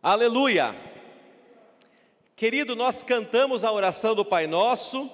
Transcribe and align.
Aleluia! 0.00 0.76
Querido, 2.36 2.76
nós 2.76 3.02
cantamos 3.02 3.64
a 3.64 3.72
oração 3.72 4.14
do 4.14 4.24
Pai 4.24 4.46
Nosso, 4.46 5.10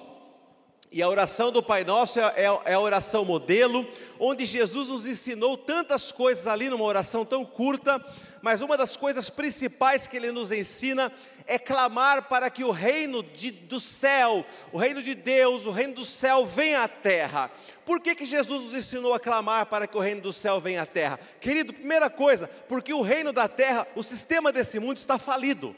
e 0.91 1.01
a 1.01 1.09
oração 1.09 1.51
do 1.51 1.63
Pai 1.63 1.83
Nosso 1.83 2.19
é, 2.19 2.23
é, 2.35 2.43
é, 2.65 2.73
a 2.75 2.79
oração 2.79 3.25
modelo, 3.25 3.83
onde 4.19 4.45
Jesus 4.45 4.89
nos 4.89 5.07
ensinou 5.07 5.57
tantas 5.57 6.11
coisas 6.11 6.45
ali 6.45 6.69
numa 6.69 6.85
oração 6.85 7.25
tão 7.25 7.43
curta, 7.43 7.99
mas 8.43 8.61
uma 8.61 8.77
das 8.77 8.95
coisas 8.95 9.27
principais 9.27 10.05
que 10.05 10.17
ele 10.17 10.31
nos 10.31 10.51
ensina 10.51 11.11
é 11.47 11.59
clamar 11.59 12.23
para 12.23 12.49
que 12.49 12.63
o 12.63 12.71
reino 12.71 13.21
de, 13.21 13.51
do 13.51 13.79
céu, 13.79 14.45
o 14.71 14.77
reino 14.77 15.01
de 15.01 15.13
Deus, 15.13 15.65
o 15.65 15.71
reino 15.71 15.95
do 15.95 16.05
céu 16.05 16.45
venha 16.45 16.83
à 16.83 16.87
terra. 16.87 17.51
Por 17.85 17.99
que, 17.99 18.15
que 18.15 18.25
Jesus 18.25 18.63
nos 18.63 18.73
ensinou 18.73 19.13
a 19.13 19.19
clamar 19.19 19.67
para 19.67 19.85
que 19.85 19.97
o 19.97 19.99
reino 19.99 20.21
do 20.21 20.33
céu 20.33 20.59
venha 20.59 20.81
à 20.81 20.85
terra? 20.85 21.19
Querido, 21.39 21.73
primeira 21.73 22.09
coisa, 22.09 22.47
porque 22.67 22.93
o 22.93 23.01
reino 23.01 23.31
da 23.31 23.47
terra, 23.47 23.87
o 23.95 24.01
sistema 24.01 24.51
desse 24.51 24.79
mundo 24.79 24.97
está 24.97 25.19
falido. 25.19 25.75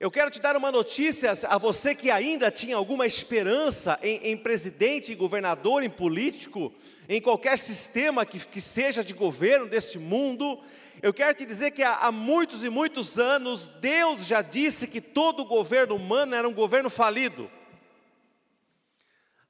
Eu 0.00 0.10
quero 0.10 0.30
te 0.30 0.40
dar 0.40 0.56
uma 0.56 0.72
notícia 0.72 1.30
a 1.46 1.58
você 1.58 1.94
que 1.94 2.10
ainda 2.10 2.50
tinha 2.50 2.74
alguma 2.74 3.04
esperança 3.04 3.98
em, 4.02 4.30
em 4.30 4.34
presidente, 4.34 5.12
em 5.12 5.16
governador, 5.16 5.82
em 5.82 5.90
político, 5.90 6.72
em 7.06 7.20
qualquer 7.20 7.58
sistema 7.58 8.24
que, 8.24 8.38
que, 8.46 8.62
seja 8.62 9.04
de 9.04 9.12
governo 9.12 9.66
deste 9.66 9.98
mundo. 9.98 10.58
Eu 11.02 11.12
quero 11.12 11.34
te 11.34 11.44
dizer 11.44 11.72
que 11.72 11.82
há, 11.82 11.96
há 11.96 12.10
muitos 12.10 12.64
e 12.64 12.70
muitos 12.70 13.18
anos 13.18 13.68
Deus 13.68 14.26
já 14.26 14.40
disse 14.40 14.86
que 14.86 15.02
todo 15.02 15.44
governo 15.44 15.96
humano 15.96 16.34
era 16.34 16.48
um 16.48 16.54
governo 16.54 16.88
falido. 16.88 17.50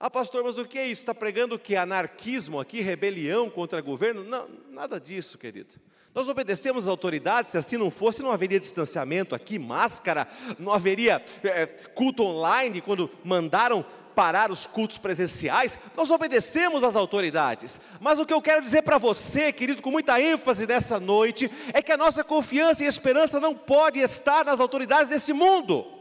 Ah, 0.00 0.10
pastor, 0.10 0.42
mas 0.42 0.58
o 0.58 0.64
que 0.64 0.80
é 0.80 0.84
isso? 0.84 1.02
Está 1.02 1.14
pregando 1.14 1.60
que? 1.60 1.77
Anarquismo 1.77 2.58
aqui, 2.58 2.80
rebelião 2.80 3.48
contra 3.48 3.80
governo? 3.80 4.24
Não, 4.24 4.48
nada 4.69 4.98
disso, 4.98 5.38
querido. 5.38 5.77
Nós 6.12 6.28
obedecemos 6.28 6.84
às 6.84 6.88
autoridades, 6.88 7.52
se 7.52 7.59
assim 7.59 7.77
não 7.77 7.91
fosse, 7.91 8.22
não 8.22 8.33
haveria 8.33 8.58
distanciamento 8.58 9.33
aqui, 9.33 9.58
máscara, 9.58 10.27
não 10.58 10.72
haveria 10.72 11.22
é, 11.44 11.66
culto 11.66 12.25
online, 12.25 12.80
quando 12.80 13.08
mandaram 13.22 13.84
parar 14.14 14.50
os 14.50 14.66
cultos 14.66 14.98
presenciais, 14.98 15.78
nós 15.97 16.11
obedecemos 16.11 16.83
às 16.83 16.97
autoridades. 16.97 17.81
Mas 18.00 18.19
o 18.19 18.27
que 18.27 18.34
eu 18.34 18.42
quero 18.42 18.61
dizer 18.61 18.83
para 18.83 18.98
você, 18.98 19.53
querido, 19.53 19.81
com 19.81 19.91
muita 19.91 20.20
ênfase 20.20 20.66
nessa 20.66 20.98
noite, 20.98 21.48
é 21.72 21.81
que 21.81 21.92
a 21.92 21.97
nossa 21.97 22.25
confiança 22.25 22.84
e 22.84 22.88
esperança 22.88 23.38
não 23.38 23.55
pode 23.55 24.00
estar 24.00 24.44
nas 24.44 24.58
autoridades 24.58 25.08
desse 25.08 25.33
mundo. 25.33 26.00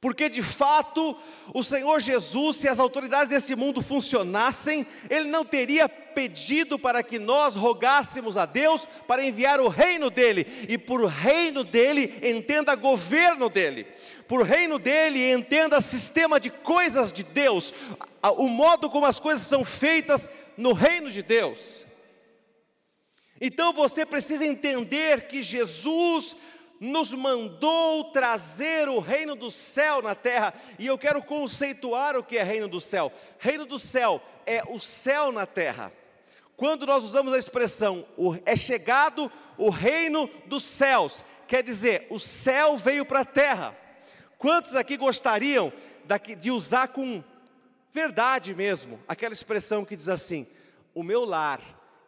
Porque 0.00 0.30
de 0.30 0.42
fato, 0.42 1.14
o 1.52 1.62
Senhor 1.62 2.00
Jesus, 2.00 2.56
se 2.56 2.68
as 2.68 2.78
autoridades 2.78 3.28
desse 3.28 3.54
mundo 3.54 3.82
funcionassem, 3.82 4.86
Ele 5.10 5.28
não 5.28 5.44
teria 5.44 5.86
pedido 5.88 6.78
para 6.78 7.02
que 7.02 7.18
nós 7.18 7.54
rogássemos 7.54 8.38
a 8.38 8.46
Deus 8.46 8.88
para 9.06 9.22
enviar 9.22 9.60
o 9.60 9.68
reino 9.68 10.08
dEle, 10.08 10.46
e 10.66 10.78
por 10.78 11.04
reino 11.04 11.62
dEle, 11.62 12.18
entenda 12.22 12.74
governo 12.74 13.50
dEle, 13.50 13.86
por 14.26 14.42
reino 14.42 14.78
dEle, 14.78 15.30
entenda 15.30 15.82
sistema 15.82 16.40
de 16.40 16.48
coisas 16.48 17.12
de 17.12 17.22
Deus, 17.22 17.74
o 18.38 18.48
modo 18.48 18.88
como 18.88 19.04
as 19.04 19.20
coisas 19.20 19.46
são 19.46 19.62
feitas 19.64 20.30
no 20.56 20.72
reino 20.72 21.10
de 21.10 21.22
Deus. 21.22 21.84
Então 23.38 23.72
você 23.72 24.06
precisa 24.06 24.46
entender 24.46 25.26
que 25.26 25.42
Jesus 25.42 26.36
nos 26.80 27.12
mandou 27.12 28.04
trazer 28.04 28.88
o 28.88 28.98
reino 29.00 29.36
do 29.36 29.50
céu 29.50 30.00
na 30.00 30.14
terra, 30.14 30.54
e 30.78 30.86
eu 30.86 30.96
quero 30.96 31.22
conceituar 31.22 32.16
o 32.16 32.24
que 32.24 32.38
é 32.38 32.42
reino 32.42 32.66
do 32.66 32.80
céu. 32.80 33.12
Reino 33.38 33.66
do 33.66 33.78
céu 33.78 34.22
é 34.46 34.62
o 34.66 34.80
céu 34.80 35.30
na 35.30 35.44
terra. 35.44 35.92
Quando 36.56 36.86
nós 36.86 37.04
usamos 37.04 37.34
a 37.34 37.38
expressão 37.38 38.06
é 38.46 38.56
chegado 38.56 39.30
o 39.58 39.68
reino 39.68 40.28
dos 40.46 40.64
céus, 40.64 41.24
quer 41.46 41.62
dizer, 41.62 42.06
o 42.10 42.18
céu 42.18 42.76
veio 42.76 43.04
para 43.04 43.20
a 43.20 43.24
terra. 43.24 43.76
Quantos 44.38 44.74
aqui 44.74 44.96
gostariam 44.96 45.70
de 46.38 46.50
usar 46.50 46.88
com 46.88 47.22
verdade 47.92 48.54
mesmo 48.54 48.98
aquela 49.06 49.34
expressão 49.34 49.84
que 49.84 49.96
diz 49.96 50.08
assim: 50.08 50.46
o 50.94 51.02
meu 51.02 51.24
lar 51.24 51.60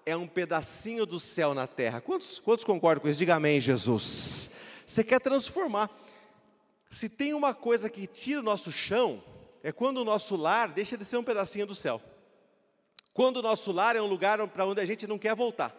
é 0.05 0.17
um 0.17 0.27
pedacinho 0.27 1.07
do 1.07 1.21
céu 1.21 1.55
na 1.55 1.67
terra? 1.67 2.01
Quantos, 2.01 2.39
quantos 2.39 2.65
concordam 2.65 3.03
com 3.03 3.09
isso? 3.09 3.19
Diga 3.19 3.37
amém, 3.37 3.61
Jesus. 3.61 4.51
Você 4.93 5.03
quer 5.03 5.21
transformar. 5.21 5.91
Se 6.91 7.09
tem 7.09 7.33
uma 7.33 7.55
coisa 7.55 7.89
que 7.89 8.07
tira 8.07 8.41
o 8.41 8.43
nosso 8.43 8.71
chão, 8.71 9.25
é 9.63 9.73
quando 9.73 9.97
o 9.97 10.05
nosso 10.05 10.37
lar 10.37 10.69
deixa 10.69 10.99
de 10.99 11.05
ser 11.07 11.17
um 11.17 11.25
pedacinho 11.25 11.67
do 11.67 11.75
céu. 11.75 11.99
Quando 13.15 13.39
o 13.39 13.43
nosso 13.43 13.73
lar 13.73 13.97
é 13.97 14.03
um 14.03 14.07
lugar 14.07 14.47
para 14.49 14.67
onde 14.67 14.83
a 14.83 14.85
gente 14.85 15.07
não 15.07 15.19
quer 15.19 15.35
voltar. 15.35 15.75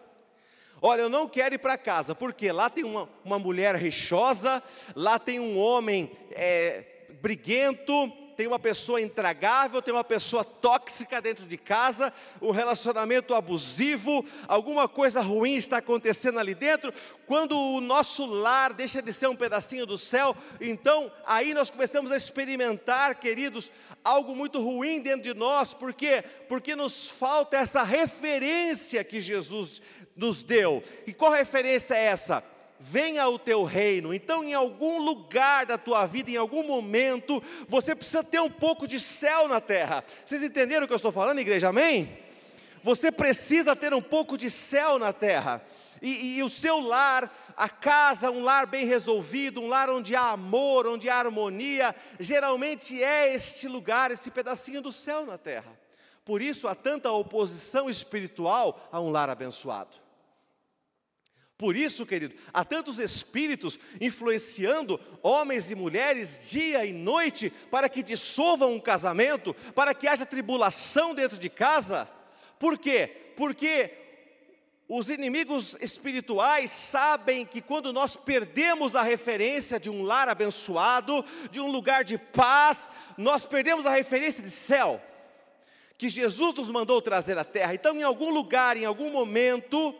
Olha, 0.82 1.02
eu 1.02 1.08
não 1.08 1.28
quero 1.28 1.54
ir 1.54 1.58
para 1.58 1.78
casa, 1.78 2.12
porque 2.12 2.50
lá 2.50 2.68
tem 2.68 2.82
uma, 2.82 3.08
uma 3.24 3.38
mulher 3.38 3.76
rixosa, 3.76 4.60
lá 4.96 5.16
tem 5.16 5.38
um 5.38 5.56
homem 5.56 6.10
é, 6.32 7.06
briguento, 7.22 8.12
tem 8.36 8.46
uma 8.46 8.58
pessoa 8.58 9.00
intragável, 9.00 9.80
tem 9.80 9.92
uma 9.94 10.04
pessoa 10.04 10.44
tóxica 10.44 11.20
dentro 11.20 11.46
de 11.46 11.56
casa, 11.56 12.12
um 12.40 12.50
relacionamento 12.50 13.34
abusivo, 13.34 14.24
alguma 14.48 14.88
coisa 14.88 15.20
ruim 15.20 15.54
está 15.54 15.78
acontecendo 15.78 16.38
ali 16.38 16.54
dentro. 16.54 16.92
Quando 17.26 17.58
o 17.58 17.80
nosso 17.80 18.26
lar 18.26 18.72
deixa 18.72 19.00
de 19.00 19.12
ser 19.12 19.28
um 19.28 19.36
pedacinho 19.36 19.86
do 19.86 19.96
céu, 19.96 20.36
então 20.60 21.10
aí 21.26 21.54
nós 21.54 21.70
começamos 21.70 22.10
a 22.10 22.16
experimentar, 22.16 23.16
queridos, 23.16 23.70
algo 24.02 24.34
muito 24.34 24.60
ruim 24.60 25.00
dentro 25.00 25.22
de 25.22 25.34
nós, 25.34 25.72
por 25.72 25.92
quê? 25.94 26.22
Porque 26.48 26.76
nos 26.76 27.08
falta 27.08 27.56
essa 27.56 27.82
referência 27.82 29.02
que 29.04 29.20
Jesus 29.20 29.80
nos 30.16 30.42
deu. 30.42 30.82
E 31.06 31.12
qual 31.12 31.32
referência 31.32 31.94
é 31.94 32.04
essa? 32.04 32.53
Venha 32.78 33.28
o 33.28 33.38
teu 33.38 33.64
reino. 33.64 34.12
Então, 34.12 34.44
em 34.44 34.54
algum 34.54 34.98
lugar 34.98 35.66
da 35.66 35.78
tua 35.78 36.06
vida, 36.06 36.30
em 36.30 36.36
algum 36.36 36.62
momento, 36.62 37.42
você 37.66 37.94
precisa 37.94 38.22
ter 38.22 38.40
um 38.40 38.50
pouco 38.50 38.86
de 38.86 39.00
céu 39.00 39.48
na 39.48 39.60
terra. 39.60 40.04
Vocês 40.24 40.42
entenderam 40.42 40.84
o 40.84 40.86
que 40.86 40.92
eu 40.92 40.96
estou 40.96 41.12
falando, 41.12 41.38
igreja? 41.38 41.68
Amém? 41.68 42.18
Você 42.82 43.10
precisa 43.10 43.74
ter 43.74 43.94
um 43.94 44.02
pouco 44.02 44.36
de 44.36 44.50
céu 44.50 44.98
na 44.98 45.12
terra. 45.12 45.64
E, 46.02 46.36
e, 46.36 46.42
o 46.42 46.50
seu 46.50 46.80
lar, 46.80 47.34
a 47.56 47.66
casa, 47.66 48.30
um 48.30 48.42
lar 48.42 48.66
bem 48.66 48.84
resolvido, 48.84 49.62
um 49.62 49.68
lar 49.68 49.88
onde 49.88 50.14
há 50.14 50.32
amor, 50.32 50.86
onde 50.86 51.08
há 51.08 51.16
harmonia, 51.16 51.96
geralmente 52.20 53.02
é 53.02 53.34
este 53.34 53.66
lugar, 53.66 54.10
esse 54.10 54.30
pedacinho 54.30 54.82
do 54.82 54.92
céu 54.92 55.24
na 55.24 55.38
terra. 55.38 55.72
Por 56.22 56.42
isso 56.42 56.68
há 56.68 56.74
tanta 56.74 57.10
oposição 57.10 57.88
espiritual 57.88 58.86
a 58.92 59.00
um 59.00 59.10
lar 59.10 59.30
abençoado. 59.30 60.03
Por 61.56 61.76
isso, 61.76 62.04
querido, 62.04 62.34
há 62.52 62.64
tantos 62.64 62.98
espíritos 62.98 63.78
influenciando 64.00 65.00
homens 65.22 65.70
e 65.70 65.74
mulheres 65.74 66.50
dia 66.50 66.84
e 66.84 66.92
noite 66.92 67.50
para 67.70 67.88
que 67.88 68.02
dissolvam 68.02 68.72
um 68.72 68.80
casamento, 68.80 69.54
para 69.74 69.94
que 69.94 70.08
haja 70.08 70.26
tribulação 70.26 71.14
dentro 71.14 71.38
de 71.38 71.48
casa. 71.48 72.08
Por 72.58 72.76
quê? 72.76 73.32
Porque 73.36 73.92
os 74.88 75.08
inimigos 75.08 75.76
espirituais 75.80 76.70
sabem 76.70 77.46
que 77.46 77.62
quando 77.62 77.92
nós 77.92 78.16
perdemos 78.16 78.96
a 78.96 79.02
referência 79.02 79.78
de 79.78 79.88
um 79.88 80.02
lar 80.02 80.28
abençoado, 80.28 81.24
de 81.52 81.60
um 81.60 81.70
lugar 81.70 82.02
de 82.02 82.18
paz, 82.18 82.90
nós 83.16 83.46
perdemos 83.46 83.86
a 83.86 83.90
referência 83.90 84.42
de 84.42 84.50
céu, 84.50 85.00
que 85.96 86.08
Jesus 86.08 86.54
nos 86.54 86.68
mandou 86.68 87.00
trazer 87.00 87.38
à 87.38 87.44
terra. 87.44 87.74
Então, 87.74 87.96
em 87.96 88.02
algum 88.02 88.30
lugar, 88.30 88.76
em 88.76 88.84
algum 88.84 89.10
momento, 89.10 89.94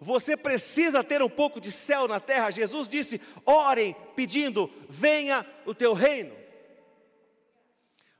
você 0.00 0.36
precisa 0.36 1.02
ter 1.02 1.22
um 1.22 1.28
pouco 1.28 1.60
de 1.60 1.72
céu 1.72 2.06
na 2.06 2.20
terra. 2.20 2.50
Jesus 2.50 2.88
disse: 2.88 3.20
orem 3.44 3.96
pedindo, 4.14 4.70
venha 4.88 5.44
o 5.66 5.74
teu 5.74 5.92
reino. 5.92 6.36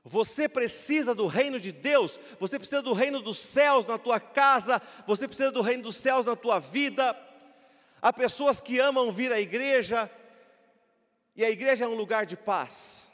Você 0.03 0.47
precisa 0.47 1.13
do 1.13 1.27
reino 1.27 1.59
de 1.59 1.71
Deus, 1.71 2.19
você 2.39 2.57
precisa 2.57 2.81
do 2.81 2.93
reino 2.93 3.21
dos 3.21 3.37
céus 3.37 3.85
na 3.85 3.97
tua 3.97 4.19
casa, 4.19 4.81
você 5.05 5.27
precisa 5.27 5.51
do 5.51 5.61
reino 5.61 5.83
dos 5.83 5.97
céus 5.97 6.25
na 6.25 6.35
tua 6.35 6.59
vida. 6.59 7.15
Há 8.01 8.11
pessoas 8.11 8.61
que 8.61 8.79
amam 8.79 9.11
vir 9.11 9.31
à 9.31 9.39
igreja, 9.39 10.09
e 11.35 11.43
a 11.43 11.49
igreja 11.49 11.85
é 11.85 11.87
um 11.87 11.95
lugar 11.95 12.25
de 12.25 12.35
paz. 12.35 13.08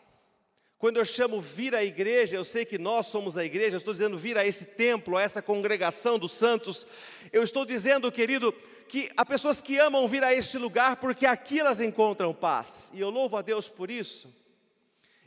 Quando 0.77 0.97
eu 0.97 1.05
chamo 1.05 1.39
vir 1.39 1.73
à 1.73 1.83
igreja, 1.83 2.35
eu 2.35 2.43
sei 2.43 2.65
que 2.65 2.77
nós 2.77 3.07
somos 3.07 3.37
a 3.37 3.45
igreja, 3.45 3.75
eu 3.75 3.77
estou 3.77 3.93
dizendo 3.93 4.17
vir 4.17 4.37
a 4.37 4.45
esse 4.45 4.65
templo, 4.65 5.15
a 5.15 5.21
essa 5.21 5.41
congregação 5.41 6.19
dos 6.19 6.33
santos. 6.33 6.85
Eu 7.31 7.43
estou 7.43 7.65
dizendo, 7.65 8.11
querido, 8.11 8.53
que 8.87 9.09
há 9.15 9.25
pessoas 9.25 9.61
que 9.61 9.77
amam 9.77 10.07
vir 10.07 10.23
a 10.23 10.33
este 10.33 10.57
lugar 10.57 10.97
porque 10.97 11.25
aqui 11.25 11.61
elas 11.61 11.79
encontram 11.79 12.33
paz. 12.33 12.91
E 12.93 12.99
eu 12.99 13.09
louvo 13.09 13.37
a 13.37 13.41
Deus 13.41 13.69
por 13.69 13.89
isso. 13.89 14.33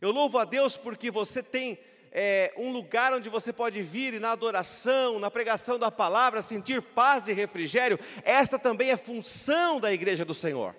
Eu 0.01 0.13
louvo 0.13 0.39
a 0.39 0.45
Deus 0.45 0.77
porque 0.77 1.11
você 1.11 1.43
tem 1.43 1.79
é, 2.13 2.53
um 2.57 2.71
lugar 2.71 3.13
onde 3.15 3.29
você 3.29 3.53
pode 3.53 3.81
vir 3.83 4.15
e 4.15 4.19
na 4.19 4.33
adoração, 4.33 5.19
na 5.19 5.31
pregação 5.31 5.79
da 5.79 5.91
palavra, 5.91 6.43
sentir 6.43 6.83
paz 6.83 7.27
e 7.27 7.33
refrigério. 7.33 7.99
Esta 8.23 8.59
também 8.59 8.91
é 8.91 8.97
função 8.97 9.81
da 9.81 9.93
igreja 9.93 10.25
do 10.25 10.35
Senhor. 10.35 10.77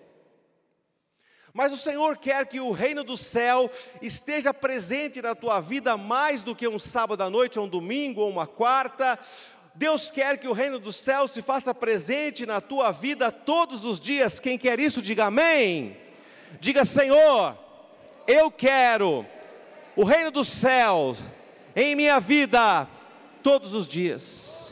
Mas 1.53 1.73
o 1.73 1.77
Senhor 1.77 2.17
quer 2.17 2.45
que 2.45 2.59
o 2.59 2.71
reino 2.71 3.03
do 3.03 3.17
céu 3.17 3.69
esteja 4.01 4.53
presente 4.53 5.21
na 5.21 5.33
tua 5.33 5.59
vida 5.59 5.97
mais 5.97 6.43
do 6.43 6.55
que 6.55 6.67
um 6.67 6.79
sábado 6.79 7.21
à 7.21 7.29
noite, 7.29 7.57
ou 7.57 7.65
um 7.65 7.69
domingo, 7.69 8.21
ou 8.21 8.29
uma 8.29 8.45
quarta, 8.45 9.17
Deus 9.75 10.11
quer 10.11 10.37
que 10.37 10.47
o 10.47 10.53
reino 10.53 10.77
dos 10.77 10.95
céus 10.95 11.31
se 11.31 11.41
faça 11.41 11.73
presente 11.73 12.45
na 12.45 12.59
tua 12.59 12.91
vida 12.91 13.31
todos 13.31 13.85
os 13.85 13.99
dias. 13.99 14.39
Quem 14.39 14.57
quer 14.57 14.79
isso, 14.79 15.01
diga 15.01 15.25
amém. 15.25 15.95
Diga, 16.59 16.83
Senhor, 16.83 17.57
eu 18.27 18.51
quero 18.51 19.25
o 19.95 20.03
reino 20.03 20.31
dos 20.31 20.49
céus 20.49 21.17
em 21.75 21.95
minha 21.95 22.19
vida 22.19 22.87
todos 23.41 23.73
os 23.73 23.87
dias. 23.87 24.68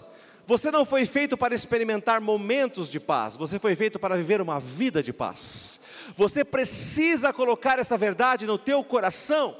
Você 0.47 0.71
não 0.71 0.85
foi 0.85 1.05
feito 1.05 1.37
para 1.37 1.53
experimentar 1.53 2.21
momentos 2.21 2.89
de 2.89 3.01
paz, 3.01 3.35
você 3.35 3.59
foi 3.59 3.75
feito 3.75 3.99
para 3.99 4.15
viver 4.15 4.39
uma 4.39 4.61
vida 4.61 5.03
de 5.03 5.11
paz. 5.11 5.81
Você 6.15 6.45
precisa 6.45 7.33
colocar 7.33 7.77
essa 7.79 7.97
verdade 7.97 8.47
no 8.47 8.57
teu 8.57 8.81
coração. 8.81 9.57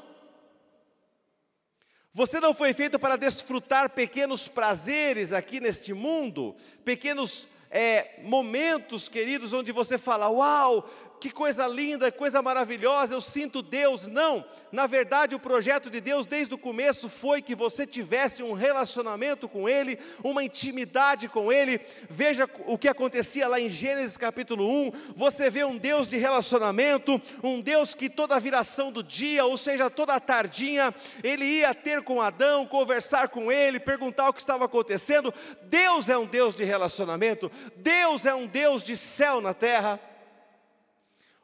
Você 2.14 2.40
não 2.40 2.54
foi 2.54 2.72
feito 2.72 2.98
para 2.98 3.16
desfrutar 3.16 3.90
pequenos 3.90 4.48
prazeres 4.48 5.30
aqui 5.30 5.60
neste 5.60 5.92
mundo, 5.92 6.56
pequenos 6.86 7.46
é, 7.70 8.20
momentos, 8.22 9.10
queridos, 9.10 9.52
onde 9.52 9.72
você 9.72 9.98
fala: 9.98 10.30
Uau, 10.30 10.88
que 11.20 11.30
coisa 11.30 11.66
linda, 11.66 12.12
coisa 12.12 12.40
maravilhosa, 12.40 13.14
eu 13.14 13.20
sinto 13.20 13.62
Deus. 13.62 14.06
Não, 14.06 14.44
na 14.70 14.86
verdade, 14.86 15.34
o 15.34 15.40
projeto 15.40 15.90
de 15.90 16.00
Deus 16.00 16.26
desde 16.26 16.54
o 16.54 16.58
começo 16.58 17.08
foi 17.08 17.42
que 17.42 17.54
você 17.54 17.86
tivesse 17.86 18.42
um 18.42 18.52
relacionamento 18.52 19.48
com 19.48 19.68
Ele, 19.68 19.98
uma 20.22 20.44
intimidade 20.44 21.28
com 21.28 21.52
Ele. 21.52 21.80
Veja 22.08 22.48
o 22.66 22.78
que 22.78 22.88
acontecia 22.88 23.48
lá 23.48 23.60
em 23.60 23.68
Gênesis 23.68 24.16
capítulo 24.16 24.68
1. 24.88 24.92
Você 25.16 25.50
vê 25.50 25.64
um 25.64 25.76
Deus 25.76 26.06
de 26.06 26.16
relacionamento, 26.16 27.20
um 27.42 27.60
Deus 27.60 27.94
que 27.94 28.08
toda 28.08 28.38
viração 28.40 28.92
do 28.92 29.02
dia, 29.02 29.44
ou 29.44 29.56
seja, 29.56 29.90
toda 29.90 30.14
a 30.14 30.20
tardinha, 30.20 30.94
Ele 31.22 31.44
ia 31.44 31.74
ter 31.74 32.02
com 32.02 32.22
Adão, 32.22 32.66
conversar 32.66 33.28
com 33.28 33.50
ele, 33.50 33.80
perguntar 33.80 34.28
o 34.28 34.32
que 34.32 34.40
estava 34.40 34.64
acontecendo. 34.64 35.32
Deus 35.64 36.08
é 36.08 36.16
um 36.16 36.26
Deus 36.26 36.54
de 36.54 36.64
relacionamento, 36.64 37.50
Deus 37.76 38.26
é 38.26 38.34
um 38.34 38.46
Deus 38.46 38.82
de 38.82 38.96
céu 38.96 39.40
na 39.40 39.54
terra. 39.54 40.00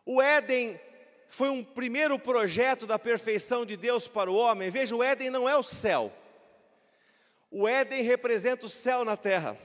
O 0.06 0.20
Éden 0.20 0.78
foi 1.26 1.48
um 1.48 1.64
primeiro 1.64 2.18
projeto 2.18 2.86
da 2.86 2.98
perfeição 2.98 3.64
de 3.64 3.76
Deus 3.76 4.06
para 4.06 4.30
o 4.30 4.36
homem. 4.36 4.70
Veja, 4.70 4.94
o 4.94 5.02
Éden 5.02 5.30
não 5.30 5.48
é 5.48 5.56
o 5.56 5.62
céu. 5.62 6.12
O 7.50 7.66
Éden 7.66 8.02
representa 8.02 8.66
o 8.66 8.68
céu 8.68 9.04
na 9.04 9.16
terra. 9.16 9.58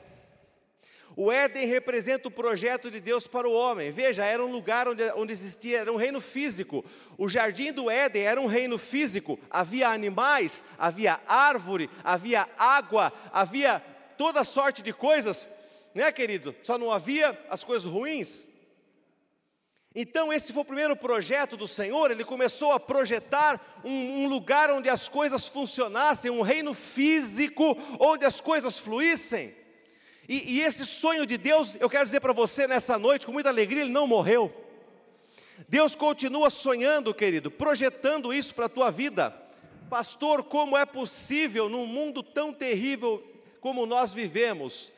O 1.16 1.32
Éden 1.32 1.68
representa 1.68 2.28
o 2.28 2.32
projeto 2.32 2.90
de 2.90 3.00
Deus 3.00 3.28
para 3.28 3.48
o 3.48 3.54
homem. 3.54 3.92
Veja, 3.92 4.24
era 4.24 4.44
um 4.44 4.50
lugar 4.50 4.88
onde, 4.88 5.04
onde 5.12 5.34
existia, 5.34 5.80
era 5.80 5.92
um 5.92 5.98
reino 5.98 6.22
físico. 6.22 6.86
O 7.18 7.28
jardim 7.28 7.74
do 7.74 7.90
Éden 7.90 8.24
era 8.24 8.40
um 8.40 8.46
reino 8.46 8.78
físico. 8.78 9.38
Havia 9.50 9.90
animais, 9.90 10.64
havia 10.78 11.20
árvore, 11.28 11.90
havia 12.04 12.48
água, 12.58 13.12
havia 13.34 13.84
toda 14.18 14.44
sorte 14.44 14.82
de 14.82 14.94
coisas, 14.94 15.50
né, 15.94 16.12
querido? 16.12 16.56
Só 16.64 16.78
não 16.78 16.92
havia 16.92 17.38
as 17.50 17.64
coisas 17.64 17.92
ruins. 17.92 18.48
Então, 19.94 20.32
esse 20.32 20.54
foi 20.54 20.62
o 20.62 20.66
primeiro 20.66 20.96
projeto 20.96 21.58
do 21.58 21.68
Senhor. 21.68 22.12
Ele 22.12 22.24
começou 22.24 22.72
a 22.72 22.80
projetar 22.80 23.80
um, 23.84 24.24
um, 24.24 24.28
lugar 24.28 24.70
onde 24.70 24.88
as 24.88 25.08
coisas 25.08 25.48
funcionassem, 25.48 26.30
um 26.30 26.42
reino 26.42 26.74
físico, 26.74 27.76
onde 28.00 28.24
as 28.24 28.40
coisas 28.40 28.78
fluíssem. 28.78 29.56
E, 30.28 30.58
e 30.58 30.62
esse 30.62 30.86
sonho 30.86 31.26
de 31.26 31.38
Deus, 31.38 31.76
eu 31.80 31.90
quero 31.90 32.06
dizer 32.06 32.20
para 32.20 32.34
você 32.34 32.68
nessa 32.68 33.00
noite, 33.00 33.26
com 33.26 33.32
muita 33.32 33.50
alegria, 33.50 33.82
ele 33.82 33.92
não 33.92 34.06
morreu. 34.06 34.54
Deus 35.68 35.96
continua 35.96 36.52
sonhando, 36.52 37.14
querido, 37.14 37.50
projetando 37.50 38.32
isso 38.32 38.54
para 38.54 38.68
a 38.68 38.70
tua 38.70 38.92
vida. 38.92 39.36
Pastor, 39.90 40.44
como 40.44 40.78
é 40.78 40.86
possível 40.86 41.68
num 41.68 41.88
mundo 41.88 42.22
tão 42.22 42.54
terrível 42.54 43.26
como 43.60 43.88
nós 43.88 44.14
vivemos? 44.14 44.92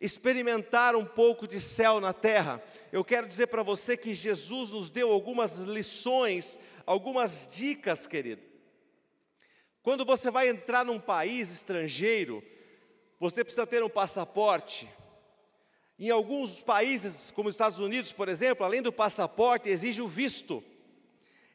Experimentar 0.00 0.94
um 0.94 1.04
pouco 1.04 1.46
de 1.46 1.58
céu 1.58 2.00
na 2.00 2.12
terra, 2.12 2.62
eu 2.92 3.04
quero 3.04 3.26
dizer 3.26 3.46
para 3.46 3.62
você 3.62 3.96
que 3.96 4.14
Jesus 4.14 4.70
nos 4.70 4.90
deu 4.90 5.10
algumas 5.10 5.60
lições, 5.60 6.58
algumas 6.84 7.48
dicas, 7.50 8.06
querido. 8.06 8.42
Quando 9.82 10.04
você 10.04 10.30
vai 10.30 10.48
entrar 10.48 10.84
num 10.84 11.00
país 11.00 11.50
estrangeiro, 11.50 12.42
você 13.18 13.42
precisa 13.42 13.66
ter 13.66 13.82
um 13.82 13.88
passaporte. 13.88 14.88
Em 15.98 16.10
alguns 16.10 16.60
países, 16.60 17.30
como 17.30 17.48
os 17.48 17.54
Estados 17.54 17.78
Unidos, 17.78 18.12
por 18.12 18.28
exemplo, 18.28 18.66
além 18.66 18.82
do 18.82 18.92
passaporte, 18.92 19.70
exige 19.70 20.02
o 20.02 20.08
visto. 20.08 20.62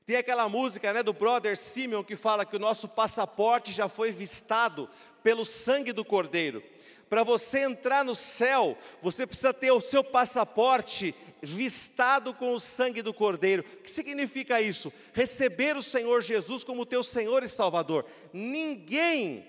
Tem 0.06 0.16
aquela 0.16 0.50
música 0.50 0.92
né, 0.92 1.04
do 1.04 1.14
brother 1.14 1.56
Simeon 1.56 2.04
que 2.04 2.16
fala 2.16 2.46
que 2.46 2.56
o 2.56 2.60
nosso 2.60 2.88
passaporte 2.88 3.72
já 3.72 3.88
foi 3.88 4.12
vistado 4.12 4.90
pelo 5.22 5.46
sangue 5.46 5.94
do 5.94 6.04
Cordeiro. 6.04 6.64
Para 7.12 7.24
você 7.24 7.60
entrar 7.60 8.06
no 8.06 8.16
céu, 8.16 8.78
você 9.02 9.28
precisa 9.28 9.54
ter 9.54 9.70
o 9.70 9.82
seu 9.82 10.02
passaporte 10.02 11.14
vistado 11.42 12.34
com 12.34 12.54
o 12.54 12.60
sangue 12.60 13.02
do 13.02 13.14
Cordeiro. 13.14 13.66
O 13.80 13.84
que 13.84 13.92
significa 13.92 14.62
isso? 14.62 14.94
Receber 15.12 15.76
o 15.76 15.82
Senhor 15.82 16.22
Jesus 16.22 16.64
como 16.64 16.86
teu 16.86 17.04
Senhor 17.04 17.44
e 17.44 17.50
Salvador. 17.50 18.06
Ninguém, 18.32 19.46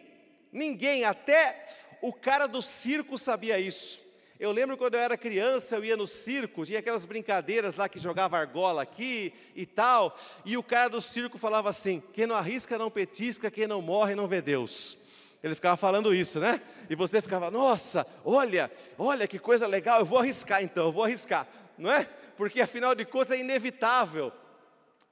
ninguém, 0.52 1.04
até 1.04 1.64
o 2.00 2.12
cara 2.12 2.48
do 2.48 2.60
circo 2.60 3.16
sabia 3.16 3.60
isso. 3.60 4.00
Eu 4.40 4.50
lembro 4.50 4.76
quando 4.76 4.94
eu 4.94 5.00
era 5.00 5.16
criança, 5.16 5.76
eu 5.76 5.84
ia 5.84 5.96
no 5.96 6.08
circo, 6.08 6.66
tinha 6.66 6.80
aquelas 6.80 7.04
brincadeiras 7.04 7.76
lá 7.76 7.88
que 7.88 8.00
jogava 8.00 8.38
argola 8.38 8.82
aqui 8.82 9.32
e 9.54 9.64
tal, 9.64 10.18
e 10.44 10.56
o 10.56 10.64
cara 10.64 10.90
do 10.90 11.00
circo 11.00 11.38
falava 11.38 11.70
assim: 11.70 12.02
quem 12.12 12.26
não 12.26 12.34
arrisca 12.34 12.76
não 12.76 12.90
petisca, 12.90 13.52
quem 13.52 13.68
não 13.68 13.80
morre 13.80 14.16
não 14.16 14.26
vê 14.26 14.42
Deus. 14.42 15.00
Ele 15.42 15.54
ficava 15.54 15.76
falando 15.76 16.14
isso, 16.14 16.38
né? 16.38 16.60
E 16.88 16.94
você 16.94 17.20
ficava, 17.20 17.50
nossa, 17.50 18.06
olha, 18.24 18.70
olha 18.96 19.26
que 19.26 19.38
coisa 19.38 19.66
legal, 19.66 20.00
eu 20.00 20.04
vou 20.04 20.18
arriscar 20.18 20.62
então, 20.62 20.86
eu 20.86 20.92
vou 20.92 21.04
arriscar, 21.04 21.48
não 21.76 21.90
é? 21.90 22.04
Porque 22.36 22.60
afinal 22.60 22.94
de 22.94 23.04
contas 23.04 23.32
é 23.32 23.40
inevitável. 23.40 24.32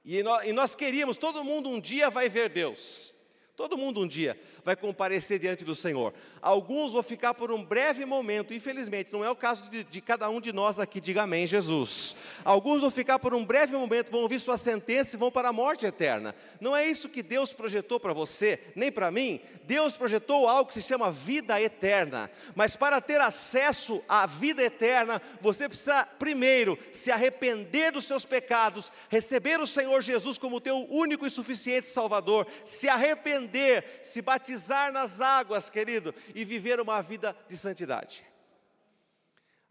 E 0.05 0.23
nós, 0.23 0.47
e 0.47 0.53
nós 0.53 0.73
queríamos, 0.73 1.17
todo 1.17 1.43
mundo 1.43 1.69
um 1.69 1.79
dia 1.79 2.09
vai 2.09 2.29
ver 2.29 2.49
Deus. 2.49 3.13
Todo 3.61 3.77
mundo 3.77 4.01
um 4.01 4.07
dia 4.07 4.35
vai 4.65 4.75
comparecer 4.75 5.37
diante 5.37 5.63
do 5.63 5.75
Senhor. 5.75 6.15
Alguns 6.41 6.93
vão 6.93 7.03
ficar 7.03 7.35
por 7.35 7.51
um 7.51 7.63
breve 7.63 8.05
momento, 8.05 8.55
infelizmente, 8.55 9.13
não 9.13 9.23
é 9.23 9.29
o 9.29 9.35
caso 9.35 9.69
de, 9.69 9.83
de, 9.83 10.01
cada 10.01 10.27
um 10.31 10.41
de 10.41 10.51
nós 10.51 10.79
aqui, 10.79 10.99
diga 10.99 11.21
amém, 11.21 11.45
Jesus. 11.45 12.15
Alguns 12.43 12.81
vão 12.81 12.89
ficar 12.89 13.19
por 13.19 13.35
um 13.35 13.45
breve 13.45 13.75
momento, 13.75 14.11
vão 14.11 14.21
ouvir 14.21 14.39
sua 14.39 14.57
sentença 14.57 15.15
e 15.15 15.19
vão 15.19 15.29
para 15.29 15.49
a 15.49 15.53
morte 15.53 15.85
eterna. 15.85 16.33
Não 16.59 16.75
é 16.75 16.87
isso 16.87 17.07
que 17.07 17.21
Deus 17.21 17.53
projetou 17.53 17.99
para 17.99 18.13
você, 18.13 18.59
nem 18.75 18.91
para 18.91 19.11
mim. 19.11 19.39
Deus 19.65 19.93
projetou 19.93 20.49
algo 20.49 20.69
que 20.69 20.73
se 20.73 20.81
chama 20.81 21.11
vida 21.11 21.61
eterna. 21.61 22.31
Mas 22.55 22.75
para 22.75 22.99
ter 22.99 23.21
acesso 23.21 24.01
à 24.09 24.25
vida 24.25 24.63
eterna, 24.63 25.21
você 25.39 25.69
precisa 25.69 26.03
primeiro 26.03 26.79
se 26.91 27.11
arrepender 27.11 27.91
dos 27.91 28.05
seus 28.05 28.25
pecados, 28.25 28.91
receber 29.07 29.59
o 29.59 29.67
Senhor 29.67 30.01
Jesus 30.01 30.39
como 30.39 30.59
teu 30.59 30.87
único 30.89 31.27
e 31.27 31.29
suficiente 31.29 31.87
Salvador, 31.87 32.47
se 32.65 32.89
arrepender 32.89 33.50
arrepender, 33.51 33.99
se 34.01 34.21
batizar 34.21 34.91
nas 34.91 35.19
águas, 35.19 35.69
querido, 35.69 36.15
e 36.33 36.45
viver 36.45 36.79
uma 36.79 37.01
vida 37.01 37.35
de 37.47 37.57
santidade. 37.57 38.23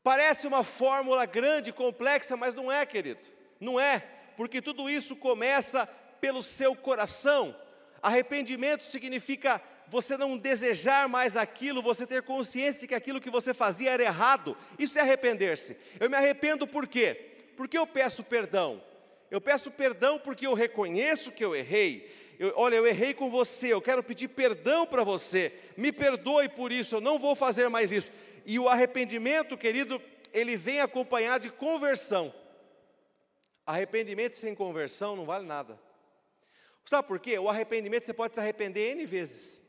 Parece 0.02 0.46
uma 0.46 0.62
fórmula 0.62 1.26
grande, 1.26 1.72
complexa, 1.72 2.36
mas 2.36 2.54
não 2.54 2.70
é, 2.70 2.84
querido. 2.86 3.20
Não 3.58 3.78
é, 3.78 4.00
porque 4.36 4.62
tudo 4.62 4.88
isso 4.88 5.16
começa 5.16 5.86
pelo 6.20 6.42
seu 6.42 6.74
coração. 6.76 7.54
Arrependimento 8.02 8.82
significa 8.82 9.60
você 9.88 10.16
não 10.16 10.38
desejar 10.38 11.08
mais 11.08 11.36
aquilo, 11.36 11.82
você 11.82 12.06
ter 12.06 12.22
consciência 12.22 12.82
de 12.82 12.86
que 12.86 12.94
aquilo 12.94 13.20
que 13.20 13.28
você 13.28 13.52
fazia 13.52 13.90
era 13.90 14.02
errado. 14.02 14.56
Isso 14.78 14.98
é 14.98 15.02
arrepender-se. 15.02 15.76
Eu 15.98 16.08
me 16.08 16.16
arrependo 16.16 16.66
por 16.66 16.86
quê? 16.86 17.52
Porque 17.56 17.76
eu 17.76 17.86
peço 17.86 18.22
perdão. 18.22 18.82
Eu 19.30 19.40
peço 19.40 19.70
perdão 19.70 20.18
porque 20.18 20.46
eu 20.46 20.54
reconheço 20.54 21.32
que 21.32 21.44
eu 21.44 21.54
errei 21.54 22.29
eu, 22.40 22.54
olha, 22.56 22.76
eu 22.76 22.86
errei 22.86 23.12
com 23.12 23.28
você, 23.28 23.66
eu 23.70 23.82
quero 23.82 24.02
pedir 24.02 24.28
perdão 24.28 24.86
para 24.86 25.04
você, 25.04 25.52
me 25.76 25.92
perdoe 25.92 26.48
por 26.48 26.72
isso, 26.72 26.94
eu 26.94 27.00
não 27.00 27.18
vou 27.18 27.34
fazer 27.36 27.68
mais 27.68 27.92
isso. 27.92 28.10
E 28.46 28.58
o 28.58 28.66
arrependimento, 28.66 29.58
querido, 29.58 30.00
ele 30.32 30.56
vem 30.56 30.80
acompanhado 30.80 31.42
de 31.42 31.52
conversão. 31.52 32.34
Arrependimento 33.66 34.36
sem 34.36 34.54
conversão 34.54 35.14
não 35.14 35.26
vale 35.26 35.44
nada. 35.44 35.78
Sabe 36.86 37.06
por 37.06 37.20
quê? 37.20 37.38
O 37.38 37.46
arrependimento 37.46 38.06
você 38.06 38.14
pode 38.14 38.32
se 38.32 38.40
arrepender 38.40 38.92
N 38.92 39.04
vezes. 39.04 39.60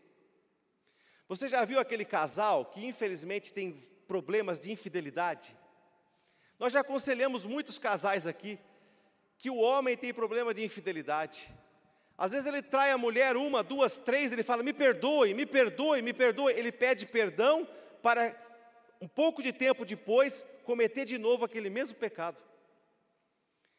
Você 1.28 1.50
já 1.50 1.66
viu 1.66 1.78
aquele 1.78 2.06
casal 2.06 2.64
que 2.64 2.86
infelizmente 2.86 3.52
tem 3.52 3.84
problemas 4.08 4.62
de 4.62 4.72
infidelidade? 4.72 5.54
Nós 6.58 6.72
já 6.72 6.80
aconselhamos 6.80 7.46
muitos 7.46 7.78
casais 7.78 8.26
aqui 8.26 8.58
que 9.38 9.50
o 9.50 9.58
homem 9.58 9.98
tem 9.98 10.14
problema 10.14 10.54
de 10.54 10.64
infidelidade. 10.64 11.54
Às 12.22 12.30
vezes 12.30 12.46
ele 12.46 12.62
trai 12.62 12.92
a 12.92 13.00
mulher 13.00 13.36
uma, 13.36 13.64
duas, 13.64 13.98
três, 13.98 14.32
ele 14.32 14.44
fala: 14.44 14.62
me 14.62 14.72
perdoe, 14.72 15.34
me 15.34 15.44
perdoe, 15.44 16.04
me 16.04 16.14
perdoe. 16.14 16.54
Ele 16.54 16.72
pede 16.72 17.08
perdão 17.08 17.68
para 18.00 18.40
um 19.02 19.08
pouco 19.08 19.42
de 19.42 19.52
tempo 19.52 19.84
depois 19.84 20.46
cometer 20.64 21.04
de 21.04 21.18
novo 21.18 21.46
aquele 21.46 21.68
mesmo 21.68 21.98
pecado. 21.98 22.38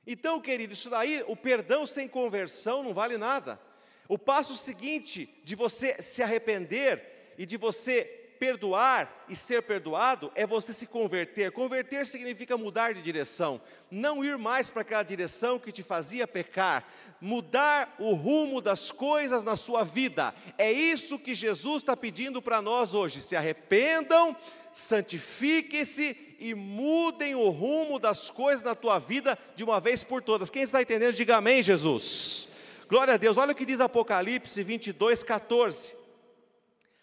Então, 0.04 0.40
querido, 0.40 0.72
isso 0.72 0.90
daí, 0.90 1.22
o 1.28 1.36
perdão 1.36 1.86
sem 1.86 2.08
conversão 2.08 2.82
não 2.82 2.92
vale 2.92 3.16
nada. 3.16 3.60
O 4.08 4.18
passo 4.18 4.56
seguinte 4.56 5.32
de 5.44 5.54
você 5.54 6.02
se 6.02 6.20
arrepender 6.20 7.34
e 7.38 7.46
de 7.46 7.56
você 7.56 8.21
perdoar 8.42 9.24
e 9.28 9.36
ser 9.36 9.62
perdoado 9.62 10.32
é 10.34 10.44
você 10.44 10.72
se 10.72 10.84
converter. 10.84 11.52
Converter 11.52 12.04
significa 12.04 12.56
mudar 12.56 12.92
de 12.92 13.00
direção, 13.00 13.60
não 13.88 14.24
ir 14.24 14.36
mais 14.36 14.68
para 14.68 14.82
aquela 14.82 15.04
direção 15.04 15.60
que 15.60 15.70
te 15.70 15.80
fazia 15.80 16.26
pecar, 16.26 16.84
mudar 17.20 17.94
o 18.00 18.14
rumo 18.14 18.60
das 18.60 18.90
coisas 18.90 19.44
na 19.44 19.56
sua 19.56 19.84
vida. 19.84 20.34
É 20.58 20.72
isso 20.72 21.20
que 21.20 21.34
Jesus 21.34 21.82
está 21.82 21.96
pedindo 21.96 22.42
para 22.42 22.60
nós 22.60 22.94
hoje. 22.94 23.20
Se 23.20 23.36
arrependam, 23.36 24.36
santifiquem-se 24.72 26.16
e 26.40 26.52
mudem 26.52 27.36
o 27.36 27.48
rumo 27.48 27.96
das 28.00 28.28
coisas 28.28 28.64
na 28.64 28.74
tua 28.74 28.98
vida 28.98 29.38
de 29.54 29.62
uma 29.62 29.78
vez 29.78 30.02
por 30.02 30.20
todas. 30.20 30.50
Quem 30.50 30.62
está 30.62 30.82
entendendo, 30.82 31.14
diga 31.14 31.36
amém, 31.36 31.62
Jesus. 31.62 32.48
Glória 32.88 33.14
a 33.14 33.16
Deus. 33.16 33.36
Olha 33.36 33.52
o 33.52 33.54
que 33.54 33.64
diz 33.64 33.78
Apocalipse 33.78 34.60
22, 34.64 35.22
14. 35.22 36.01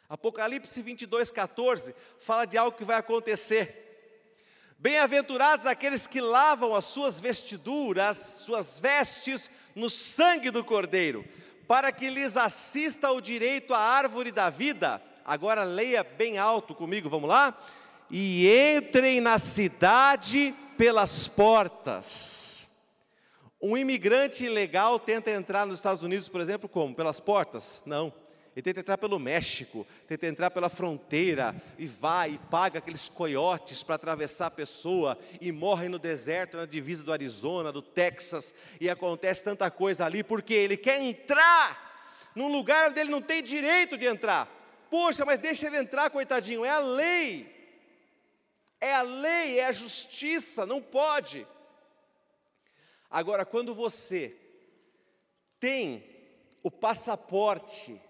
Apocalipse 0.10 0.82
22, 0.82 1.30
14 1.30 1.94
fala 2.20 2.46
de 2.46 2.58
algo 2.58 2.76
que 2.76 2.84
vai 2.84 2.98
acontecer. 2.98 3.86
Bem-aventurados 4.80 5.68
aqueles 5.68 6.08
que 6.08 6.20
lavam 6.20 6.74
as 6.74 6.86
suas 6.86 7.20
vestiduras, 7.22 8.18
suas 8.18 8.80
vestes, 8.80 9.52
no 9.76 9.88
sangue 9.88 10.50
do 10.50 10.64
Cordeiro, 10.64 11.24
para 11.68 11.92
que 11.92 12.10
lhes 12.10 12.36
assista 12.38 13.12
o 13.12 13.22
direito 13.22 13.72
à 13.72 13.80
árvore 13.80 14.32
da 14.32 14.50
vida. 14.50 15.00
Agora 15.24 15.64
leia 15.64 16.04
bem 16.04 16.40
alto 16.40 16.74
comigo, 16.74 17.08
vamos 17.08 17.30
lá? 17.30 17.56
E 18.10 18.48
entrem 18.76 19.22
na 19.22 19.38
cidade 19.38 20.56
pelas 20.76 21.28
portas. 21.28 22.68
Um 23.62 23.78
imigrante 23.78 24.46
ilegal 24.46 24.98
tenta 24.98 25.30
entrar 25.30 25.68
nos 25.68 25.76
Estados 25.76 26.02
Unidos, 26.02 26.28
por 26.28 26.42
exemplo, 26.42 26.68
como? 26.68 26.96
Pelas 26.96 27.20
portas? 27.20 27.80
Não 27.86 28.12
ele 28.60 28.64
tenta 28.64 28.82
entrar 28.82 28.98
pelo 28.98 29.18
México, 29.18 29.88
tenta 30.06 30.28
entrar 30.28 30.52
pela 30.52 30.68
fronteira, 30.68 31.56
e 31.78 31.88
vai 31.88 32.32
e 32.32 32.38
paga 32.38 32.80
aqueles 32.80 33.08
coiotes 33.08 33.84
para 33.84 33.96
atravessar 33.96 34.48
a 34.48 34.52
pessoa, 34.52 35.18
e 35.40 35.50
morre 35.50 35.88
no 35.88 35.98
deserto, 35.98 36.58
na 36.58 36.66
divisa 36.66 37.02
do 37.02 37.14
Arizona, 37.14 37.72
do 37.72 37.82
Texas, 37.82 38.54
e 38.80 38.90
acontece 38.90 39.46
tanta 39.46 39.72
coisa 39.72 40.06
ali, 40.06 40.24
porque 40.24 40.54
ele 40.54 40.76
quer 40.76 41.02
entrar 41.02 42.32
num 42.36 42.52
lugar 42.52 42.90
onde 42.90 43.00
ele 43.00 43.10
não 43.10 43.22
tem 43.22 43.42
direito 43.42 43.98
de 43.98 44.06
entrar. 44.06 44.46
Poxa, 44.90 45.24
mas 45.24 45.40
deixa 45.40 45.68
ele 45.68 45.78
entrar, 45.78 46.10
coitadinho, 46.10 46.66
é 46.66 46.70
a 46.70 46.80
lei. 46.80 47.56
É 48.82 48.94
a 48.94 49.02
lei, 49.02 49.60
é 49.60 49.68
a 49.68 49.72
justiça, 49.72 50.66
não 50.66 50.82
pode. 50.82 51.48
Agora, 53.10 53.46
quando 53.46 53.74
você 53.74 54.36
tem 55.62 56.04
o 56.62 56.70
passaporte 56.70 58.02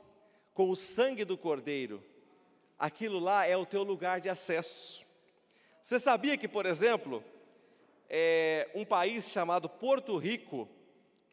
com 0.59 0.69
o 0.69 0.75
sangue 0.75 1.23
do 1.23 1.37
Cordeiro, 1.37 2.03
aquilo 2.77 3.17
lá 3.17 3.45
é 3.45 3.55
o 3.55 3.65
teu 3.65 3.81
lugar 3.81 4.19
de 4.19 4.27
acesso. 4.27 5.05
Você 5.81 5.97
sabia 5.97 6.35
que, 6.35 6.49
por 6.49 6.65
exemplo, 6.65 7.23
é, 8.09 8.69
um 8.75 8.83
país 8.83 9.31
chamado 9.31 9.69
Porto 9.69 10.17
Rico, 10.17 10.67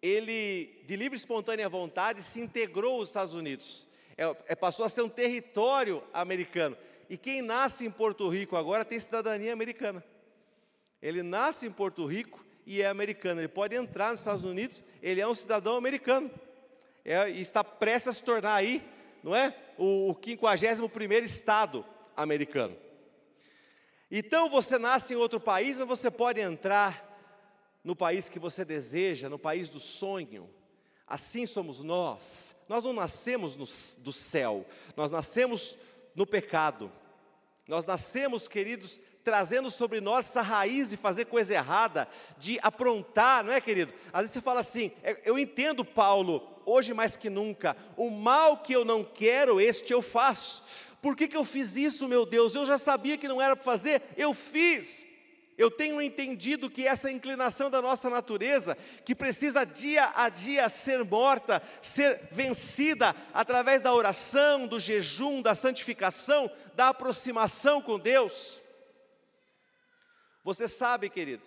ele, 0.01 0.81
de 0.87 0.95
livre 0.95 1.17
e 1.17 1.19
espontânea 1.19 1.69
vontade, 1.69 2.23
se 2.23 2.41
integrou 2.41 3.01
aos 3.01 3.09
Estados 3.09 3.35
Unidos. 3.35 3.89
É, 4.17 4.37
é, 4.47 4.55
passou 4.55 4.87
a 4.87 4.89
ser 4.89 5.03
um 5.03 5.09
território 5.09 6.05
americano. 6.13 6.77
E 7.11 7.19
quem 7.19 7.43
nasce 7.43 7.85
em 7.85 7.91
Porto 7.91 8.29
Rico 8.29 8.55
agora 8.55 8.85
tem 8.85 9.01
cidadania 9.01 9.53
americana. 9.53 10.05
Ele 11.03 11.25
nasce 11.25 11.67
em 11.67 11.73
Porto 11.73 12.07
Rico 12.07 12.47
e 12.65 12.81
é 12.81 12.87
americano. 12.87 13.41
Ele 13.41 13.49
pode 13.49 13.75
entrar 13.75 14.13
nos 14.13 14.21
Estados 14.21 14.45
Unidos, 14.45 14.85
ele 15.03 15.21
é 15.21 15.27
um 15.27 15.35
cidadão 15.35 15.75
americano. 15.75 16.31
É, 17.05 17.29
e 17.29 17.41
está 17.41 17.65
prestes 17.65 18.07
a 18.07 18.13
se 18.13 18.23
tornar 18.23 18.55
aí 18.55 18.95
não 19.23 19.35
é? 19.35 19.55
O, 19.79 20.11
o 20.11 20.15
51 20.23 21.23
estado 21.23 21.85
americano. 22.17 22.77
Então 24.11 24.49
você 24.49 24.79
nasce 24.79 25.15
em 25.15 25.17
outro 25.17 25.41
país, 25.41 25.79
mas 25.79 25.89
você 25.89 26.11
pode 26.11 26.41
entrar 26.41 27.05
no 27.83 27.95
país 27.95 28.29
que 28.29 28.39
você 28.39 28.65
deseja, 28.65 29.29
no 29.29 29.39
país 29.39 29.69
do 29.69 29.79
sonho. 29.79 30.49
Assim 31.07 31.47
somos 31.47 31.83
nós. 31.83 32.57
Nós 32.69 32.85
não 32.85 32.93
nascemos 32.93 33.57
no, 33.57 33.65
do 34.03 34.13
céu, 34.13 34.67
nós 34.97 35.13
nascemos 35.13 35.79
no 36.15 36.27
pecado. 36.27 36.91
Nós 37.69 37.85
nascemos, 37.85 38.47
queridos, 38.47 39.01
trazendo 39.25 39.71
sobre 39.71 40.01
nós 40.01 40.29
essa 40.29 40.41
raiz 40.41 40.91
de 40.91 40.97
fazer 40.97 41.25
coisa 41.25 41.53
errada, 41.53 42.09
de 42.39 42.61
aprontar, 42.63 43.43
não 43.43 43.53
é, 43.53 43.61
querido? 43.61 43.93
Às 44.13 44.21
vezes 44.21 44.35
você 44.35 44.41
fala 44.41 44.61
assim, 44.61 44.93
é, 45.03 45.21
eu 45.25 45.37
entendo 45.37 45.85
Paulo, 45.85 46.56
hoje 46.67 46.93
mais 46.93 47.17
que 47.17 47.31
nunca, 47.31 47.77
o 47.97 48.11
mal 48.11 48.59
que 48.59 48.75
eu 48.75 48.85
não 48.85 49.03
quero, 49.03 49.61
este 49.61 49.93
eu 49.93 50.03
faço. 50.03 50.63
Por 51.01 51.17
que, 51.17 51.29
que 51.29 51.37
eu 51.37 51.45
fiz 51.45 51.77
isso, 51.77 52.09
meu 52.09 52.27
Deus? 52.27 52.55
Eu 52.55 52.67
já 52.67 52.77
sabia 52.77 53.17
que 53.17 53.29
não 53.29 53.41
era 53.41 53.55
para 53.55 53.65
fazer, 53.65 54.03
eu 54.17 54.35
fiz. 54.35 55.07
Eu 55.57 55.71
tenho 55.71 56.03
entendido 56.03 56.69
que 56.69 56.87
essa 56.87 57.11
inclinação 57.11 57.71
da 57.71 57.81
nossa 57.81 58.11
natureza, 58.11 58.77
que 59.05 59.15
precisa 59.15 59.65
dia 59.65 60.13
a 60.15 60.29
dia 60.29 60.69
ser 60.69 61.03
morta, 61.03 61.63
ser 61.81 62.29
vencida 62.31 63.17
através 63.33 63.81
da 63.81 63.95
oração, 63.95 64.67
do 64.67 64.79
jejum, 64.79 65.41
da 65.41 65.55
santificação, 65.55 66.51
da 66.75 66.89
aproximação 66.89 67.81
com 67.81 67.99
Deus. 67.99 68.61
Você 70.45 70.69
sabe, 70.69 71.09
querido, 71.09 71.45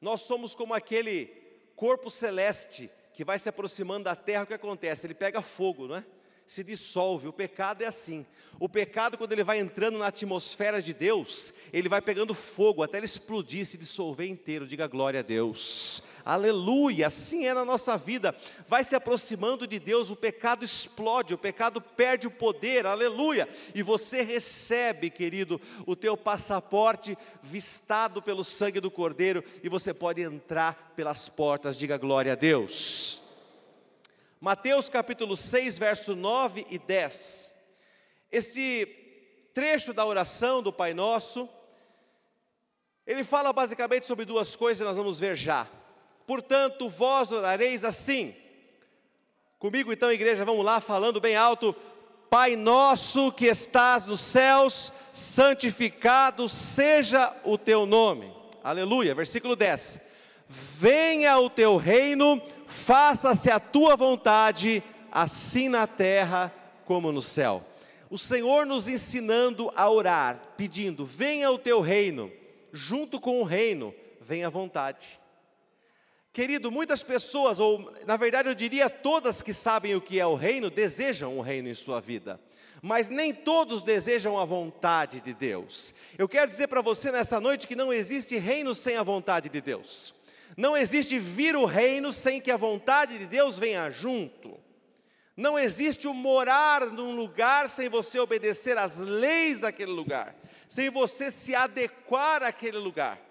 nós 0.00 0.20
somos 0.20 0.54
como 0.54 0.72
aquele 0.72 1.26
corpo 1.74 2.10
celeste 2.10 2.88
que 3.16 3.24
vai 3.24 3.38
se 3.38 3.48
aproximando 3.48 4.04
da 4.04 4.14
terra, 4.14 4.42
o 4.42 4.46
que 4.46 4.52
acontece? 4.52 5.06
Ele 5.06 5.14
pega 5.14 5.40
fogo, 5.40 5.88
não 5.88 5.96
é? 5.96 6.04
Se 6.46 6.62
dissolve. 6.62 7.28
O 7.28 7.32
pecado 7.32 7.82
é 7.82 7.86
assim. 7.86 8.24
O 8.58 8.68
pecado, 8.68 9.18
quando 9.18 9.32
ele 9.32 9.44
vai 9.44 9.58
entrando 9.58 9.98
na 9.98 10.06
atmosfera 10.06 10.80
de 10.80 10.94
Deus, 10.94 11.52
ele 11.72 11.88
vai 11.88 12.00
pegando 12.00 12.34
fogo 12.34 12.82
até 12.82 12.98
ele 12.98 13.04
explodir, 13.04 13.66
se 13.66 13.76
dissolver 13.76 14.28
inteiro. 14.28 14.66
Diga 14.66 14.86
glória 14.86 15.20
a 15.20 15.22
Deus. 15.22 16.02
Aleluia. 16.24 17.08
Assim 17.08 17.46
é 17.46 17.52
na 17.52 17.64
nossa 17.64 17.96
vida. 17.96 18.34
Vai 18.66 18.82
se 18.82 18.96
aproximando 18.96 19.66
de 19.66 19.78
Deus, 19.78 20.10
o 20.10 20.16
pecado 20.16 20.64
explode, 20.64 21.34
o 21.34 21.38
pecado 21.38 21.80
perde 21.80 22.26
o 22.26 22.30
poder. 22.30 22.86
Aleluia. 22.86 23.48
E 23.74 23.82
você 23.82 24.22
recebe, 24.22 25.10
querido, 25.10 25.60
o 25.84 25.94
teu 25.94 26.16
passaporte 26.16 27.16
vistado 27.42 28.22
pelo 28.22 28.42
sangue 28.42 28.80
do 28.80 28.90
Cordeiro 28.90 29.44
e 29.62 29.68
você 29.68 29.92
pode 29.92 30.22
entrar 30.22 30.94
pelas 30.96 31.28
portas. 31.28 31.76
Diga 31.76 31.98
glória 31.98 32.32
a 32.32 32.36
Deus. 32.36 33.25
Mateus 34.40 34.90
capítulo 34.90 35.34
6, 35.36 35.78
verso 35.78 36.14
9 36.14 36.66
e 36.68 36.78
10. 36.78 37.54
Esse 38.30 38.86
trecho 39.54 39.94
da 39.94 40.04
oração 40.04 40.62
do 40.62 40.70
Pai 40.70 40.92
Nosso, 40.92 41.48
ele 43.06 43.24
fala 43.24 43.50
basicamente 43.52 44.04
sobre 44.04 44.26
duas 44.26 44.54
coisas 44.54 44.82
que 44.82 44.86
nós 44.86 44.98
vamos 44.98 45.18
ver 45.18 45.36
já. 45.36 45.66
Portanto, 46.26 46.88
vós 46.88 47.32
orareis 47.32 47.82
assim. 47.82 48.34
Comigo 49.58 49.90
então, 49.90 50.12
igreja, 50.12 50.44
vamos 50.44 50.64
lá, 50.64 50.82
falando 50.82 51.18
bem 51.20 51.34
alto. 51.34 51.74
Pai 52.28 52.56
nosso 52.56 53.32
que 53.32 53.46
estás 53.46 54.04
nos 54.04 54.20
céus, 54.20 54.92
santificado 55.12 56.46
seja 56.46 57.34
o 57.42 57.56
teu 57.56 57.86
nome. 57.86 58.34
Aleluia. 58.62 59.14
Versículo 59.14 59.56
10. 59.56 60.00
Venha 60.46 61.38
o 61.38 61.48
teu 61.48 61.76
reino 61.76 62.42
faça-se 62.66 63.50
a 63.50 63.58
tua 63.58 63.96
vontade, 63.96 64.82
assim 65.10 65.68
na 65.68 65.86
terra 65.86 66.52
como 66.84 67.10
no 67.10 67.22
céu. 67.22 67.64
O 68.08 68.16
Senhor 68.16 68.66
nos 68.66 68.88
ensinando 68.88 69.72
a 69.74 69.90
orar, 69.90 70.40
pedindo: 70.56 71.04
venha 71.04 71.50
o 71.50 71.58
teu 71.58 71.80
reino, 71.80 72.30
junto 72.72 73.20
com 73.20 73.40
o 73.40 73.44
reino, 73.44 73.94
venha 74.20 74.46
a 74.46 74.50
vontade. 74.50 75.20
Querido, 76.32 76.70
muitas 76.70 77.02
pessoas, 77.02 77.58
ou 77.58 77.90
na 78.06 78.16
verdade 78.18 78.48
eu 78.48 78.54
diria 78.54 78.90
todas 78.90 79.40
que 79.40 79.54
sabem 79.54 79.94
o 79.94 80.02
que 80.02 80.20
é 80.20 80.26
o 80.26 80.34
reino, 80.34 80.68
desejam 80.68 81.38
o 81.38 81.40
reino 81.40 81.66
em 81.66 81.72
sua 81.72 81.98
vida, 81.98 82.38
mas 82.82 83.08
nem 83.08 83.32
todos 83.32 83.82
desejam 83.82 84.38
a 84.38 84.44
vontade 84.44 85.22
de 85.22 85.32
Deus. 85.32 85.94
Eu 86.18 86.28
quero 86.28 86.50
dizer 86.50 86.66
para 86.66 86.82
você 86.82 87.10
nessa 87.10 87.40
noite 87.40 87.66
que 87.66 87.74
não 87.74 87.90
existe 87.90 88.36
reino 88.36 88.74
sem 88.74 88.98
a 88.98 89.02
vontade 89.02 89.48
de 89.48 89.62
Deus. 89.62 90.14
Não 90.56 90.76
existe 90.76 91.18
vir 91.18 91.56
o 91.56 91.64
reino 91.64 92.12
sem 92.12 92.40
que 92.40 92.50
a 92.50 92.56
vontade 92.56 93.18
de 93.18 93.26
Deus 93.26 93.58
venha 93.58 93.90
junto. 93.90 94.58
Não 95.36 95.58
existe 95.58 96.08
o 96.08 96.14
morar 96.14 96.86
num 96.86 97.14
lugar 97.14 97.68
sem 97.68 97.88
você 97.88 98.18
obedecer 98.18 98.78
às 98.78 98.98
leis 98.98 99.60
daquele 99.60 99.92
lugar, 99.92 100.34
sem 100.68 100.88
você 100.90 101.30
se 101.30 101.54
adequar 101.54 102.42
àquele 102.42 102.78
lugar. 102.78 103.25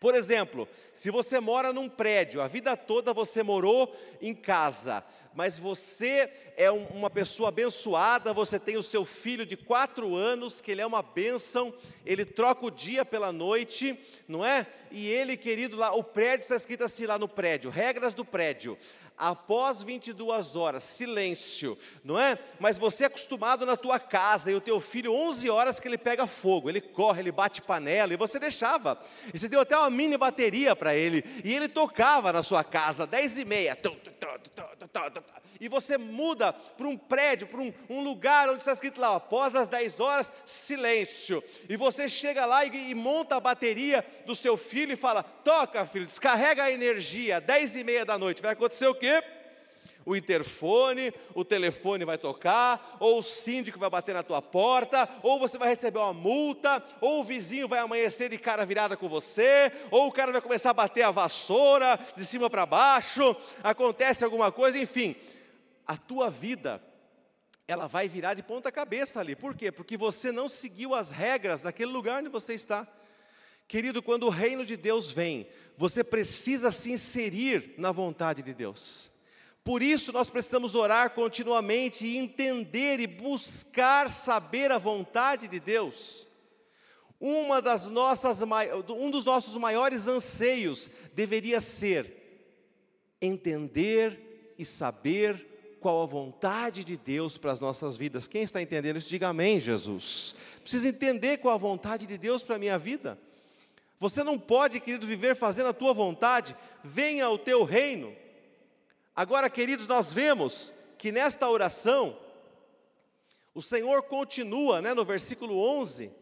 Por 0.00 0.14
exemplo, 0.14 0.66
se 0.94 1.10
você 1.10 1.38
mora 1.38 1.74
num 1.74 1.86
prédio, 1.86 2.40
a 2.40 2.48
vida 2.48 2.74
toda 2.74 3.12
você 3.12 3.42
morou 3.42 3.94
em 4.22 4.34
casa, 4.34 5.04
mas 5.34 5.58
você 5.58 6.32
é 6.56 6.70
uma 6.70 7.10
pessoa 7.10 7.50
abençoada, 7.50 8.32
você 8.32 8.58
tem 8.58 8.78
o 8.78 8.82
seu 8.82 9.04
filho 9.04 9.44
de 9.44 9.58
quatro 9.58 10.16
anos, 10.16 10.62
que 10.62 10.70
ele 10.70 10.80
é 10.80 10.86
uma 10.86 11.02
bênção, 11.02 11.74
ele 12.06 12.24
troca 12.24 12.64
o 12.64 12.70
dia 12.70 13.04
pela 13.04 13.30
noite, 13.30 13.94
não 14.26 14.44
é? 14.44 14.66
E 14.90 15.06
ele, 15.06 15.36
querido, 15.36 15.76
lá, 15.76 15.92
o 15.94 16.02
prédio 16.02 16.44
está 16.44 16.56
escrito 16.56 16.82
assim 16.82 17.04
lá 17.04 17.18
no 17.18 17.28
prédio, 17.28 17.70
regras 17.70 18.14
do 18.14 18.24
prédio. 18.24 18.78
Após 19.20 19.82
22 19.82 20.56
horas, 20.56 20.82
silêncio, 20.82 21.76
não 22.02 22.18
é? 22.18 22.38
Mas 22.58 22.78
você 22.78 23.04
é 23.04 23.06
acostumado 23.06 23.66
na 23.66 23.76
tua 23.76 23.98
casa 23.98 24.50
e 24.50 24.54
o 24.54 24.60
teu 24.60 24.80
filho, 24.80 25.12
11 25.12 25.50
horas 25.50 25.78
que 25.78 25.86
ele 25.86 25.98
pega 25.98 26.26
fogo, 26.26 26.70
ele 26.70 26.80
corre, 26.80 27.20
ele 27.20 27.30
bate 27.30 27.60
panela 27.60 28.14
e 28.14 28.16
você 28.16 28.38
deixava. 28.38 28.98
E 29.32 29.38
você 29.38 29.48
deu 29.48 29.60
até 29.60 29.76
uma 29.76 29.90
mini 29.90 30.16
bateria 30.16 30.74
para 30.74 30.94
ele 30.94 31.22
e 31.44 31.54
ele 31.54 31.68
tocava 31.68 32.32
na 32.32 32.42
sua 32.42 32.64
casa, 32.64 33.06
10 33.06 33.38
e 33.38 33.44
meia. 33.44 33.78
E 35.60 35.68
você 35.68 35.98
muda 35.98 36.54
para 36.54 36.88
um 36.88 36.96
prédio, 36.96 37.46
para 37.46 37.60
um, 37.60 37.72
um, 37.90 38.02
lugar 38.02 38.48
onde 38.48 38.60
está 38.60 38.72
escrito 38.72 38.98
lá, 38.98 39.14
após 39.14 39.54
as 39.54 39.68
10 39.68 40.00
horas, 40.00 40.32
silêncio. 40.42 41.44
E 41.68 41.76
você 41.76 42.08
chega 42.08 42.46
lá 42.46 42.64
e, 42.64 42.90
e 42.90 42.94
monta 42.94 43.36
a 43.36 43.40
bateria 43.40 44.04
do 44.24 44.34
seu 44.34 44.56
filho 44.56 44.94
e 44.94 44.96
fala: 44.96 45.22
toca, 45.22 45.86
filho, 45.86 46.06
descarrega 46.06 46.64
a 46.64 46.72
energia, 46.72 47.42
10 47.42 47.76
e 47.76 47.84
meia 47.84 48.06
da 48.06 48.18
noite. 48.18 48.40
Vai 48.40 48.52
acontecer 48.52 48.86
o 48.86 48.94
quê? 48.94 49.09
O 50.04 50.16
interfone, 50.16 51.12
o 51.34 51.44
telefone 51.44 52.04
vai 52.04 52.16
tocar, 52.16 52.96
ou 52.98 53.18
o 53.18 53.22
síndico 53.22 53.78
vai 53.78 53.90
bater 53.90 54.14
na 54.14 54.22
tua 54.22 54.40
porta, 54.40 55.08
ou 55.22 55.38
você 55.38 55.58
vai 55.58 55.68
receber 55.68 55.98
uma 55.98 56.12
multa, 56.12 56.82
ou 57.00 57.20
o 57.20 57.24
vizinho 57.24 57.68
vai 57.68 57.80
amanhecer 57.80 58.30
de 58.30 58.38
cara 58.38 58.64
virada 58.64 58.96
com 58.96 59.08
você, 59.08 59.70
ou 59.90 60.06
o 60.06 60.12
cara 60.12 60.32
vai 60.32 60.40
começar 60.40 60.70
a 60.70 60.74
bater 60.74 61.02
a 61.02 61.10
vassoura 61.10 61.98
de 62.16 62.24
cima 62.24 62.48
para 62.48 62.64
baixo, 62.64 63.36
acontece 63.62 64.24
alguma 64.24 64.50
coisa, 64.50 64.78
enfim. 64.78 65.14
A 65.86 65.96
tua 65.96 66.30
vida 66.30 66.82
ela 67.68 67.86
vai 67.86 68.08
virar 68.08 68.34
de 68.34 68.42
ponta 68.42 68.72
cabeça 68.72 69.20
ali. 69.20 69.36
Por 69.36 69.54
quê? 69.54 69.70
Porque 69.70 69.96
você 69.96 70.32
não 70.32 70.48
seguiu 70.48 70.94
as 70.94 71.10
regras 71.10 71.62
daquele 71.62 71.92
lugar 71.92 72.20
onde 72.20 72.28
você 72.28 72.54
está. 72.54 72.86
Querido, 73.70 74.02
quando 74.02 74.26
o 74.26 74.30
reino 74.30 74.66
de 74.66 74.76
Deus 74.76 75.12
vem, 75.12 75.46
você 75.76 76.02
precisa 76.02 76.72
se 76.72 76.90
inserir 76.90 77.72
na 77.78 77.92
vontade 77.92 78.42
de 78.42 78.52
Deus. 78.52 79.12
Por 79.62 79.80
isso 79.80 80.12
nós 80.12 80.28
precisamos 80.28 80.74
orar 80.74 81.10
continuamente 81.10 82.04
e 82.04 82.16
entender 82.16 82.98
e 82.98 83.06
buscar 83.06 84.10
saber 84.10 84.72
a 84.72 84.76
vontade 84.76 85.46
de 85.46 85.60
Deus. 85.60 86.26
Uma 87.20 87.62
das 87.62 87.88
nossas, 87.88 88.40
um 88.88 89.08
dos 89.08 89.24
nossos 89.24 89.56
maiores 89.56 90.08
anseios 90.08 90.90
deveria 91.14 91.60
ser 91.60 92.12
entender 93.22 94.52
e 94.58 94.64
saber 94.64 95.76
qual 95.78 96.02
a 96.02 96.06
vontade 96.06 96.82
de 96.82 96.96
Deus 96.96 97.38
para 97.38 97.52
as 97.52 97.60
nossas 97.60 97.96
vidas. 97.96 98.26
Quem 98.26 98.42
está 98.42 98.60
entendendo 98.60 98.96
isso, 98.96 99.08
diga 99.08 99.28
amém, 99.28 99.60
Jesus. 99.60 100.34
Preciso 100.60 100.88
entender 100.88 101.36
qual 101.36 101.54
a 101.54 101.56
vontade 101.56 102.04
de 102.04 102.18
Deus 102.18 102.42
para 102.42 102.56
a 102.56 102.58
minha 102.58 102.76
vida. 102.76 103.16
Você 104.00 104.24
não 104.24 104.38
pode, 104.38 104.80
querido, 104.80 105.06
viver 105.06 105.36
fazendo 105.36 105.68
a 105.68 105.74
tua 105.74 105.92
vontade, 105.92 106.56
venha 106.82 107.28
o 107.28 107.36
teu 107.36 107.64
reino. 107.64 108.16
Agora, 109.14 109.50
queridos, 109.50 109.86
nós 109.86 110.10
vemos 110.10 110.72
que 110.96 111.12
nesta 111.12 111.46
oração, 111.46 112.18
o 113.54 113.60
Senhor 113.60 114.02
continua, 114.04 114.80
né, 114.80 114.94
no 114.94 115.04
versículo 115.04 115.58
11, 115.58 116.06
o 116.06 116.12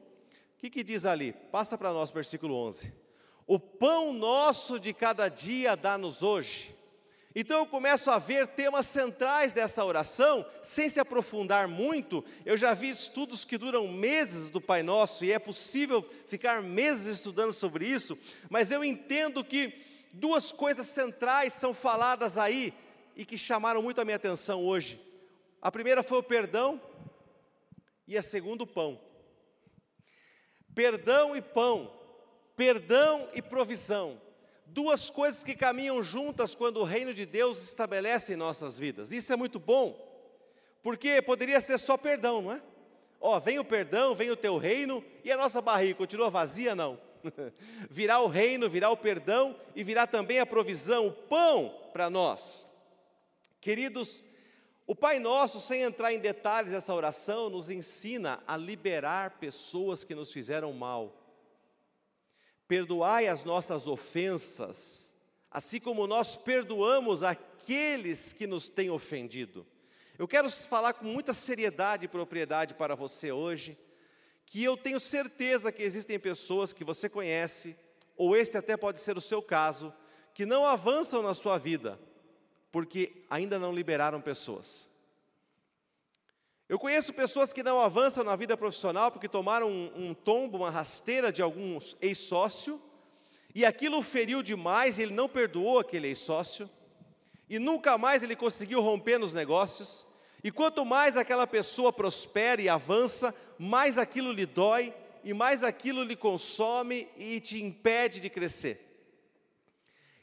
que, 0.59 0.69
que 0.69 0.83
diz 0.83 1.05
ali? 1.05 1.33
Passa 1.33 1.79
para 1.79 1.93
nós, 1.93 2.11
versículo 2.11 2.57
11: 2.57 2.93
O 3.47 3.61
pão 3.61 4.13
nosso 4.13 4.81
de 4.81 4.93
cada 4.93 5.29
dia 5.29 5.77
dá-nos 5.77 6.25
hoje. 6.25 6.77
Então 7.35 7.59
eu 7.59 7.67
começo 7.67 8.11
a 8.11 8.19
ver 8.19 8.47
temas 8.49 8.87
centrais 8.87 9.53
dessa 9.53 9.85
oração, 9.85 10.47
sem 10.63 10.89
se 10.89 10.99
aprofundar 10.99 11.69
muito. 11.69 12.25
Eu 12.45 12.57
já 12.57 12.73
vi 12.73 12.89
estudos 12.89 13.45
que 13.45 13.59
duram 13.59 13.87
meses 13.87 14.51
do 14.51 14.61
Pai 14.61 14.83
Nosso, 14.83 15.25
e 15.25 15.33
é 15.33 15.39
possível 15.39 16.03
ficar 16.27 16.63
meses 16.63 17.19
estudando 17.19 17.53
sobre 17.53 17.87
isso, 17.87 18.17
mas 18.49 18.71
eu 18.71 18.83
entendo 18.83 19.45
que 19.45 19.75
duas 20.13 20.51
coisas 20.51 20.87
centrais 20.87 21.53
são 21.53 21.75
faladas 21.75 22.39
aí 22.39 22.73
e 23.15 23.27
que 23.27 23.37
chamaram 23.37 23.83
muito 23.83 24.01
a 24.01 24.05
minha 24.05 24.17
atenção 24.17 24.65
hoje. 24.65 25.01
A 25.61 25.71
primeira 25.71 26.03
foi 26.03 26.19
o 26.19 26.23
perdão, 26.23 26.81
e 28.07 28.17
a 28.17 28.23
segunda, 28.23 28.63
o 28.63 28.67
pão. 28.67 28.99
Perdão 30.75 31.37
e 31.37 31.43
pão, 31.43 31.93
perdão 32.57 33.29
e 33.35 33.43
provisão 33.43 34.28
duas 34.69 35.11
coisas 35.11 35.43
que 35.43 35.55
caminham 35.55 36.03
juntas 36.03 36.55
quando 36.55 36.79
o 36.79 36.85
reino 36.85 37.13
de 37.13 37.25
Deus 37.27 37.63
estabelece 37.63 38.33
em 38.33 38.37
nossas 38.37 38.79
vidas. 38.79 39.13
Isso 39.13 39.33
é 39.33 39.37
muito 39.37 39.59
bom, 39.59 39.97
porque 40.83 41.21
poderia 41.23 41.61
ser 41.61 41.79
só 41.79 41.97
perdão, 41.97 42.43
não 42.43 42.53
é? 42.53 42.63
Ó, 43.21 43.37
oh, 43.37 43.41
vem 43.41 43.59
o 43.59 43.65
perdão, 43.65 44.15
vem 44.15 44.31
o 44.31 44.37
teu 44.37 44.57
reino 44.59 45.05
e 45.25 45.33
a 45.33 45.37
nossa 45.37 45.61
barriga 45.61 45.95
continua 45.95 46.31
vazia, 46.31 46.75
não. 46.75 47.01
virá 47.91 48.21
o 48.21 48.29
reino, 48.29 48.69
virá 48.69 48.91
o 48.91 48.97
perdão 48.97 49.57
e 49.75 49.83
virá 49.83 50.07
também 50.07 50.39
a 50.39 50.47
provisão, 50.47 51.09
o 51.09 51.13
pão 51.13 51.75
para 51.93 52.09
nós. 52.09 52.69
Queridos, 53.61 54.23
o 54.87 54.95
Pai 54.95 55.19
Nosso, 55.19 55.61
sem 55.61 55.83
entrar 55.83 56.13
em 56.13 56.19
detalhes 56.19 56.71
dessa 56.71 56.95
oração, 56.95 57.51
nos 57.51 57.71
ensina 57.71 58.41
a 58.47 58.57
liberar 58.57 59.39
pessoas 59.39 60.05
que 60.05 60.15
nos 60.15 60.33
fizeram 60.33 60.73
mal 60.73 61.28
Perdoai 62.69 63.27
as 63.27 63.45
nossas 63.45 63.89
ofensas, 63.89 65.15
assim 65.51 65.81
como 65.81 66.07
nós 66.07 66.37
perdoamos 66.37 67.23
aqueles 67.23 68.35
que 68.35 68.47
nos 68.47 68.69
têm 68.69 68.91
ofendido. 68.91 69.67
Eu 70.19 70.29
quero 70.29 70.51
falar 70.51 70.93
com 70.93 71.07
muita 71.07 71.33
seriedade 71.33 72.05
e 72.05 72.09
propriedade 72.09 72.75
para 72.75 72.95
você 72.95 73.33
hoje, 73.33 73.79
que 74.45 74.63
eu 74.63 74.77
tenho 74.77 75.01
certeza 75.01 75.73
que 75.73 75.83
existem 75.83 76.19
pessoas 76.19 76.73
que 76.73 76.85
você 76.85 77.09
conhece, 77.09 77.75
ou 78.17 78.37
este 78.37 78.59
até 78.59 78.77
pode 78.77 79.01
ser 79.01 79.17
o 79.17 79.21
seu 79.21 79.41
caso, 79.41 79.93
que 80.35 80.45
não 80.45 80.67
avançam 80.67 81.23
na 81.23 81.35
sua 81.35 81.57
vida, 81.57 81.99
porque 82.71 83.25
ainda 83.31 83.59
não 83.59 83.73
liberaram 83.73 84.21
pessoas. 84.21 84.89
Eu 86.69 86.79
conheço 86.79 87.15
pessoas 87.15 87.51
que 87.51 87.63
não 87.63 87.81
avançam 87.81 88.23
na 88.23 88.37
vida 88.37 88.55
profissional 88.55 89.11
porque 89.11 89.27
tomaram 89.27 89.71
um, 89.71 90.11
um 90.11 90.15
tombo, 90.15 90.59
uma 90.59 90.71
rasteira 90.71 91.33
de 91.33 91.41
algum 91.41 91.79
ex-sócio, 91.99 92.81
e 93.55 93.65
aquilo 93.65 94.03
feriu 94.03 94.43
demais, 94.43 94.99
e 94.99 95.03
ele 95.03 95.15
não 95.15 95.31
perdoou 95.31 95.79
aquele 95.79 96.09
ex-sócio, 96.09 96.69
e 97.49 97.59
nunca 97.59 97.97
mais 97.97 98.23
ele 98.23 98.37
conseguiu 98.37 98.83
romper 98.83 99.19
nos 99.19 99.33
negócios, 99.33 100.07
e 100.45 100.53
quanto 100.53 100.85
mais 100.85 101.17
aquela 101.17 101.47
pessoa 101.47 101.91
prospera 101.91 102.61
e 102.61 102.69
avança, 102.69 103.35
mais 103.59 103.97
aquilo 103.97 104.31
lhe 104.31 104.45
dói, 104.45 104.93
e 105.25 105.33
mais 105.33 105.65
aquilo 105.65 106.05
lhe 106.05 106.15
consome 106.15 107.09
e 107.17 107.41
te 107.41 107.63
impede 107.63 108.21
de 108.21 108.29
crescer. 108.29 108.85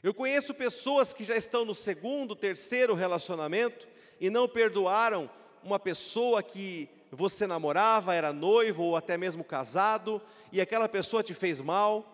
Eu 0.00 0.14
conheço 0.14 0.54
pessoas 0.54 1.12
que 1.12 1.24
já 1.24 1.36
estão 1.36 1.64
no 1.64 1.74
segundo, 1.74 2.36
terceiro 2.36 2.94
relacionamento 2.94 3.88
e 4.20 4.30
não 4.30 4.48
perdoaram 4.48 5.28
uma 5.66 5.78
pessoa 5.78 6.42
que 6.42 6.88
você 7.10 7.46
namorava, 7.46 8.14
era 8.14 8.32
noivo 8.32 8.84
ou 8.84 8.96
até 8.96 9.16
mesmo 9.16 9.42
casado, 9.42 10.22
e 10.52 10.60
aquela 10.60 10.88
pessoa 10.88 11.22
te 11.22 11.34
fez 11.34 11.60
mal. 11.60 12.12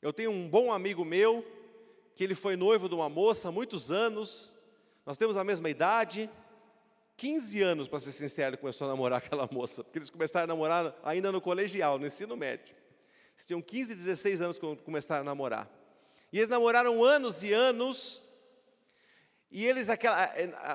Eu 0.00 0.12
tenho 0.12 0.30
um 0.30 0.48
bom 0.48 0.72
amigo 0.72 1.04
meu, 1.04 1.44
que 2.14 2.24
ele 2.24 2.34
foi 2.34 2.56
noivo 2.56 2.88
de 2.88 2.94
uma 2.94 3.08
moça 3.08 3.48
há 3.48 3.52
muitos 3.52 3.92
anos, 3.92 4.56
nós 5.04 5.18
temos 5.18 5.36
a 5.36 5.44
mesma 5.44 5.68
idade, 5.68 6.30
15 7.16 7.62
anos, 7.62 7.88
para 7.88 8.00
ser 8.00 8.12
sincero, 8.12 8.50
ele 8.50 8.56
começou 8.56 8.86
a 8.86 8.90
namorar 8.90 9.18
aquela 9.24 9.48
moça, 9.50 9.84
porque 9.84 9.98
eles 9.98 10.10
começaram 10.10 10.44
a 10.44 10.48
namorar 10.48 10.98
ainda 11.04 11.30
no 11.30 11.40
colegial, 11.40 11.98
no 11.98 12.06
ensino 12.06 12.36
médio. 12.36 12.74
Eles 13.34 13.46
tinham 13.46 13.60
15, 13.60 13.94
16 13.94 14.40
anos 14.40 14.58
quando 14.58 14.82
começaram 14.82 15.20
a 15.20 15.24
namorar. 15.24 15.70
E 16.32 16.38
eles 16.38 16.48
namoraram 16.48 17.04
anos 17.04 17.44
e 17.44 17.52
anos, 17.52 18.22
e 19.48 19.64
eles, 19.64 19.88
aquela, 19.88 20.28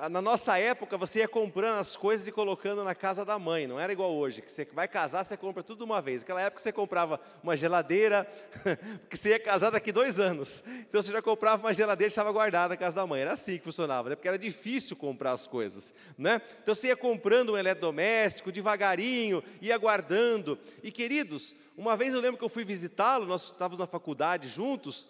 na 0.10 0.22
nossa 0.22 0.58
época, 0.58 0.98
você 0.98 1.20
ia 1.20 1.28
comprando 1.28 1.78
as 1.78 1.98
coisas 1.98 2.26
e 2.26 2.32
colocando 2.32 2.84
na 2.86 2.96
casa 2.96 3.26
da 3.26 3.38
mãe, 3.38 3.68
não 3.68 3.78
era 3.78 3.92
igual 3.92 4.14
hoje, 4.14 4.42
que 4.42 4.50
você 4.50 4.64
vai 4.66 4.88
casar, 4.88 5.26
você 5.26 5.36
compra 5.36 5.62
tudo 5.62 5.80
de 5.80 5.84
uma 5.84 6.02
vez. 6.02 6.22
Naquela 6.22 6.42
época 6.42 6.62
você 6.62 6.72
comprava 6.72 7.20
uma 7.44 7.58
geladeira, 7.58 8.26
porque 9.02 9.18
você 9.18 9.32
ia 9.32 9.40
casar 9.40 9.72
daqui 9.72 9.92
dois 9.92 10.22
anos. 10.22 10.64
Então 10.90 11.02
você 11.02 11.12
já 11.12 11.22
comprava 11.22 11.68
uma 11.68 11.74
geladeira 11.74 12.08
e 12.08 12.12
estava 12.12 12.32
guardada 12.32 12.70
na 12.70 12.78
casa 12.78 12.96
da 12.96 13.06
mãe. 13.06 13.22
Era 13.22 13.34
assim 13.34 13.58
que 13.58 13.64
funcionava, 13.64 14.10
né? 14.10 14.16
porque 14.16 14.30
era 14.30 14.40
difícil 14.40 14.96
comprar 14.96 15.34
as 15.34 15.46
coisas. 15.46 15.94
Né? 16.18 16.42
Então 16.64 16.74
você 16.74 16.88
ia 16.88 16.96
comprando 16.96 17.52
um 17.52 17.58
eletrodoméstico 17.58 18.54
devagarinho, 18.54 19.44
ia 19.62 19.78
guardando. 19.78 20.58
E 20.82 20.92
queridos, 20.94 21.54
uma 21.76 21.98
vez 21.98 22.14
eu 22.14 22.22
lembro 22.22 22.38
que 22.38 22.44
eu 22.46 22.50
fui 22.50 22.64
visitá-lo, 22.64 23.26
nós 23.26 23.48
estávamos 23.48 23.80
na 23.80 23.88
faculdade 23.88 24.48
juntos, 24.48 25.08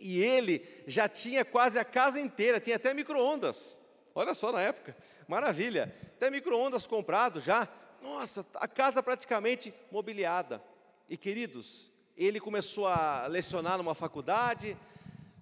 e 0.00 0.22
ele 0.22 0.66
já 0.86 1.08
tinha 1.08 1.44
quase 1.44 1.78
a 1.78 1.84
casa 1.84 2.18
inteira, 2.18 2.58
tinha 2.58 2.76
até 2.76 2.94
micro-ondas. 2.94 3.78
Olha 4.14 4.34
só 4.34 4.50
na 4.50 4.60
época, 4.60 4.96
maravilha. 5.28 5.94
Até 6.16 6.30
micro-ondas 6.30 6.86
comprado 6.86 7.40
já. 7.40 7.68
Nossa, 8.02 8.44
a 8.54 8.66
casa 8.66 9.02
praticamente 9.02 9.72
mobiliada. 9.90 10.62
E 11.08 11.16
queridos, 11.16 11.92
ele 12.16 12.40
começou 12.40 12.86
a 12.86 13.26
lecionar 13.26 13.78
numa 13.78 13.94
faculdade, 13.94 14.76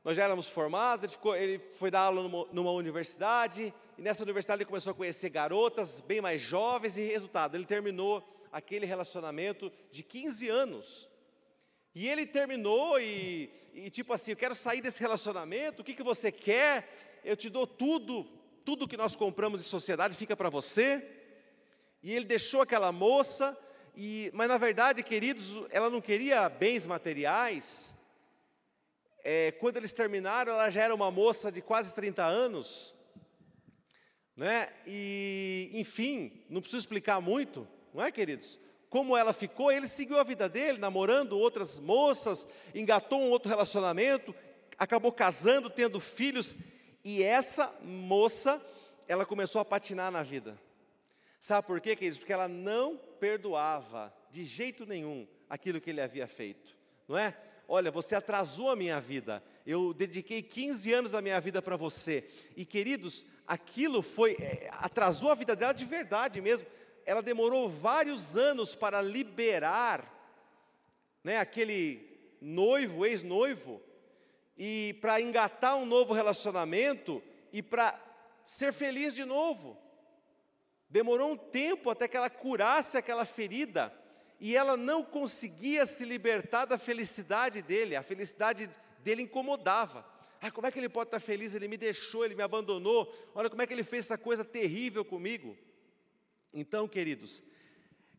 nós 0.05 0.17
já 0.17 0.25
éramos 0.25 0.49
formados, 0.49 1.03
ele, 1.03 1.13
ficou, 1.13 1.37
ele 1.37 1.59
foi 1.59 1.91
dar 1.91 2.01
aula 2.01 2.23
numa, 2.23 2.47
numa, 2.53 2.73
universidade, 2.73 3.75
e 3.97 4.03
nessa 4.03 4.23
universidade 4.23 4.63
ele 4.63 4.69
começou 4.69 4.93
a 4.93 4.95
conhecer 4.95 5.29
garotas 5.29 6.01
bem 6.01 6.21
mais 6.21 6.41
jovens, 6.41 6.97
e 6.97 7.03
resultado, 7.03 7.57
ele 7.57 7.67
terminou 7.67 8.27
aquele 8.53 8.87
relacionamento 8.87 9.71
de 9.91 10.03
15 10.03 10.49
anos. 10.49 11.09
E 11.99 12.07
ele 12.07 12.25
terminou 12.25 13.01
e, 13.01 13.51
e, 13.75 13.91
tipo 13.91 14.13
assim, 14.13 14.31
eu 14.31 14.37
quero 14.37 14.55
sair 14.55 14.81
desse 14.81 15.01
relacionamento, 15.01 15.83
o 15.83 15.85
que, 15.85 15.95
que 15.95 16.03
você 16.05 16.31
quer? 16.31 17.21
Eu 17.25 17.37
te 17.37 17.51
dou 17.51 17.67
tudo, 17.67 18.23
tudo 18.65 18.87
que 18.87 18.97
nós 18.97 19.17
compramos 19.17 19.61
em 19.61 19.65
sociedade 19.65 20.17
fica 20.17 20.37
para 20.37 20.49
você. 20.49 21.05
E 22.01 22.15
ele 22.15 22.25
deixou 22.25 22.61
aquela 22.61 22.93
moça, 22.93 23.59
e, 23.97 24.31
mas 24.33 24.47
na 24.47 24.57
verdade, 24.57 25.03
queridos, 25.03 25.67
ela 25.71 25.91
não 25.91 26.01
queria 26.01 26.49
bens 26.49 26.87
materiais. 26.87 27.93
É, 29.25 29.51
quando 29.51 29.79
eles 29.79 29.93
terminaram, 29.93 30.53
ela 30.53 30.71
já 30.71 30.85
era 30.85 30.95
uma 30.95 31.11
moça 31.11 31.51
de 31.51 31.61
quase 31.61 31.93
30 31.93 32.25
anos, 32.25 32.95
né? 34.37 34.73
E, 34.87 35.69
enfim, 35.75 36.45
não 36.49 36.61
preciso 36.61 36.85
explicar 36.85 37.21
muito, 37.21 37.67
não 37.93 38.05
é, 38.05 38.13
queridos? 38.13 38.57
Como 38.89 39.17
ela 39.17 39.33
ficou, 39.33 39.71
ele 39.71 39.87
seguiu 39.87 40.19
a 40.19 40.25
vida 40.25 40.49
dele, 40.49 40.79
namorando 40.79 41.39
outras 41.39 41.79
moças, 41.79 42.47
engatou 42.75 43.21
um 43.21 43.31
outro 43.31 43.49
relacionamento, 43.49 44.35
acabou 44.79 45.13
casando, 45.13 45.69
tendo 45.69 46.01
filhos, 46.01 46.57
e 47.05 47.23
essa 47.23 47.75
moça, 47.83 48.61
ela 49.07 49.27
começou 49.27 49.61
a 49.61 49.65
patinar 49.65 50.11
na 50.11 50.23
vida. 50.23 50.59
Sabe 51.41 51.67
por 51.67 51.81
quê, 51.81 51.95
queridos? 51.95 52.19
Porque 52.19 52.33
ela 52.33 52.49
não 52.49 52.97
perdoava 52.97 54.13
de 54.31 54.45
jeito 54.45 54.87
nenhum 54.87 55.27
aquilo 55.49 55.81
que 55.81 55.91
ele 55.91 56.01
havia 56.01 56.27
feito, 56.27 56.77
não 57.07 57.17
é? 57.17 57.37
Olha, 57.67 57.91
você 57.91 58.15
atrasou 58.15 58.71
a 58.71 58.77
minha 58.77 58.99
vida, 58.99 59.43
eu 59.67 59.93
dediquei 59.93 60.43
15 60.43 60.93
anos 60.93 61.13
da 61.13 61.21
minha 61.21 61.39
vida 61.39 61.61
para 61.61 61.77
você, 61.77 62.27
e 62.57 62.65
queridos, 62.65 63.27
aquilo 63.47 64.01
foi, 64.03 64.33
é, 64.41 64.71
atrasou 64.73 65.31
a 65.31 65.35
vida 65.35 65.55
dela 65.55 65.75
de 65.75 65.85
verdade 65.85 66.41
mesmo. 66.41 66.67
Ela 67.09 67.23
demorou 67.23 67.71
vários 67.71 68.37
anos 68.37 68.75
para 68.75 69.01
liberar 69.01 70.15
né, 71.25 71.39
aquele 71.39 72.07
noivo, 72.39 73.07
ex-noivo, 73.07 73.83
e 74.59 74.95
para 75.01 75.19
engatar 75.19 75.79
um 75.79 75.87
novo 75.87 76.13
relacionamento 76.13 77.23
e 77.51 77.63
para 77.63 77.99
ser 78.45 78.75
feliz 78.75 79.15
de 79.15 79.25
novo. 79.25 79.81
Demorou 80.91 81.33
um 81.33 81.37
tempo 81.39 81.89
até 81.89 82.07
que 82.07 82.15
ela 82.15 82.29
curasse 82.29 82.99
aquela 82.99 83.25
ferida 83.25 83.91
e 84.39 84.55
ela 84.55 84.77
não 84.77 85.03
conseguia 85.03 85.87
se 85.87 86.05
libertar 86.05 86.67
da 86.67 86.77
felicidade 86.77 87.63
dele, 87.63 87.97
a 87.97 88.03
felicidade 88.03 88.69
dele 88.99 89.23
incomodava. 89.23 90.05
Ah, 90.43 90.51
como 90.51 90.67
é 90.67 90.71
que 90.71 90.79
ele 90.79 90.91
pode 90.91 91.09
estar 91.09 91.21
feliz? 91.21 91.55
Ele 91.55 91.69
me 91.69 91.79
deixou, 91.79 92.23
ele 92.23 92.35
me 92.35 92.43
abandonou. 92.43 93.11
Olha 93.35 93.49
como 93.49 93.63
é 93.63 93.67
que 93.67 93.73
ele 93.73 93.83
fez 93.83 94.05
essa 94.05 94.19
coisa 94.19 94.45
terrível 94.45 95.07
comigo. 95.07 95.57
Então, 96.53 96.89
queridos, 96.89 97.43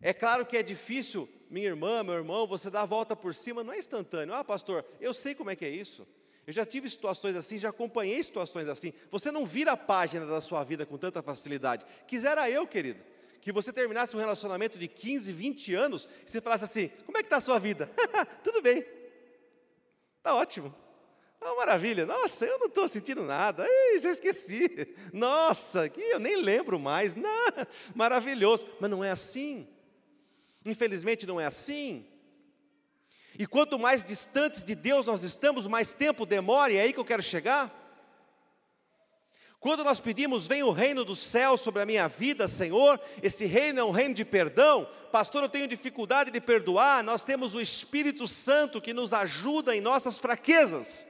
é 0.02 0.14
claro 0.14 0.46
que 0.46 0.56
é 0.56 0.64
difícil, 0.64 1.28
minha 1.50 1.68
irmã, 1.68 2.04
meu 2.04 2.14
irmão, 2.14 2.48
você 2.48 2.70
dar 2.70 2.82
a 2.82 2.86
volta 2.86 3.16
por 3.16 3.34
cima, 3.34 3.64
não 3.64 3.74
é 3.74 3.78
instantâneo. 3.78 4.34
Ah, 4.34 4.44
pastor, 4.44 4.86
eu 5.00 5.14
sei 5.14 5.36
como 5.36 5.50
é 5.50 5.56
que 5.56 5.66
é 5.66 5.70
isso. 5.70 6.08
Eu 6.48 6.54
já 6.54 6.66
tive 6.66 6.90
situações 6.90 7.36
assim, 7.36 7.58
já 7.58 7.70
acompanhei 7.70 8.24
situações 8.24 8.68
assim. 8.68 8.94
Você 9.12 9.32
não 9.32 9.46
vira 9.46 9.74
a 9.74 9.78
página 9.78 10.26
da 10.26 10.42
sua 10.42 10.64
vida 10.64 10.86
com 10.86 10.98
tanta 10.98 11.22
facilidade. 11.22 11.86
Quisera 12.08 12.50
eu, 12.50 12.66
querido, 12.66 13.04
que 13.42 13.52
você 13.52 13.72
terminasse 13.72 14.16
um 14.16 14.20
relacionamento 14.20 14.78
de 14.78 14.88
15, 14.88 15.32
20 15.32 15.74
anos 15.76 16.10
e 16.26 16.32
você 16.32 16.42
falasse 16.42 16.66
assim: 16.66 16.90
como 17.06 17.18
é 17.18 17.22
que 17.22 17.28
está 17.28 17.38
a 17.38 17.42
sua 17.42 17.60
vida? 17.60 17.92
Tudo 18.44 18.62
bem, 18.62 18.84
está 20.18 20.34
ótimo. 20.34 20.74
Ah, 21.42 21.56
maravilha, 21.56 22.06
nossa, 22.06 22.46
eu 22.46 22.60
não 22.60 22.68
estou 22.68 22.88
sentindo 22.88 23.24
nada, 23.24 23.66
Ei, 23.66 24.00
já 24.00 24.12
esqueci, 24.12 24.94
nossa, 25.14 25.88
que 25.88 26.02
eu 26.02 26.20
nem 26.20 26.42
lembro 26.42 26.78
mais, 26.78 27.16
não, 27.16 27.46
maravilhoso, 27.96 28.68
mas 28.78 28.92
não 28.92 29.02
é 29.02 29.12
assim, 29.12 29.66
infelizmente 30.66 31.26
não 31.26 31.40
é 31.40 31.46
assim. 31.46 32.06
E 33.38 33.48
quanto 33.48 33.80
mais 33.80 34.04
distantes 34.04 34.66
de 34.66 34.76
Deus 34.76 35.06
nós 35.06 35.24
estamos, 35.24 35.66
mais 35.66 35.94
tempo 35.94 36.26
demora, 36.26 36.74
e 36.74 36.76
é 36.76 36.82
aí 36.82 36.92
que 36.92 37.00
eu 37.00 37.06
quero 37.06 37.24
chegar. 37.24 37.74
Quando 39.62 39.84
nós 39.84 40.00
pedimos, 40.00 40.48
vem 40.48 40.64
o 40.64 40.72
reino 40.72 41.04
do 41.04 41.16
céu 41.16 41.58
sobre 41.58 41.82
a 41.82 41.86
minha 41.86 42.08
vida, 42.08 42.48
Senhor, 42.48 43.00
esse 43.22 43.46
reino 43.46 43.80
é 43.80 43.84
um 43.84 43.92
reino 43.92 44.14
de 44.14 44.24
perdão. 44.24 44.88
Pastor, 45.12 45.44
eu 45.44 45.50
tenho 45.50 45.68
dificuldade 45.68 46.32
de 46.32 46.40
perdoar. 46.40 47.04
Nós 47.04 47.26
temos 47.26 47.54
o 47.56 47.60
Espírito 47.60 48.26
Santo 48.26 48.80
que 48.80 48.94
nos 48.94 49.12
ajuda 49.12 49.76
em 49.76 49.82
nossas 49.82 50.18
fraquezas. 50.18 51.06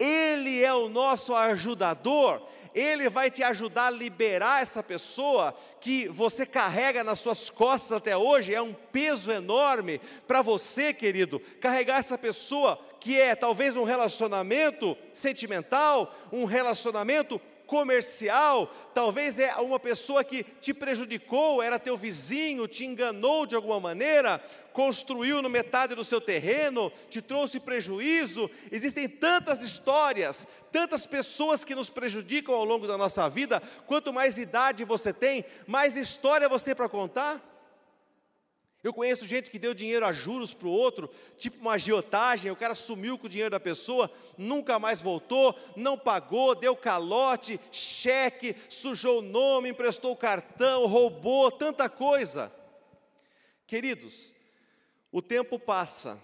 Ele 0.00 0.64
é 0.64 0.72
o 0.72 0.88
nosso 0.88 1.34
ajudador, 1.34 2.42
ele 2.74 3.10
vai 3.10 3.30
te 3.30 3.42
ajudar 3.42 3.88
a 3.88 3.90
liberar 3.90 4.62
essa 4.62 4.82
pessoa 4.82 5.54
que 5.78 6.08
você 6.08 6.46
carrega 6.46 7.04
nas 7.04 7.20
suas 7.20 7.50
costas 7.50 7.92
até 7.92 8.16
hoje, 8.16 8.54
é 8.54 8.62
um 8.62 8.72
peso 8.72 9.30
enorme 9.30 10.00
para 10.26 10.40
você, 10.40 10.94
querido, 10.94 11.38
carregar 11.60 11.98
essa 11.98 12.16
pessoa 12.16 12.78
que 12.98 13.20
é 13.20 13.34
talvez 13.34 13.76
um 13.76 13.84
relacionamento 13.84 14.96
sentimental, 15.12 16.14
um 16.32 16.44
relacionamento 16.44 17.40
comercial, 17.70 18.68
talvez 18.92 19.38
é 19.38 19.54
uma 19.54 19.78
pessoa 19.78 20.24
que 20.24 20.42
te 20.42 20.74
prejudicou, 20.74 21.62
era 21.62 21.78
teu 21.78 21.96
vizinho, 21.96 22.66
te 22.66 22.84
enganou 22.84 23.46
de 23.46 23.54
alguma 23.54 23.78
maneira, 23.78 24.42
construiu 24.72 25.40
no 25.40 25.48
metade 25.48 25.94
do 25.94 26.02
seu 26.02 26.20
terreno, 26.20 26.90
te 27.08 27.22
trouxe 27.22 27.60
prejuízo. 27.60 28.50
Existem 28.72 29.08
tantas 29.08 29.62
histórias, 29.62 30.48
tantas 30.72 31.06
pessoas 31.06 31.64
que 31.64 31.76
nos 31.76 31.88
prejudicam 31.88 32.56
ao 32.56 32.64
longo 32.64 32.88
da 32.88 32.98
nossa 32.98 33.28
vida. 33.28 33.62
Quanto 33.86 34.12
mais 34.12 34.36
idade 34.36 34.84
você 34.84 35.12
tem, 35.12 35.44
mais 35.64 35.96
história 35.96 36.48
você 36.48 36.64
tem 36.64 36.74
para 36.74 36.88
contar. 36.88 37.49
Eu 38.82 38.94
conheço 38.94 39.26
gente 39.26 39.50
que 39.50 39.58
deu 39.58 39.74
dinheiro 39.74 40.06
a 40.06 40.12
juros 40.12 40.54
para 40.54 40.66
o 40.66 40.72
outro, 40.72 41.10
tipo 41.36 41.60
uma 41.60 41.72
agiotagem, 41.72 42.50
o 42.50 42.56
cara 42.56 42.74
sumiu 42.74 43.18
com 43.18 43.26
o 43.26 43.28
dinheiro 43.28 43.50
da 43.50 43.60
pessoa, 43.60 44.10
nunca 44.38 44.78
mais 44.78 45.02
voltou, 45.02 45.54
não 45.76 45.98
pagou, 45.98 46.54
deu 46.54 46.74
calote, 46.74 47.60
cheque, 47.70 48.56
sujou 48.70 49.18
o 49.18 49.22
nome, 49.22 49.68
emprestou 49.68 50.12
o 50.12 50.16
cartão, 50.16 50.86
roubou, 50.86 51.50
tanta 51.50 51.90
coisa. 51.90 52.50
Queridos, 53.66 54.34
o 55.12 55.20
tempo 55.20 55.58
passa, 55.58 56.18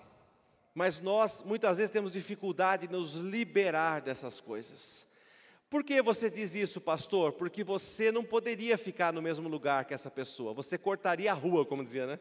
mas 0.75 0.99
nós 0.99 1.43
muitas 1.43 1.77
vezes 1.77 1.91
temos 1.91 2.13
dificuldade 2.13 2.87
de 2.87 2.93
nos 2.93 3.17
liberar 3.17 4.01
dessas 4.01 4.41
coisas. 4.41 5.07
Por 5.69 5.85
que 5.85 6.01
você 6.01 6.31
diz 6.31 6.55
isso, 6.55 6.81
pastor? 6.81 7.33
Porque 7.33 7.63
você 7.63 8.11
não 8.11 8.25
poderia 8.25 8.79
ficar 8.79 9.13
no 9.13 9.21
mesmo 9.21 9.47
lugar 9.47 9.85
que 9.85 9.93
essa 9.93 10.11
pessoa, 10.11 10.55
você 10.55 10.79
cortaria 10.79 11.31
a 11.31 11.35
rua, 11.35 11.67
como 11.67 11.85
dizia, 11.85 12.07
né? 12.07 12.19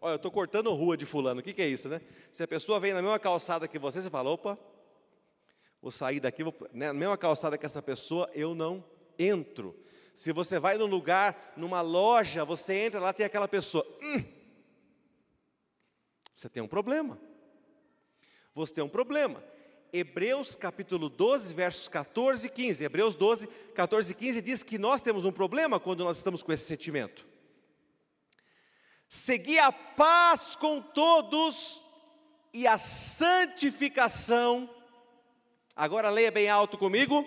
Olha, 0.00 0.12
eu 0.12 0.16
estou 0.16 0.30
cortando 0.30 0.72
rua 0.72 0.96
de 0.96 1.04
fulano, 1.04 1.40
o 1.40 1.42
que, 1.42 1.52
que, 1.52 1.62
é 1.62 1.68
isso, 1.68 1.88
né? 1.88 2.00
Se 2.30 2.42
a 2.42 2.48
pessoa 2.48 2.78
vem 2.78 2.92
na 2.92 3.02
mesma 3.02 3.18
calçada 3.18 3.66
que 3.66 3.78
você, 3.78 4.00
você 4.00 4.10
fala, 4.10 4.30
opa, 4.30 4.58
vou 5.82 5.90
sair 5.90 6.20
daqui, 6.20 6.44
vou, 6.44 6.54
né, 6.72 6.88
na 6.88 6.94
mesma 6.94 7.16
calçada 7.16 7.58
que 7.58 7.66
essa 7.66 7.82
pessoa, 7.82 8.30
eu 8.32 8.54
não 8.54 8.84
entro. 9.18 9.76
Se 10.14 10.32
você 10.32 10.58
vai 10.58 10.78
num 10.78 10.86
lugar, 10.86 11.54
numa 11.56 11.80
loja, 11.80 12.44
você 12.44 12.74
entra 12.74 13.00
lá, 13.00 13.12
tem 13.12 13.26
aquela 13.26 13.48
pessoa, 13.48 13.86
hum, 14.02 14.24
você 16.38 16.48
tem 16.48 16.62
um 16.62 16.68
problema. 16.68 17.18
Você 18.54 18.74
tem 18.74 18.84
um 18.84 18.88
problema. 18.88 19.42
Hebreus 19.92 20.54
capítulo 20.54 21.08
12, 21.08 21.52
versos 21.52 21.88
14 21.88 22.46
e 22.46 22.50
15. 22.50 22.84
Hebreus 22.84 23.16
12, 23.16 23.48
14 23.74 24.12
e 24.12 24.14
15 24.14 24.42
diz 24.42 24.62
que 24.62 24.78
nós 24.78 25.02
temos 25.02 25.24
um 25.24 25.32
problema 25.32 25.80
quando 25.80 26.04
nós 26.04 26.16
estamos 26.16 26.42
com 26.42 26.52
esse 26.52 26.64
sentimento. 26.64 27.26
Segui 29.08 29.58
a 29.58 29.72
paz 29.72 30.54
com 30.54 30.82
todos 30.82 31.82
e 32.52 32.66
a 32.66 32.76
santificação. 32.76 34.68
Agora 35.74 36.10
leia 36.10 36.30
bem 36.30 36.50
alto 36.50 36.76
comigo. 36.76 37.26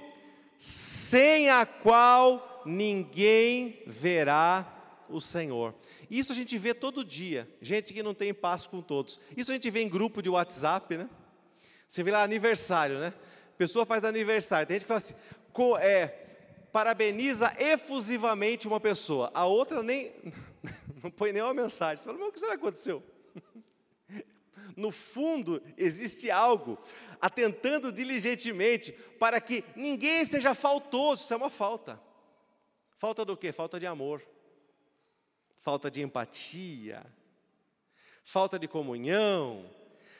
Sem 0.57 1.49
a 1.49 1.65
qual 1.65 2.61
ninguém 2.65 3.81
verá 3.87 5.03
o 5.09 5.19
Senhor. 5.19 5.73
Isso 6.09 6.31
a 6.31 6.35
gente 6.35 6.57
vê 6.57 6.73
todo 6.73 7.03
dia. 7.03 7.49
Gente 7.61 7.93
que 7.93 8.03
não 8.03 8.13
tem 8.13 8.33
paz 8.33 8.67
com 8.67 8.81
todos. 8.81 9.19
Isso 9.35 9.51
a 9.51 9.53
gente 9.55 9.69
vê 9.71 9.81
em 9.81 9.89
grupo 9.89 10.21
de 10.21 10.29
WhatsApp, 10.29 10.97
né? 10.97 11.09
Você 11.87 12.03
vê 12.03 12.11
lá 12.11 12.21
aniversário, 12.21 12.99
né? 12.99 13.13
Pessoa 13.57 13.85
faz 13.85 14.03
aniversário. 14.03 14.67
Tem 14.67 14.75
gente 14.75 14.83
que 14.83 14.87
fala 14.87 14.99
assim, 14.99 15.15
é, 15.79 16.07
parabeniza 16.71 17.53
efusivamente 17.57 18.67
uma 18.67 18.79
pessoa. 18.79 19.31
A 19.33 19.45
outra 19.45 19.81
nem 19.81 20.11
não 21.01 21.11
põe 21.11 21.31
nenhuma 21.31 21.53
mensagem. 21.53 21.97
Você 21.97 22.05
fala, 22.05 22.17
mas 22.17 22.27
o 22.27 22.31
que 22.31 22.39
será 22.39 22.51
que 22.53 22.63
aconteceu? 22.63 23.03
No 24.73 24.89
fundo, 24.89 25.61
existe 25.77 26.31
algo 26.31 26.77
atentando 27.19 27.91
diligentemente 27.91 28.93
para 29.19 29.41
que 29.41 29.65
ninguém 29.75 30.23
seja 30.23 30.55
faltoso. 30.55 31.23
Isso 31.23 31.33
é 31.33 31.37
uma 31.37 31.49
falta. 31.49 32.01
Falta 32.97 33.25
do 33.25 33.35
quê? 33.35 33.51
Falta 33.51 33.79
de 33.79 33.85
amor, 33.85 34.25
falta 35.59 35.91
de 35.91 36.01
empatia, 36.01 37.05
falta 38.23 38.57
de 38.57 38.67
comunhão, 38.67 39.69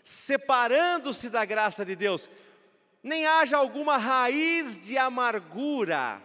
separando-se 0.04 1.30
da 1.30 1.46
graça 1.46 1.86
de 1.86 1.96
Deus. 1.96 2.30
Nem 3.02 3.26
haja 3.26 3.56
alguma 3.56 3.98
raiz 3.98 4.78
de 4.78 4.98
amargura 4.98 6.22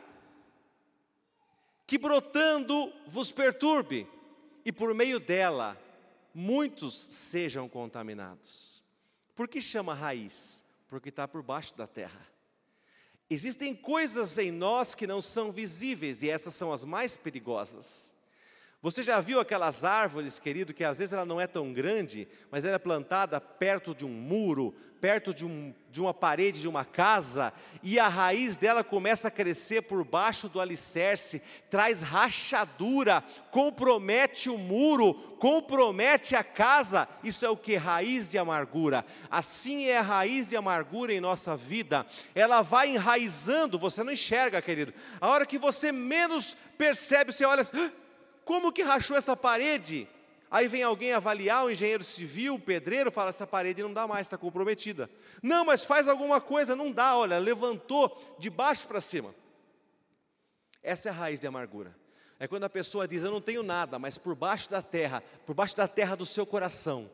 que 1.87 1.97
brotando 1.97 2.93
vos 3.07 3.31
perturbe 3.31 4.09
e 4.67 4.73
por 4.73 4.93
meio 4.93 5.21
dela 5.21 5.81
muitos 6.35 6.93
sejam 6.99 7.69
contaminados. 7.69 8.83
Por 9.37 9.47
que 9.47 9.61
chama 9.61 9.95
raiz? 9.95 10.65
Porque 10.89 11.09
está 11.09 11.29
por 11.29 11.41
baixo 11.41 11.73
da 11.77 11.87
terra. 11.87 12.27
Existem 13.31 13.77
coisas 13.77 14.37
em 14.39 14.51
nós 14.51 14.93
que 14.93 15.07
não 15.07 15.23
são 15.23 15.53
visíveis 15.53 16.25
e 16.25 16.29
essas 16.29 16.53
são 16.53 16.73
as 16.73 16.85
mais 16.85 17.15
perigosas. 17.15 18.13
Você 18.83 19.03
já 19.03 19.21
viu 19.21 19.41
aquelas 19.41 19.85
árvores, 19.85 20.39
querido, 20.39 20.75
que 20.75 20.85
às 20.85 20.99
vezes 20.99 21.15
ela 21.15 21.25
não 21.25 21.41
é 21.41 21.47
tão 21.47 21.73
grande, 21.73 22.29
mas 22.51 22.65
ela 22.65 22.77
é 22.77 22.79
plantada 22.79 23.41
perto 23.41 23.95
de 23.95 24.05
um 24.05 24.11
muro, 24.11 24.75
perto 25.01 25.33
de, 25.33 25.47
um, 25.47 25.75
de 25.91 25.99
uma 25.99 26.13
parede 26.13 26.61
de 26.61 26.69
uma 26.69 26.85
casa, 26.85 27.55
e 27.83 27.99
a 27.99 28.07
raiz 28.07 28.57
dela 28.59 28.85
começa 28.85 29.29
a 29.29 29.31
crescer 29.31 29.83
por 29.83 30.05
baixo 30.05 30.47
do 30.49 30.61
alicerce, 30.61 31.41
traz 31.71 32.03
rachadura, 32.03 33.25
compromete 33.51 34.51
o 34.51 34.59
muro, 34.59 35.15
compromete 35.39 36.37
a 36.37 36.45
casa. 36.45 37.09
Isso 37.25 37.47
é 37.47 37.49
o 37.49 37.57
que? 37.57 37.77
Raiz 37.77 38.29
de 38.29 38.37
amargura. 38.37 39.07
Assim 39.31 39.87
é 39.87 39.99
a 39.99 40.03
raiz 40.03 40.51
de 40.51 40.57
amargura 40.57 41.13
em 41.13 41.21
nossa 41.21 41.57
vida. 41.57 42.07
Ela 42.35 42.61
vai 42.61 42.91
enraizando, 42.91 43.79
você 43.79 44.05
não 44.05 44.13
enxerga, 44.13 44.61
querido. 44.61 44.93
A 45.19 45.29
hora 45.29 45.47
que 45.47 45.59
você 45.59 45.91
menos 45.91 46.57
percebe, 46.77 47.33
você 47.33 47.45
olha 47.45 47.63
assim 47.63 47.91
como 48.47 48.73
que 48.73 48.85
rachou 48.85 49.17
essa 49.17 49.37
parede? 49.37 50.09
Aí 50.49 50.69
vem 50.69 50.85
alguém 50.85 51.13
avaliar, 51.13 51.65
o 51.65 51.71
engenheiro 51.71 52.05
civil, 52.05 52.55
o 52.55 52.61
pedreiro, 52.61 53.11
fala: 53.11 53.31
essa 53.31 53.45
parede 53.45 53.83
não 53.83 53.93
dá 53.93 54.07
mais, 54.07 54.29
está 54.29 54.39
comprometida. 54.39 55.11
Não, 55.43 55.65
mas 55.65 55.85
faz 55.85 56.07
alguma 56.07 56.41
coisa, 56.41 56.77
não 56.77 56.93
dá, 56.93 57.17
olha, 57.17 57.39
levantou 57.39 58.37
de 58.39 58.49
baixo 58.49 58.87
para 58.87 59.01
cima. 59.01 59.35
Essa 60.81 61.09
é 61.09 61.11
a 61.11 61.15
raiz 61.15 61.41
de 61.41 61.47
amargura. 61.49 61.93
É 62.39 62.47
quando 62.47 62.63
a 62.63 62.71
pessoa 62.71 63.09
diz: 63.09 63.25
Eu 63.25 63.33
não 63.33 63.41
tenho 63.41 63.65
nada, 63.65 63.99
mas 63.99 64.17
por 64.17 64.37
baixo 64.37 64.71
da 64.71 64.81
terra, 64.81 65.25
por 65.45 65.53
baixo 65.53 65.77
da 65.77 65.89
terra 65.89 66.15
do 66.15 66.25
seu 66.25 66.47
coração, 66.47 67.11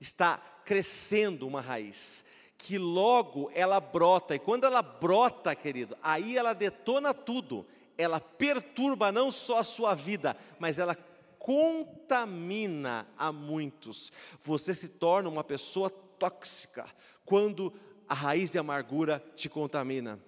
está 0.00 0.38
crescendo 0.64 1.46
uma 1.46 1.60
raiz, 1.60 2.24
que 2.56 2.78
logo 2.78 3.50
ela 3.54 3.80
brota, 3.80 4.34
e 4.34 4.38
quando 4.38 4.64
ela 4.64 4.80
brota, 4.80 5.54
querido, 5.54 5.94
aí 6.02 6.38
ela 6.38 6.54
detona 6.54 7.12
tudo, 7.12 7.66
ela 8.00 8.20
perturba 8.20 9.12
não 9.12 9.30
só 9.30 9.58
a 9.58 9.64
sua 9.64 9.94
vida, 9.94 10.36
mas 10.58 10.78
ela 10.78 10.96
contamina 11.38 13.06
a 13.16 13.32
muitos. 13.32 14.12
Você 14.42 14.74
se 14.74 14.88
torna 14.88 15.28
uma 15.28 15.44
pessoa 15.44 15.90
tóxica 15.90 16.86
quando 17.24 17.72
a 18.08 18.14
raiz 18.14 18.50
de 18.50 18.58
amargura 18.58 19.22
te 19.34 19.48
contamina. 19.48 20.18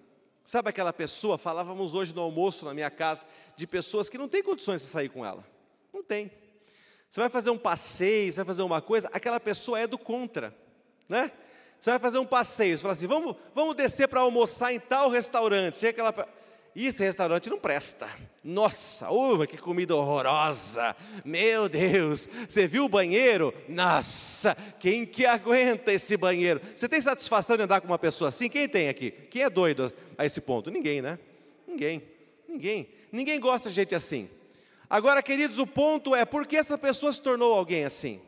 Sabe 0.45 0.71
aquela 0.71 0.93
pessoa, 0.93 1.39
falávamos 1.39 1.95
hoje 1.95 2.15
no 2.15 2.23
almoço 2.23 2.65
na 2.65 2.75
minha 2.75 2.91
casa, 2.91 3.27
de 3.57 3.67
pessoas 3.67 4.09
que 4.09 4.19
não 4.19 4.29
têm 4.29 4.43
condições 4.43 4.81
de 4.83 4.89
sair 4.89 5.09
com 5.09 5.25
ela. 5.25 5.45
Não 5.93 6.03
tem. 6.03 6.31
Você 7.09 7.21
vai 7.21 7.29
fazer 7.29 7.51
um 7.51 7.59
passeio, 7.59 8.33
você 8.33 8.37
vai 8.37 8.47
fazer 8.47 8.63
uma 8.63 8.81
coisa, 8.81 9.09
aquela 9.13 9.39
pessoa 9.39 9.79
é 9.79 9.87
do 9.87 9.99
contra, 9.99 10.57
né? 11.09 11.31
Você 11.79 11.91
vai 11.91 11.99
fazer 11.99 12.19
um 12.19 12.25
passeio, 12.25 12.77
você 12.77 12.83
fala 12.83 12.95
assim, 12.95 13.07
vamos, 13.07 13.37
vamos 13.55 13.75
descer 13.75 14.09
para 14.09 14.21
almoçar 14.21 14.73
em 14.73 14.81
tal 14.81 15.11
restaurante. 15.11 15.77
Chega 15.77 16.09
aquela 16.09 16.29
esse 16.75 17.05
restaurante 17.05 17.51
não 17.51 17.59
presta. 17.59 18.09
Nossa, 18.43 19.11
uh, 19.11 19.47
que 19.47 19.59
comida 19.59 19.95
horrorosa. 19.95 20.97
Meu 21.23 21.69
Deus, 21.69 22.27
você 22.49 22.67
viu 22.67 22.87
o 22.87 22.89
banheiro? 22.89 23.53
Nossa, 23.69 24.57
quem 24.81 25.05
que 25.05 25.27
aguenta 25.27 25.93
esse 25.93 26.17
banheiro? 26.17 26.61
Você 26.75 26.89
tem 26.89 27.01
satisfação 27.01 27.57
de 27.57 27.65
andar 27.65 27.83
com 27.83 27.89
uma 27.89 27.99
pessoa 27.99 28.31
assim? 28.31 28.49
Quem 28.49 28.67
tem 28.67 28.89
aqui? 28.89 29.11
Quem 29.11 29.43
é 29.43 29.51
doido 29.51 29.93
a 30.17 30.25
esse 30.25 30.41
ponto? 30.41 30.71
Ninguém, 30.71 31.03
né? 31.03 31.19
Ninguém. 31.69 32.03
Ninguém. 32.49 32.89
Ninguém 33.13 33.39
gosta 33.39 33.69
de 33.69 33.75
gente 33.75 33.95
assim. 33.95 34.31
Agora, 34.89 35.23
queridos, 35.23 35.59
o 35.59 35.67
ponto 35.67 36.15
é 36.15 36.25
por 36.25 36.47
que 36.47 36.57
essa 36.57 36.79
pessoa 36.79 37.13
se 37.13 37.21
tornou 37.21 37.53
alguém 37.53 37.85
assim? 37.85 38.21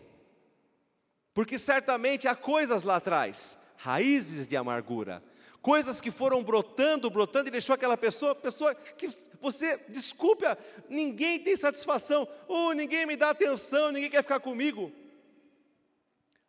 Porque 1.32 1.58
certamente 1.58 2.28
há 2.28 2.34
coisas 2.34 2.82
lá 2.82 2.96
atrás, 2.96 3.58
raízes 3.76 4.46
de 4.46 4.56
amargura 4.56 5.22
coisas 5.64 5.98
que 5.98 6.10
foram 6.10 6.44
brotando, 6.44 7.08
brotando, 7.08 7.48
e 7.48 7.50
deixou 7.50 7.72
aquela 7.72 7.96
pessoa, 7.96 8.34
pessoa 8.34 8.74
que 8.74 9.08
você, 9.40 9.78
desculpe, 9.88 10.44
ninguém 10.90 11.40
tem 11.40 11.56
satisfação, 11.56 12.28
ou 12.46 12.68
oh, 12.68 12.72
ninguém 12.74 13.06
me 13.06 13.16
dá 13.16 13.30
atenção, 13.30 13.90
ninguém 13.90 14.10
quer 14.10 14.22
ficar 14.22 14.40
comigo. 14.40 14.92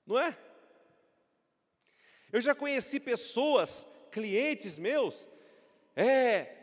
Não 0.06 0.20
é? 0.20 0.38
Eu 2.30 2.42
já 2.42 2.54
conheci 2.54 3.00
pessoas, 3.00 3.88
clientes 4.12 4.78
meus, 4.78 5.26
é, 5.96 6.54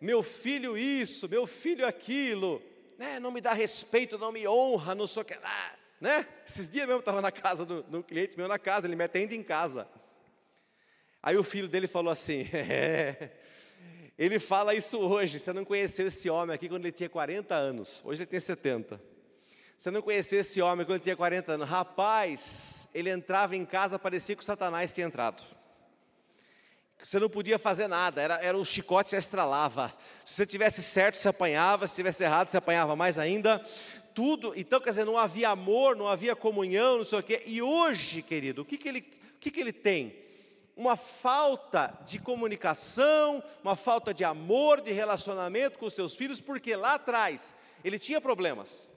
meu 0.00 0.24
filho 0.24 0.76
isso, 0.76 1.28
meu 1.28 1.46
filho 1.46 1.86
aquilo, 1.86 2.60
né, 2.98 3.20
não 3.20 3.30
me 3.30 3.40
dá 3.40 3.52
respeito, 3.52 4.18
não 4.18 4.32
me 4.32 4.48
honra, 4.48 4.92
não 4.92 5.06
sou 5.06 5.24
que 5.24 5.36
lá, 5.36 5.78
né? 6.00 6.26
Esses 6.44 6.68
dias 6.68 6.84
mesmo 6.84 6.98
eu 6.98 6.98
estava 6.98 7.20
na 7.20 7.30
casa 7.30 7.64
do, 7.64 7.84
do 7.84 8.02
cliente 8.02 8.36
meu 8.36 8.48
na 8.48 8.58
casa, 8.58 8.88
ele 8.88 8.96
me 8.96 9.04
atende 9.04 9.36
em 9.36 9.42
casa. 9.44 9.86
Aí 11.22 11.36
o 11.36 11.44
filho 11.44 11.68
dele 11.68 11.86
falou 11.86 12.10
assim: 12.10 12.48
é, 12.52 13.30
ele 14.18 14.38
fala 14.38 14.74
isso 14.74 14.98
hoje. 14.98 15.38
Você 15.38 15.52
não 15.52 15.64
conheceu 15.64 16.08
esse 16.08 16.28
homem 16.28 16.54
aqui 16.54 16.68
quando 16.68 16.84
ele 16.84 16.92
tinha 16.92 17.08
40 17.08 17.54
anos, 17.54 18.02
hoje 18.04 18.22
ele 18.22 18.30
tem 18.30 18.40
70. 18.40 19.00
Você 19.78 19.90
não 19.90 20.02
conheceu 20.02 20.40
esse 20.40 20.62
homem 20.62 20.86
quando 20.86 20.96
ele 20.96 21.04
tinha 21.04 21.16
40 21.16 21.52
anos. 21.52 21.68
Rapaz, 21.68 22.88
ele 22.94 23.10
entrava 23.10 23.56
em 23.56 23.64
casa, 23.64 23.98
parecia 23.98 24.36
que 24.36 24.42
o 24.42 24.44
Satanás 24.44 24.92
tinha 24.92 25.06
entrado. 25.06 25.42
Você 27.02 27.18
não 27.18 27.28
podia 27.28 27.58
fazer 27.58 27.88
nada, 27.88 28.22
era, 28.22 28.34
era 28.36 28.56
o 28.56 28.64
chicote 28.64 29.10
se 29.10 29.16
estralava. 29.16 29.92
Se 30.24 30.34
você 30.34 30.46
tivesse 30.46 30.84
certo, 30.84 31.16
se 31.16 31.26
apanhava, 31.26 31.88
se 31.88 31.96
tivesse 31.96 32.22
errado, 32.22 32.48
se 32.48 32.56
apanhava 32.56 32.94
mais 32.94 33.18
ainda. 33.18 33.58
Tudo, 34.14 34.52
então 34.54 34.80
quer 34.80 34.90
dizer, 34.90 35.04
não 35.04 35.18
havia 35.18 35.48
amor, 35.48 35.96
não 35.96 36.06
havia 36.06 36.36
comunhão, 36.36 36.98
não 36.98 37.04
sei 37.04 37.18
o 37.18 37.22
quê. 37.22 37.42
E 37.44 37.60
hoje, 37.60 38.22
querido, 38.22 38.62
o 38.62 38.64
que, 38.64 38.78
que, 38.78 38.88
ele, 38.88 39.00
o 39.34 39.38
que, 39.40 39.50
que 39.50 39.60
ele 39.60 39.72
tem? 39.72 40.21
Uma 40.76 40.96
falta 40.96 41.98
de 42.06 42.18
comunicação, 42.18 43.42
uma 43.62 43.76
falta 43.76 44.12
de 44.14 44.24
amor, 44.24 44.80
de 44.80 44.92
relacionamento 44.92 45.78
com 45.78 45.86
os 45.86 45.94
seus 45.94 46.14
filhos, 46.14 46.40
porque 46.40 46.74
lá 46.74 46.94
atrás 46.94 47.54
ele 47.84 47.98
tinha 47.98 48.20
problemas. 48.20 48.90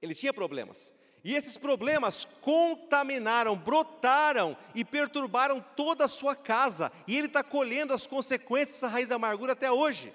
Ele 0.00 0.14
tinha 0.14 0.32
problemas. 0.32 0.94
E 1.24 1.34
esses 1.34 1.56
problemas 1.56 2.24
contaminaram, 2.40 3.56
brotaram 3.56 4.56
e 4.74 4.84
perturbaram 4.84 5.64
toda 5.74 6.04
a 6.04 6.08
sua 6.08 6.36
casa. 6.36 6.92
E 7.06 7.16
ele 7.16 7.26
está 7.26 7.42
colhendo 7.42 7.92
as 7.92 8.06
consequências 8.06 8.74
dessa 8.74 8.88
raiz 8.88 9.08
da 9.08 9.16
amargura 9.16 9.54
até 9.54 9.72
hoje. 9.72 10.14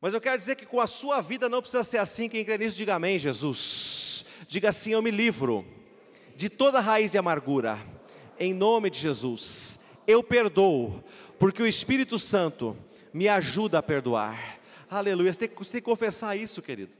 Mas 0.00 0.12
eu 0.14 0.20
quero 0.20 0.36
dizer 0.36 0.54
que 0.54 0.66
com 0.66 0.80
a 0.80 0.86
sua 0.86 1.20
vida 1.20 1.48
não 1.48 1.62
precisa 1.62 1.82
ser 1.82 1.98
assim. 1.98 2.28
Quem 2.28 2.44
crê 2.44 2.58
nisso, 2.58 2.76
diga 2.76 2.94
amém, 2.94 3.18
Jesus. 3.18 4.24
Diga 4.46 4.68
assim: 4.68 4.92
Eu 4.92 5.02
me 5.02 5.10
livro 5.10 5.66
de 6.36 6.48
toda 6.48 6.78
raiz 6.78 7.10
de 7.10 7.18
amargura 7.18 7.93
em 8.38 8.52
nome 8.52 8.90
de 8.90 8.98
Jesus. 8.98 9.78
Eu 10.06 10.22
perdoo, 10.22 11.02
porque 11.38 11.62
o 11.62 11.66
Espírito 11.66 12.18
Santo 12.18 12.76
me 13.12 13.28
ajuda 13.28 13.78
a 13.78 13.82
perdoar. 13.82 14.58
Aleluia. 14.90 15.32
Você 15.32 15.46
tem, 15.46 15.56
você 15.56 15.72
tem 15.72 15.80
que 15.80 15.84
confessar 15.84 16.36
isso, 16.36 16.60
querido. 16.60 16.92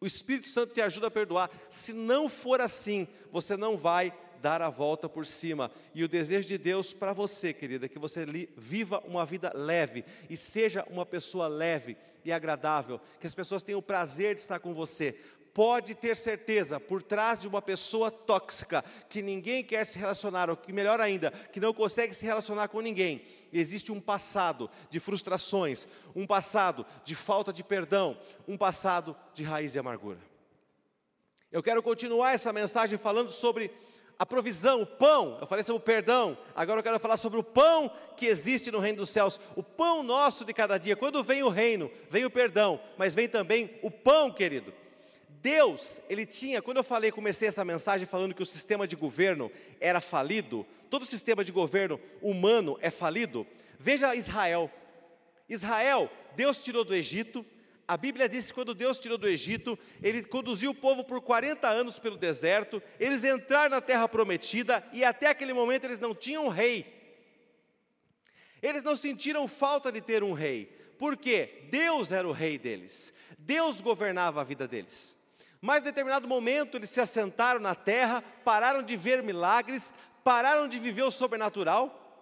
O 0.00 0.06
Espírito 0.06 0.48
Santo 0.48 0.74
te 0.74 0.80
ajuda 0.80 1.06
a 1.06 1.10
perdoar. 1.10 1.50
Se 1.68 1.92
não 1.92 2.28
for 2.28 2.60
assim, 2.60 3.08
você 3.32 3.56
não 3.56 3.76
vai 3.76 4.12
dar 4.44 4.60
a 4.60 4.68
volta 4.68 5.08
por 5.08 5.24
cima. 5.24 5.70
E 5.94 6.04
o 6.04 6.08
desejo 6.08 6.46
de 6.46 6.58
Deus 6.58 6.92
para 6.92 7.14
você, 7.14 7.52
querida, 7.54 7.86
é 7.86 7.88
que 7.88 7.98
você 7.98 8.26
viva 8.56 9.02
uma 9.06 9.24
vida 9.24 9.50
leve 9.54 10.04
e 10.28 10.36
seja 10.36 10.84
uma 10.90 11.06
pessoa 11.06 11.48
leve 11.48 11.96
e 12.24 12.32
agradável, 12.32 13.00
que 13.20 13.26
as 13.26 13.34
pessoas 13.34 13.62
tenham 13.62 13.78
o 13.78 13.82
prazer 13.82 14.34
de 14.34 14.40
estar 14.40 14.58
com 14.58 14.74
você, 14.74 15.14
pode 15.54 15.94
ter 15.94 16.16
certeza, 16.16 16.80
por 16.80 17.00
trás 17.00 17.38
de 17.38 17.46
uma 17.46 17.62
pessoa 17.62 18.10
tóxica, 18.10 18.84
que 19.08 19.22
ninguém 19.22 19.62
quer 19.62 19.86
se 19.86 19.96
relacionar, 19.96 20.50
ou 20.50 20.56
que 20.56 20.72
melhor 20.72 21.00
ainda, 21.00 21.30
que 21.30 21.60
não 21.60 21.72
consegue 21.72 22.12
se 22.12 22.26
relacionar 22.26 22.66
com 22.66 22.80
ninguém, 22.80 23.22
existe 23.52 23.92
um 23.92 24.00
passado 24.00 24.68
de 24.90 24.98
frustrações, 24.98 25.86
um 26.14 26.26
passado 26.26 26.84
de 27.04 27.14
falta 27.14 27.52
de 27.52 27.62
perdão, 27.62 28.18
um 28.48 28.58
passado 28.58 29.16
de 29.32 29.44
raiz 29.44 29.72
de 29.72 29.78
amargura. 29.78 30.18
Eu 31.52 31.62
quero 31.62 31.80
continuar 31.84 32.32
essa 32.32 32.52
mensagem 32.52 32.98
falando 32.98 33.30
sobre 33.30 33.70
a 34.18 34.26
provisão, 34.26 34.82
o 34.82 34.86
pão. 34.86 35.38
Eu 35.40 35.46
falei 35.46 35.62
sobre 35.62 35.80
o 35.80 35.84
perdão, 35.84 36.36
agora 36.52 36.80
eu 36.80 36.82
quero 36.82 36.98
falar 36.98 37.16
sobre 37.16 37.38
o 37.38 37.44
pão 37.44 37.90
que 38.16 38.26
existe 38.26 38.72
no 38.72 38.80
reino 38.80 38.98
dos 38.98 39.10
céus, 39.10 39.40
o 39.54 39.62
pão 39.62 40.02
nosso 40.02 40.44
de 40.44 40.52
cada 40.52 40.78
dia. 40.78 40.96
Quando 40.96 41.22
vem 41.22 41.44
o 41.44 41.48
reino, 41.48 41.88
vem 42.10 42.24
o 42.24 42.30
perdão, 42.30 42.80
mas 42.98 43.14
vem 43.14 43.28
também 43.28 43.78
o 43.82 43.90
pão, 43.90 44.32
querido. 44.32 44.74
Deus, 45.44 46.00
ele 46.08 46.24
tinha, 46.24 46.62
quando 46.62 46.78
eu 46.78 46.82
falei, 46.82 47.12
comecei 47.12 47.46
essa 47.46 47.62
mensagem 47.66 48.06
falando 48.06 48.34
que 48.34 48.42
o 48.42 48.46
sistema 48.46 48.88
de 48.88 48.96
governo 48.96 49.52
era 49.78 50.00
falido, 50.00 50.66
todo 50.88 51.04
sistema 51.04 51.44
de 51.44 51.52
governo 51.52 52.00
humano 52.22 52.78
é 52.80 52.88
falido. 52.88 53.46
Veja 53.78 54.14
Israel. 54.14 54.70
Israel, 55.46 56.10
Deus 56.34 56.62
tirou 56.62 56.82
do 56.82 56.94
Egito, 56.94 57.44
a 57.86 57.94
Bíblia 57.94 58.26
diz 58.26 58.46
que 58.46 58.54
quando 58.54 58.74
Deus 58.74 58.98
tirou 58.98 59.18
do 59.18 59.28
Egito, 59.28 59.78
Ele 60.02 60.24
conduziu 60.24 60.70
o 60.70 60.74
povo 60.74 61.04
por 61.04 61.20
40 61.20 61.68
anos 61.68 61.98
pelo 61.98 62.16
deserto, 62.16 62.82
eles 62.98 63.22
entraram 63.22 63.68
na 63.68 63.82
terra 63.82 64.08
prometida 64.08 64.82
e 64.94 65.04
até 65.04 65.26
aquele 65.26 65.52
momento 65.52 65.84
eles 65.84 65.98
não 65.98 66.14
tinham 66.14 66.48
rei. 66.48 66.86
Eles 68.62 68.82
não 68.82 68.96
sentiram 68.96 69.46
falta 69.46 69.92
de 69.92 70.00
ter 70.00 70.24
um 70.24 70.32
rei, 70.32 70.74
porque 70.98 71.68
Deus 71.70 72.12
era 72.12 72.26
o 72.26 72.32
rei 72.32 72.56
deles, 72.56 73.12
Deus 73.38 73.82
governava 73.82 74.40
a 74.40 74.44
vida 74.44 74.66
deles. 74.66 75.22
Mas 75.64 75.80
em 75.80 75.84
determinado 75.84 76.28
momento 76.28 76.76
eles 76.76 76.90
se 76.90 77.00
assentaram 77.00 77.58
na 77.58 77.74
terra, 77.74 78.22
pararam 78.44 78.82
de 78.82 78.96
ver 78.96 79.22
milagres, 79.22 79.94
pararam 80.22 80.68
de 80.68 80.78
viver 80.78 81.04
o 81.04 81.10
sobrenatural. 81.10 82.20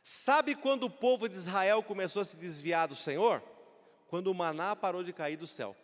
Sabe 0.00 0.54
quando 0.54 0.84
o 0.84 0.90
povo 0.90 1.28
de 1.28 1.34
Israel 1.34 1.82
começou 1.82 2.22
a 2.22 2.24
se 2.24 2.36
desviar 2.36 2.86
do 2.86 2.94
Senhor? 2.94 3.42
Quando 4.06 4.28
o 4.28 4.34
maná 4.34 4.76
parou 4.76 5.02
de 5.02 5.12
cair 5.12 5.36
do 5.36 5.44
céu. 5.44 5.74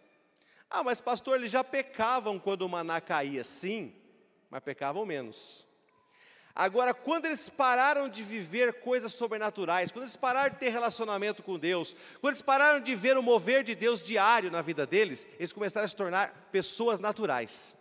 Ah, 0.70 0.84
mas 0.84 1.00
pastor, 1.00 1.36
eles 1.38 1.50
já 1.50 1.64
pecavam 1.64 2.38
quando 2.38 2.62
o 2.62 2.68
maná 2.68 3.00
caía. 3.00 3.42
Sim, 3.42 3.92
mas 4.48 4.62
pecavam 4.62 5.04
menos. 5.04 5.66
Agora, 6.54 6.92
quando 6.92 7.26
eles 7.26 7.48
pararam 7.48 8.08
de 8.08 8.22
viver 8.22 8.80
coisas 8.80 9.12
sobrenaturais, 9.12 9.92
quando 9.92 10.04
eles 10.04 10.16
pararam 10.16 10.50
de 10.50 10.58
ter 10.58 10.70
relacionamento 10.70 11.42
com 11.42 11.58
Deus, 11.58 11.94
quando 12.20 12.32
eles 12.32 12.42
pararam 12.42 12.80
de 12.80 12.94
ver 12.96 13.16
o 13.16 13.22
mover 13.22 13.62
de 13.62 13.74
Deus 13.74 14.02
diário 14.02 14.50
na 14.50 14.60
vida 14.60 14.84
deles, 14.86 15.26
eles 15.38 15.52
começaram 15.52 15.84
a 15.84 15.88
se 15.88 15.96
tornar 15.96 16.48
pessoas 16.50 16.98
naturais. 16.98 17.78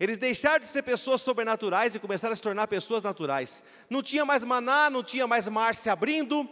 Eles 0.00 0.18
deixaram 0.18 0.60
de 0.60 0.66
ser 0.66 0.82
pessoas 0.82 1.20
sobrenaturais 1.20 1.94
e 1.94 1.98
começaram 1.98 2.32
a 2.32 2.36
se 2.36 2.42
tornar 2.42 2.68
pessoas 2.68 3.02
naturais. 3.02 3.64
Não 3.90 4.02
tinha 4.02 4.24
mais 4.24 4.44
maná, 4.44 4.88
não 4.88 5.02
tinha 5.02 5.26
mais 5.26 5.48
mar 5.48 5.74
se 5.74 5.90
abrindo, 5.90 6.48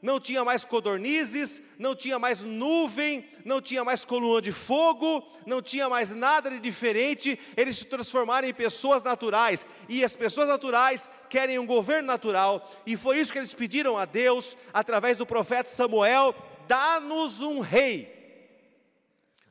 não 0.00 0.20
tinha 0.20 0.44
mais 0.44 0.64
codornizes, 0.64 1.60
não 1.78 1.94
tinha 1.94 2.18
mais 2.18 2.40
nuvem, 2.40 3.28
não 3.44 3.60
tinha 3.60 3.84
mais 3.84 4.04
coluna 4.04 4.40
de 4.40 4.52
fogo, 4.52 5.26
não 5.44 5.60
tinha 5.60 5.88
mais 5.88 6.14
nada 6.14 6.50
de 6.50 6.60
diferente, 6.60 7.38
eles 7.56 7.78
se 7.78 7.84
transformaram 7.84 8.46
em 8.46 8.54
pessoas 8.54 9.02
naturais, 9.02 9.66
e 9.88 10.04
as 10.04 10.14
pessoas 10.14 10.48
naturais 10.48 11.10
querem 11.28 11.58
um 11.58 11.66
governo 11.66 12.06
natural, 12.06 12.70
e 12.86 12.96
foi 12.96 13.18
isso 13.18 13.32
que 13.32 13.38
eles 13.38 13.54
pediram 13.54 13.96
a 13.96 14.04
Deus, 14.04 14.56
através 14.72 15.18
do 15.18 15.26
profeta 15.26 15.68
Samuel: 15.68 16.34
dá-nos 16.68 17.40
um 17.40 17.58
rei. 17.58 18.16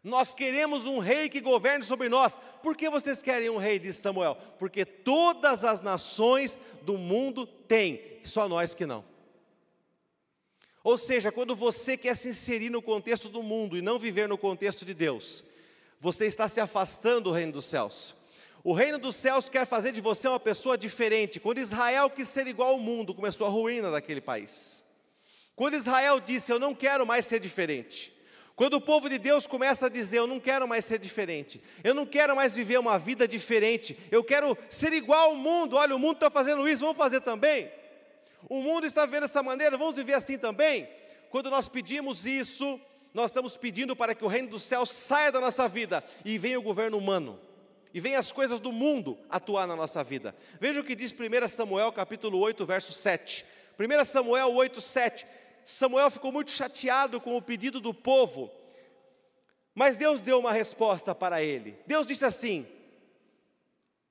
Nós 0.03 0.33
queremos 0.33 0.85
um 0.85 0.99
rei 0.99 1.27
que 1.27 1.41
governe 1.41 1.83
sobre 1.83 2.07
nós. 2.07 2.39
Por 2.63 2.77
que 2.77 2.89
vocês 2.89 3.21
querem 3.21 3.49
um 3.49 3.57
rei? 3.57 3.77
disse 3.77 4.01
Samuel. 4.01 4.37
Porque 4.57 4.85
todas 4.85 5.65
as 5.65 5.81
nações 5.81 6.57
do 6.83 6.97
mundo 6.97 7.45
têm, 7.45 8.01
só 8.23 8.47
nós 8.47 8.73
que 8.73 8.85
não. 8.85 9.03
Ou 10.87 10.97
seja, 10.97 11.33
quando 11.33 11.53
você 11.53 11.97
quer 11.97 12.15
se 12.15 12.29
inserir 12.29 12.69
no 12.69 12.81
contexto 12.81 13.27
do 13.27 13.43
mundo 13.43 13.75
e 13.75 13.81
não 13.81 13.99
viver 13.99 14.25
no 14.25 14.37
contexto 14.37 14.85
de 14.85 14.93
Deus, 14.93 15.43
você 15.99 16.27
está 16.27 16.47
se 16.47 16.61
afastando 16.61 17.19
do 17.25 17.31
reino 17.31 17.51
dos 17.51 17.65
céus. 17.65 18.15
O 18.63 18.71
reino 18.71 18.97
dos 18.97 19.17
céus 19.17 19.49
quer 19.49 19.65
fazer 19.65 19.91
de 19.91 19.99
você 19.99 20.29
uma 20.29 20.39
pessoa 20.39 20.77
diferente. 20.77 21.41
Quando 21.41 21.57
Israel 21.57 22.09
quis 22.09 22.29
ser 22.29 22.47
igual 22.47 22.69
ao 22.69 22.79
mundo, 22.79 23.13
começou 23.13 23.45
a 23.45 23.49
ruína 23.49 23.91
daquele 23.91 24.21
país. 24.21 24.81
Quando 25.57 25.73
Israel 25.73 26.21
disse: 26.21 26.53
Eu 26.53 26.57
não 26.57 26.73
quero 26.73 27.05
mais 27.05 27.25
ser 27.25 27.41
diferente. 27.41 28.15
Quando 28.55 28.75
o 28.75 28.81
povo 28.81 29.09
de 29.09 29.17
Deus 29.17 29.45
começa 29.45 29.87
a 29.87 29.89
dizer: 29.89 30.19
Eu 30.19 30.27
não 30.27 30.39
quero 30.39 30.65
mais 30.69 30.85
ser 30.85 30.99
diferente, 30.99 31.61
eu 31.83 31.93
não 31.93 32.05
quero 32.05 32.33
mais 32.33 32.55
viver 32.55 32.79
uma 32.79 32.97
vida 32.97 33.27
diferente, 33.27 33.99
eu 34.09 34.23
quero 34.23 34.57
ser 34.69 34.93
igual 34.93 35.31
ao 35.31 35.35
mundo. 35.35 35.75
Olha, 35.75 35.93
o 35.93 35.99
mundo 35.99 36.15
está 36.15 36.31
fazendo 36.31 36.65
isso, 36.65 36.85
vamos 36.85 36.97
fazer 36.97 37.19
também. 37.19 37.69
O 38.49 38.61
mundo 38.61 38.85
está 38.85 39.05
vendo 39.05 39.21
dessa 39.21 39.43
maneira, 39.43 39.77
vamos 39.77 39.95
viver 39.95 40.13
assim 40.13 40.37
também? 40.37 40.87
Quando 41.29 41.49
nós 41.49 41.67
pedimos 41.67 42.25
isso, 42.25 42.79
nós 43.13 43.31
estamos 43.31 43.57
pedindo 43.57 43.95
para 43.95 44.15
que 44.15 44.23
o 44.23 44.27
reino 44.27 44.49
dos 44.49 44.63
céus 44.63 44.89
saia 44.89 45.31
da 45.31 45.41
nossa 45.41 45.67
vida 45.67 46.03
e 46.23 46.37
venha 46.37 46.59
o 46.59 46.63
governo 46.63 46.97
humano. 46.97 47.39
E 47.93 47.99
venha 47.99 48.19
as 48.19 48.31
coisas 48.31 48.59
do 48.59 48.71
mundo 48.71 49.17
atuar 49.29 49.67
na 49.67 49.75
nossa 49.75 50.03
vida. 50.03 50.35
Veja 50.59 50.79
o 50.79 50.83
que 50.83 50.95
diz 50.95 51.13
1 51.13 51.47
Samuel 51.49 51.91
capítulo 51.91 52.39
8, 52.39 52.65
verso 52.65 52.93
7. 52.93 53.45
1 53.77 54.05
Samuel 54.05 54.53
8, 54.53 54.79
7. 54.79 55.27
Samuel 55.65 56.09
ficou 56.09 56.31
muito 56.31 56.51
chateado 56.51 57.19
com 57.19 57.35
o 57.35 57.41
pedido 57.41 57.81
do 57.81 57.93
povo, 57.93 58.49
mas 59.75 59.97
Deus 59.97 60.21
deu 60.21 60.39
uma 60.39 60.53
resposta 60.53 61.13
para 61.13 61.41
ele. 61.41 61.77
Deus 61.85 62.07
disse 62.07 62.23
assim: 62.23 62.65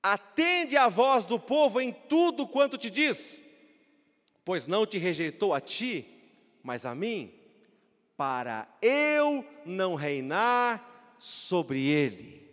Atende 0.03 0.77
a 0.77 0.87
voz 0.87 1.25
do 1.25 1.39
povo 1.39 1.81
em 1.81 1.91
tudo 1.91 2.47
quanto 2.47 2.77
te 2.77 2.89
diz 2.89 3.41
pois 4.47 4.65
não 4.65 4.85
te 4.85 4.97
rejeitou 4.97 5.53
a 5.53 5.59
ti, 5.59 6.07
mas 6.63 6.85
a 6.85 6.95
mim, 6.95 7.33
para 8.15 8.65
eu 8.81 9.43
não 9.65 9.93
reinar 9.93 11.13
sobre 11.17 11.85
ele. 11.85 12.49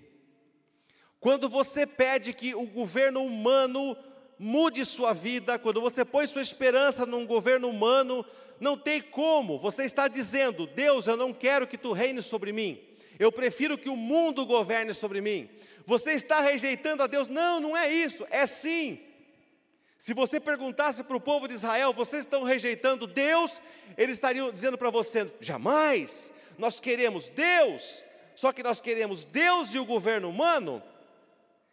Quando 1.20 1.48
você 1.48 1.86
pede 1.86 2.32
que 2.32 2.52
o 2.52 2.66
governo 2.66 3.22
humano 3.22 3.96
mude 4.36 4.84
sua 4.84 5.12
vida, 5.12 5.56
quando 5.56 5.80
você 5.80 6.04
põe 6.04 6.26
sua 6.26 6.42
esperança 6.42 7.06
num 7.06 7.24
governo 7.24 7.68
humano, 7.68 8.26
não 8.58 8.76
tem 8.76 9.00
como, 9.00 9.56
você 9.56 9.84
está 9.84 10.08
dizendo: 10.08 10.66
Deus, 10.66 11.06
eu 11.06 11.16
não 11.16 11.32
quero 11.32 11.64
que 11.64 11.78
tu 11.78 11.92
reines 11.92 12.26
sobre 12.26 12.52
mim, 12.52 12.82
eu 13.20 13.30
prefiro 13.30 13.78
que 13.78 13.88
o 13.88 13.96
mundo 13.96 14.44
governe 14.44 14.92
sobre 14.92 15.20
mim. 15.20 15.48
Você 15.86 16.14
está 16.14 16.40
rejeitando 16.40 17.04
a 17.04 17.06
Deus? 17.06 17.28
Não, 17.28 17.60
não 17.60 17.76
é 17.76 17.88
isso, 17.88 18.26
é 18.30 18.48
sim. 18.48 19.13
Se 20.04 20.12
você 20.12 20.38
perguntasse 20.38 21.02
para 21.02 21.16
o 21.16 21.20
povo 21.20 21.48
de 21.48 21.54
Israel, 21.54 21.94
vocês 21.94 22.24
estão 22.24 22.42
rejeitando 22.42 23.06
Deus, 23.06 23.62
eles 23.96 24.16
estariam 24.16 24.52
dizendo 24.52 24.76
para 24.76 24.90
você: 24.90 25.26
jamais, 25.40 26.30
nós 26.58 26.78
queremos 26.78 27.30
Deus, 27.30 28.04
só 28.34 28.52
que 28.52 28.62
nós 28.62 28.82
queremos 28.82 29.24
Deus 29.24 29.72
e 29.72 29.78
o 29.78 29.86
governo 29.86 30.28
humano. 30.28 30.82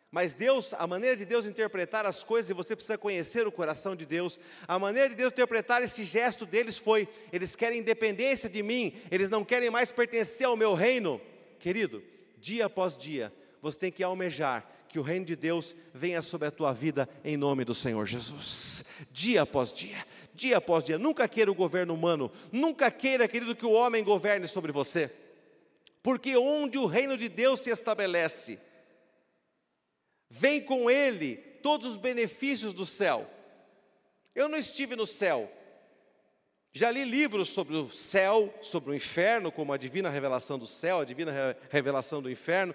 Mas 0.10 0.34
Deus, 0.34 0.74
a 0.76 0.88
maneira 0.88 1.17
de 1.17 1.26
Deus 1.26 1.46
interpretar 1.46 2.06
as 2.06 2.24
coisas, 2.24 2.50
e 2.50 2.54
você 2.54 2.74
precisa 2.74 2.98
conhecer 2.98 3.46
o 3.46 3.52
coração 3.52 3.98
de 3.98 4.06
Deus, 4.06 4.39
a 4.65 4.80
maneira 4.80 5.10
de 5.10 5.15
Deus 5.15 5.34
interpretar 5.34 5.84
esse 5.84 6.06
gesto 6.06 6.46
deles 6.46 6.78
foi: 6.78 7.10
eles 7.34 7.54
querem 7.54 7.80
independência 7.80 8.48
de 8.48 8.63
mim, 8.63 8.94
eles 9.12 9.30
não 9.30 9.44
querem 9.44 9.70
mais 9.70 9.91
pertencer 9.91 10.48
ao 10.48 10.56
meu 10.56 10.74
reino. 10.74 11.20
Querido, 11.60 12.02
dia 12.38 12.67
após 12.67 12.98
dia, 12.98 13.34
você 13.62 13.78
tem 13.78 13.91
que 13.91 14.02
almejar 14.02 14.65
que 14.91 14.99
o 14.99 15.01
reino 15.01 15.25
de 15.25 15.38
Deus 15.38 15.73
venha 15.93 16.21
sobre 16.21 16.49
a 16.49 16.51
tua 16.51 16.73
vida 16.73 17.08
em 17.23 17.38
nome 17.38 17.63
do 17.63 17.73
Senhor 17.73 18.06
Jesus. 18.06 18.84
Dia 19.10 19.43
após 19.43 19.71
dia, 19.71 20.06
dia 20.34 20.58
após 20.58 20.84
dia. 20.84 20.99
Nunca 20.99 21.30
queira 21.30 21.49
o 21.49 21.56
governo 21.56 21.93
humano, 21.93 22.30
nunca 22.51 22.91
queira, 22.91 23.25
querido, 23.25 23.56
que 23.56 23.65
o 23.65 23.71
homem 23.71 24.04
governe 24.04 24.47
sobre 24.47 24.71
você. 24.71 25.10
Porque 26.04 26.36
onde 26.36 26.77
o 26.77 26.86
reino 26.86 27.15
de 27.15 27.30
Deus 27.30 27.62
se 27.62 27.69
estabelece, 27.69 28.60
vem 30.30 30.60
com 30.60 30.91
ele 30.91 31.38
todos 31.63 31.91
os 31.91 31.97
benefícios 31.97 32.73
do 32.73 32.86
céu. 32.86 33.30
Eu 34.36 34.49
não 34.49 34.58
estive 34.58 34.97
no 34.97 35.06
céu, 35.06 35.49
já 36.73 36.89
li 36.89 37.04
livros 37.04 37.49
sobre 37.49 37.75
o 37.75 37.89
céu, 37.89 38.54
sobre 38.62 38.91
o 38.91 38.95
inferno, 38.95 39.51
como 39.51 39.73
a 39.73 39.77
divina 39.77 40.10
revelação 40.10 40.58
do 40.58 40.65
céu, 40.65 40.99
a 40.99 41.06
divina 41.06 41.56
revelação 41.69 42.21
do 42.21 42.32
inferno, 42.32 42.73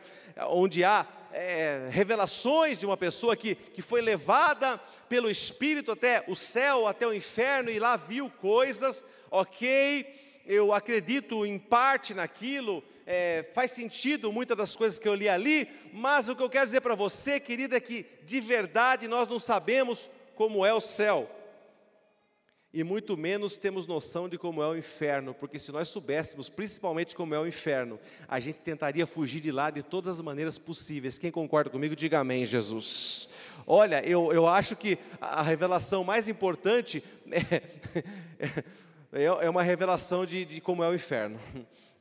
onde 0.48 0.84
há 0.84 1.06
é, 1.36 1.88
revelações 1.90 2.80
de 2.80 2.86
uma 2.86 2.96
pessoa 2.96 3.36
que, 3.36 3.54
que 3.54 3.82
foi 3.82 4.00
levada 4.00 4.78
pelo 5.06 5.30
Espírito 5.30 5.92
até 5.92 6.24
o 6.26 6.34
céu, 6.34 6.86
até 6.86 7.06
o 7.06 7.12
inferno, 7.12 7.70
e 7.70 7.78
lá 7.78 7.94
viu 7.94 8.30
coisas, 8.30 9.04
ok, 9.30 10.42
eu 10.46 10.72
acredito 10.72 11.44
em 11.44 11.58
parte 11.58 12.14
naquilo, 12.14 12.82
é, 13.06 13.44
faz 13.52 13.72
sentido 13.72 14.32
muitas 14.32 14.56
das 14.56 14.74
coisas 14.74 14.98
que 14.98 15.06
eu 15.06 15.14
li 15.14 15.28
ali, 15.28 15.68
mas 15.92 16.30
o 16.30 16.34
que 16.34 16.42
eu 16.42 16.48
quero 16.48 16.64
dizer 16.64 16.80
para 16.80 16.94
você, 16.94 17.38
querida, 17.38 17.76
é 17.76 17.80
que 17.80 18.06
de 18.24 18.40
verdade 18.40 19.06
nós 19.06 19.28
não 19.28 19.38
sabemos 19.38 20.10
como 20.34 20.64
é 20.64 20.72
o 20.72 20.80
céu 20.80 21.30
e 22.76 22.84
muito 22.84 23.16
menos 23.16 23.56
temos 23.56 23.86
noção 23.86 24.28
de 24.28 24.36
como 24.36 24.62
é 24.62 24.68
o 24.68 24.76
inferno, 24.76 25.32
porque 25.32 25.58
se 25.58 25.72
nós 25.72 25.88
soubéssemos 25.88 26.50
principalmente 26.50 27.16
como 27.16 27.34
é 27.34 27.40
o 27.40 27.46
inferno, 27.46 27.98
a 28.28 28.38
gente 28.38 28.60
tentaria 28.60 29.06
fugir 29.06 29.40
de 29.40 29.50
lá 29.50 29.70
de 29.70 29.82
todas 29.82 30.18
as 30.18 30.22
maneiras 30.22 30.58
possíveis. 30.58 31.16
Quem 31.16 31.30
concorda 31.30 31.70
comigo, 31.70 31.96
diga 31.96 32.18
amém, 32.18 32.44
Jesus. 32.44 33.30
Olha, 33.66 34.06
eu, 34.06 34.30
eu 34.30 34.46
acho 34.46 34.76
que 34.76 34.98
a 35.18 35.40
revelação 35.40 36.04
mais 36.04 36.28
importante 36.28 37.02
é, 39.10 39.24
é 39.24 39.48
uma 39.48 39.62
revelação 39.62 40.26
de, 40.26 40.44
de 40.44 40.60
como 40.60 40.84
é 40.84 40.88
o 40.90 40.94
inferno. 40.94 41.40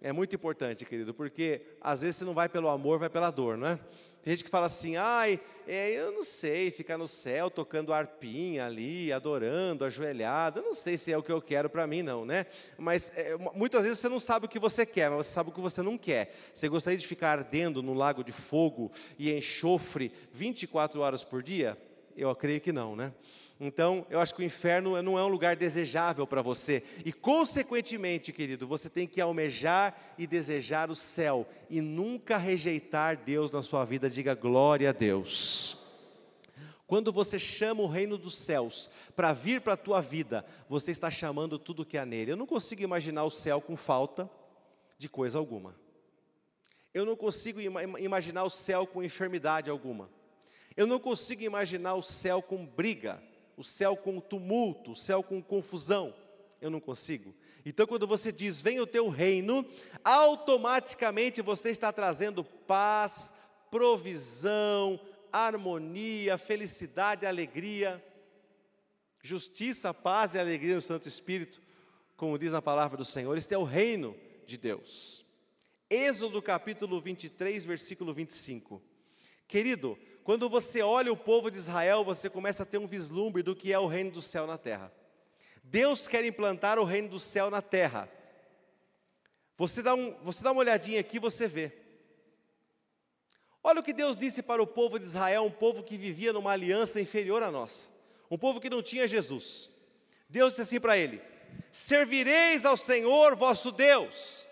É 0.02 0.12
muito 0.12 0.36
importante, 0.36 0.84
querido, 0.84 1.14
porque 1.14 1.62
às 1.80 2.02
vezes 2.02 2.18
você 2.18 2.26
não 2.26 2.34
vai 2.34 2.50
pelo 2.50 2.68
amor, 2.68 3.00
vai 3.00 3.10
pela 3.10 3.32
dor, 3.32 3.56
não 3.56 3.68
é? 3.68 3.80
Tem 4.26 4.34
gente 4.34 4.44
que 4.44 4.50
fala 4.50 4.66
assim, 4.66 4.96
ai, 4.96 5.40
é, 5.68 5.92
eu 5.92 6.12
não 6.12 6.24
sei, 6.24 6.72
ficar 6.72 6.98
no 6.98 7.06
céu 7.06 7.48
tocando 7.48 7.94
arpinha 7.94 8.66
ali, 8.66 9.14
adorando, 9.14 9.86
ajoelhado, 9.86 10.62
eu 10.62 10.64
não 10.64 10.74
sei 10.74 10.98
se 10.98 11.12
é 11.12 11.18
o 11.18 11.22
que 11.22 11.32
eu 11.32 11.40
quero 11.40 11.70
para 11.70 11.86
mim, 11.86 12.02
não, 12.02 12.26
né? 12.26 12.48
Mas 12.76 13.12
é, 13.16 13.38
muitas 13.54 13.84
vezes 13.84 14.00
você 14.00 14.10
não 14.10 14.20
sabe 14.20 14.48
o 14.48 14.50
que 14.50 14.58
você 14.58 14.84
quer, 14.84 15.12
mas 15.12 15.28
você 15.28 15.32
sabe 15.32 15.52
o 15.52 15.54
que 15.54 15.62
você 15.62 15.84
não 15.84 15.96
quer. 15.96 16.36
Você 16.52 16.68
gostaria 16.68 16.98
de 16.98 17.06
ficar 17.06 17.34
ardendo 17.34 17.84
no 17.84 17.94
lago 17.94 18.24
de 18.24 18.32
fogo 18.32 18.92
e 19.20 19.32
enxofre 19.32 20.12
24 20.34 21.02
horas 21.02 21.24
por 21.24 21.44
dia? 21.44 21.78
Eu 22.18 22.36
creio 22.36 22.60
que 22.60 22.72
não, 22.72 22.96
né? 22.96 23.14
Então, 23.60 24.06
eu 24.10 24.20
acho 24.20 24.36
que 24.36 24.42
o 24.42 24.46
inferno 24.46 25.02
não 25.02 25.18
é 25.18 25.24
um 25.24 25.30
lugar 25.30 25.56
desejável 25.56 26.28
para 26.28 26.42
você. 26.42 26.84
E, 27.06 27.14
consequentemente, 27.14 28.34
querido, 28.34 28.68
você 28.68 28.90
tem 28.90 29.08
que 29.08 29.22
almejar 29.22 29.98
e 30.18 30.28
desejar 30.28 30.90
o 30.90 30.96
céu 30.96 31.48
e 31.70 31.80
nunca 31.80 32.38
rejeitar 32.38 33.16
Deus 33.16 33.52
na 33.52 33.64
sua 33.64 33.86
vida. 33.86 34.10
Diga 34.10 34.36
glória 34.36 34.90
a 34.90 34.94
Deus. 34.94 35.78
Quando 36.86 37.12
você 37.12 37.40
chama 37.40 37.82
o 37.82 37.88
reino 37.88 38.18
dos 38.18 38.38
céus 38.38 38.90
para 39.16 39.34
vir 39.34 39.62
para 39.62 39.74
a 39.74 39.78
tua 39.78 40.02
vida, 40.02 40.46
você 40.70 40.92
está 40.92 41.10
chamando 41.10 41.58
tudo 41.58 41.86
que 41.86 41.98
há 41.98 42.06
nele. 42.06 42.32
Eu 42.32 42.38
não 42.38 42.46
consigo 42.46 42.84
imaginar 42.84 43.24
o 43.24 43.32
céu 43.32 43.62
com 43.62 43.76
falta 43.76 44.30
de 44.98 45.10
coisa 45.10 45.40
alguma. 45.40 45.76
Eu 46.94 47.06
não 47.06 47.16
consigo 47.16 47.60
ima 47.60 47.84
imaginar 48.00 48.44
o 48.44 48.50
céu 48.50 48.86
com 48.86 49.04
enfermidade 49.04 49.70
alguma. 49.70 50.10
Eu 50.78 50.86
não 50.86 51.00
consigo 51.00 51.42
imaginar 51.42 51.96
o 51.96 52.02
céu 52.02 52.42
com 52.42 52.66
briga, 52.66 53.22
o 53.58 53.64
céu 53.64 53.96
com 53.96 54.20
tumulto, 54.20 54.92
o 54.92 54.96
céu 54.96 55.24
com 55.24 55.42
confusão. 55.42 56.14
Eu 56.62 56.70
não 56.70 56.80
consigo. 56.80 57.34
Então, 57.66 57.86
quando 57.86 58.08
você 58.08 58.32
diz, 58.32 58.62
vem 58.62 58.80
o 58.80 58.88
teu 58.88 59.10
reino, 59.10 59.66
automaticamente 60.04 61.42
você 61.42 61.70
está 61.70 61.92
trazendo 61.92 62.44
paz, 62.44 63.32
provisão, 63.70 65.00
harmonia, 65.32 66.38
felicidade, 66.38 67.26
alegria, 67.26 68.04
justiça, 69.22 69.94
paz 69.94 70.36
e 70.36 70.40
alegria 70.40 70.76
no 70.76 70.82
Santo 70.82 71.08
Espírito, 71.08 71.62
como 72.16 72.38
diz 72.38 72.54
a 72.54 72.62
palavra 72.62 72.98
do 72.98 73.04
Senhor. 73.06 73.36
Este 73.36 73.54
é 73.54 73.58
o 73.58 73.64
reino 73.64 74.16
de 74.46 74.58
Deus. 74.58 75.26
Êxodo 75.90 76.42
capítulo 76.42 77.02
23, 77.02 77.66
versículo 77.66 78.14
25. 78.14 78.82
Querido, 79.48 79.98
quando 80.24 80.50
você 80.50 80.82
olha 80.82 81.14
o 81.14 81.18
povo 81.18 81.52
de 81.52 81.58
Israel, 81.58 82.04
você 82.04 82.30
começa 82.30 82.64
a 82.64 82.66
ter 82.66 82.78
um 82.78 82.88
vislumbre 82.88 83.44
do 83.44 83.56
que 83.56 83.72
é 83.72 83.78
o 83.78 83.88
reino 83.88 84.12
do 84.12 84.22
céu 84.22 84.48
na 84.48 84.58
terra. 84.58 84.92
Deus 85.64 86.08
quer 86.08 86.26
implantar 86.26 86.80
o 86.80 86.84
reino 86.84 87.10
do 87.10 87.20
céu 87.20 87.50
na 87.50 87.62
terra. 87.62 88.10
Você 89.58 89.82
dá, 89.82 89.94
um, 89.94 90.16
você 90.22 90.44
dá 90.44 90.52
uma 90.52 90.62
olhadinha 90.62 91.00
aqui, 91.00 91.20
você 91.20 91.48
vê. 91.48 91.72
Olha 93.64 93.80
o 93.80 93.84
que 93.84 93.94
Deus 93.94 94.16
disse 94.16 94.44
para 94.44 94.62
o 94.62 94.68
povo 94.68 95.00
de 95.00 95.06
Israel, 95.06 95.44
um 95.44 95.52
povo 95.52 95.82
que 95.82 95.98
vivia 95.98 96.32
numa 96.32 96.52
aliança 96.52 97.02
inferior 97.02 97.42
à 97.42 97.50
nossa, 97.50 97.90
um 98.30 98.38
povo 98.38 98.62
que 98.62 98.70
não 98.70 98.84
tinha 98.84 99.08
Jesus. 99.08 99.72
Deus 100.30 100.52
disse 100.52 100.62
assim 100.62 100.80
para 100.80 100.98
ele: 100.98 101.22
Servireis 101.72 102.66
ao 102.66 102.78
Senhor 102.78 103.36
vosso 103.36 103.72
Deus, 103.72 104.45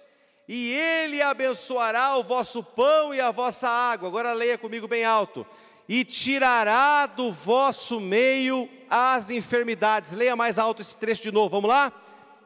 e 0.47 0.71
Ele 0.73 1.21
abençoará 1.21 2.17
o 2.17 2.23
vosso 2.23 2.63
pão 2.63 3.13
e 3.13 3.21
a 3.21 3.31
vossa 3.31 3.67
água. 3.67 4.09
Agora 4.09 4.33
leia 4.33 4.57
comigo 4.57 4.87
bem 4.87 5.05
alto. 5.05 5.45
E 5.87 6.03
tirará 6.03 7.05
do 7.05 7.31
vosso 7.31 7.99
meio 7.99 8.69
as 8.89 9.29
enfermidades. 9.29 10.13
Leia 10.13 10.35
mais 10.35 10.57
alto 10.57 10.81
esse 10.81 10.97
trecho 10.97 11.23
de 11.23 11.31
novo, 11.31 11.49
vamos 11.49 11.69
lá? 11.69 11.91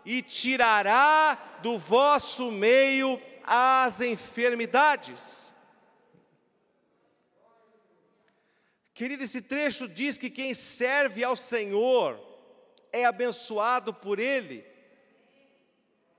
E 0.06 0.22
tirará 0.22 1.38
do 1.62 1.78
vosso 1.78 2.52
meio 2.52 3.20
as 3.44 4.02
enfermidades. 4.02 5.54
Querido, 8.94 9.24
esse 9.24 9.42
trecho 9.42 9.88
diz 9.88 10.18
que 10.18 10.30
quem 10.30 10.54
serve 10.54 11.24
ao 11.24 11.36
Senhor 11.36 12.20
é 12.92 13.06
abençoado 13.06 13.94
por 13.94 14.20
Ele. 14.20 14.66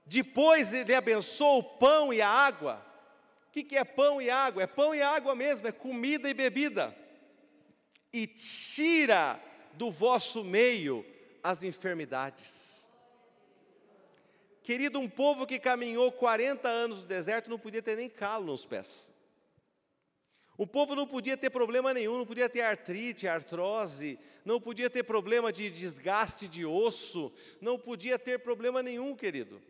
Depois 0.09 0.73
ele 0.73 0.95
abençoa 0.95 1.59
o 1.59 1.63
pão 1.63 2.11
e 2.11 2.19
a 2.19 2.27
água. 2.27 2.83
O 3.47 3.51
que, 3.51 3.63
que 3.63 3.77
é 3.77 3.83
pão 3.83 4.19
e 4.19 4.27
água? 4.27 4.63
É 4.63 4.67
pão 4.67 4.93
e 4.95 5.03
água 5.03 5.35
mesmo, 5.35 5.67
é 5.67 5.71
comida 5.71 6.27
e 6.27 6.33
bebida. 6.33 6.95
E 8.11 8.25
tira 8.25 9.39
do 9.73 9.91
vosso 9.91 10.43
meio 10.43 11.05
as 11.43 11.61
enfermidades. 11.61 12.89
Querido, 14.63 14.99
um 14.99 15.07
povo 15.07 15.45
que 15.45 15.59
caminhou 15.59 16.11
40 16.11 16.67
anos 16.67 17.03
no 17.03 17.07
deserto 17.07 17.47
não 17.47 17.59
podia 17.59 17.81
ter 17.81 17.95
nem 17.95 18.09
calo 18.09 18.47
nos 18.47 18.65
pés. 18.65 19.13
O 20.57 20.65
povo 20.65 20.95
não 20.95 21.05
podia 21.05 21.37
ter 21.37 21.51
problema 21.51 21.93
nenhum, 21.93 22.17
não 22.17 22.25
podia 22.25 22.49
ter 22.49 22.61
artrite, 22.61 23.27
artrose, 23.27 24.17
não 24.43 24.59
podia 24.59 24.89
ter 24.89 25.03
problema 25.03 25.53
de 25.53 25.69
desgaste 25.69 26.47
de 26.47 26.65
osso, 26.65 27.31
não 27.61 27.77
podia 27.77 28.17
ter 28.17 28.39
problema 28.39 28.81
nenhum, 28.81 29.15
querido. 29.15 29.61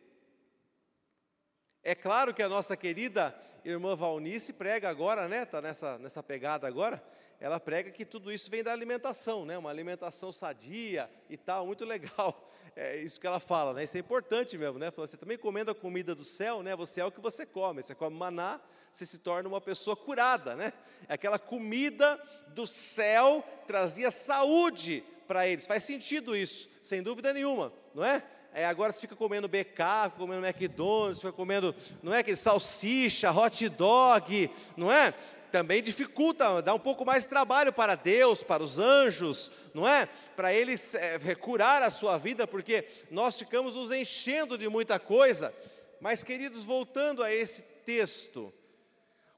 É 1.84 1.96
claro 1.96 2.34
que 2.34 2.44
a 2.44 2.50
nossa 2.50 2.76
querida 2.76 3.34
irmã 3.64 3.96
Valnice 3.96 4.52
prega 4.52 4.90
agora, 4.90 5.28
né? 5.28 5.44
Está 5.44 5.62
nessa, 5.62 5.98
nessa 5.98 6.22
pegada 6.22 6.68
agora. 6.68 7.02
Ela 7.40 7.58
prega 7.58 7.90
que 7.90 8.04
tudo 8.04 8.32
isso 8.32 8.52
vem 8.52 8.62
da 8.62 8.74
alimentação, 8.74 9.46
né? 9.46 9.58
Uma 9.58 9.70
alimentação 9.70 10.32
sadia 10.32 11.10
e 11.30 11.38
tal, 11.38 11.66
muito 11.66 11.86
legal. 11.86 12.46
É 12.76 12.96
isso 12.96 13.20
que 13.20 13.28
ela 13.28 13.42
fala, 13.42 13.74
né? 13.74 13.84
Isso 13.84 13.98
é 13.98 14.00
importante 14.00 14.58
mesmo, 14.58 14.80
né? 14.80 14.90
Você 14.92 15.18
também 15.18 15.38
comendo 15.38 15.70
a 15.70 15.76
comida 15.76 16.16
do 16.16 16.24
céu, 16.24 16.64
né? 16.64 16.76
Você 16.78 17.02
é 17.02 17.06
o 17.06 17.12
que 17.12 17.20
você 17.20 17.46
come. 17.46 17.84
Você 17.84 17.94
come 17.94 18.16
maná, 18.16 18.62
você 18.90 19.06
se 19.06 19.18
torna 19.18 19.50
uma 19.50 19.60
pessoa 19.60 19.98
curada, 19.98 20.56
né? 20.56 20.72
Aquela 21.10 21.38
comida 21.38 22.18
do 22.50 22.66
céu 22.66 23.44
trazia 23.68 24.12
saúde 24.12 25.04
para 25.28 25.46
eles. 25.46 25.68
Faz 25.68 25.84
sentido 25.84 26.38
isso, 26.38 26.70
sem 26.82 27.04
dúvida 27.04 27.34
nenhuma, 27.34 27.74
não 27.94 28.06
é? 28.06 28.24
É, 28.54 28.66
agora 28.66 28.92
você 28.92 29.02
fica 29.02 29.16
comendo 29.16 29.48
BK, 29.48 29.84
fica 30.06 30.18
comendo 30.18 30.46
McDonald's, 30.46 31.20
fica 31.20 31.32
comendo, 31.32 31.76
não 32.02 32.14
é 32.14 32.20
aquele 32.20 32.38
salsicha, 32.38 33.32
hot 33.32 33.70
dog, 33.70 34.50
não 34.76 34.92
é? 34.92 35.14
Também 35.52 35.82
dificulta, 35.82 36.62
dá 36.62 36.74
um 36.74 36.80
pouco 36.80 37.06
mais 37.06 37.24
de 37.24 37.30
trabalho 37.30 37.74
para 37.74 37.96
Deus, 37.96 38.44
para 38.44 38.62
os 38.62 38.78
anjos, 38.78 39.52
não 39.74 39.88
é? 39.88 40.08
Para 40.36 40.54
eles 40.54 40.94
é, 40.96 41.18
curar 41.36 41.82
a 41.82 41.92
sua 41.92 42.18
vida, 42.18 42.46
porque 42.46 42.88
nós 43.10 43.38
ficamos 43.38 43.76
nos 43.76 43.92
enchendo 43.92 44.58
de 44.58 44.68
muita 44.68 45.00
coisa. 45.00 45.54
Mas, 46.00 46.24
queridos, 46.24 46.66
voltando 46.66 47.24
a 47.24 47.34
esse 47.34 47.62
texto, 47.62 48.54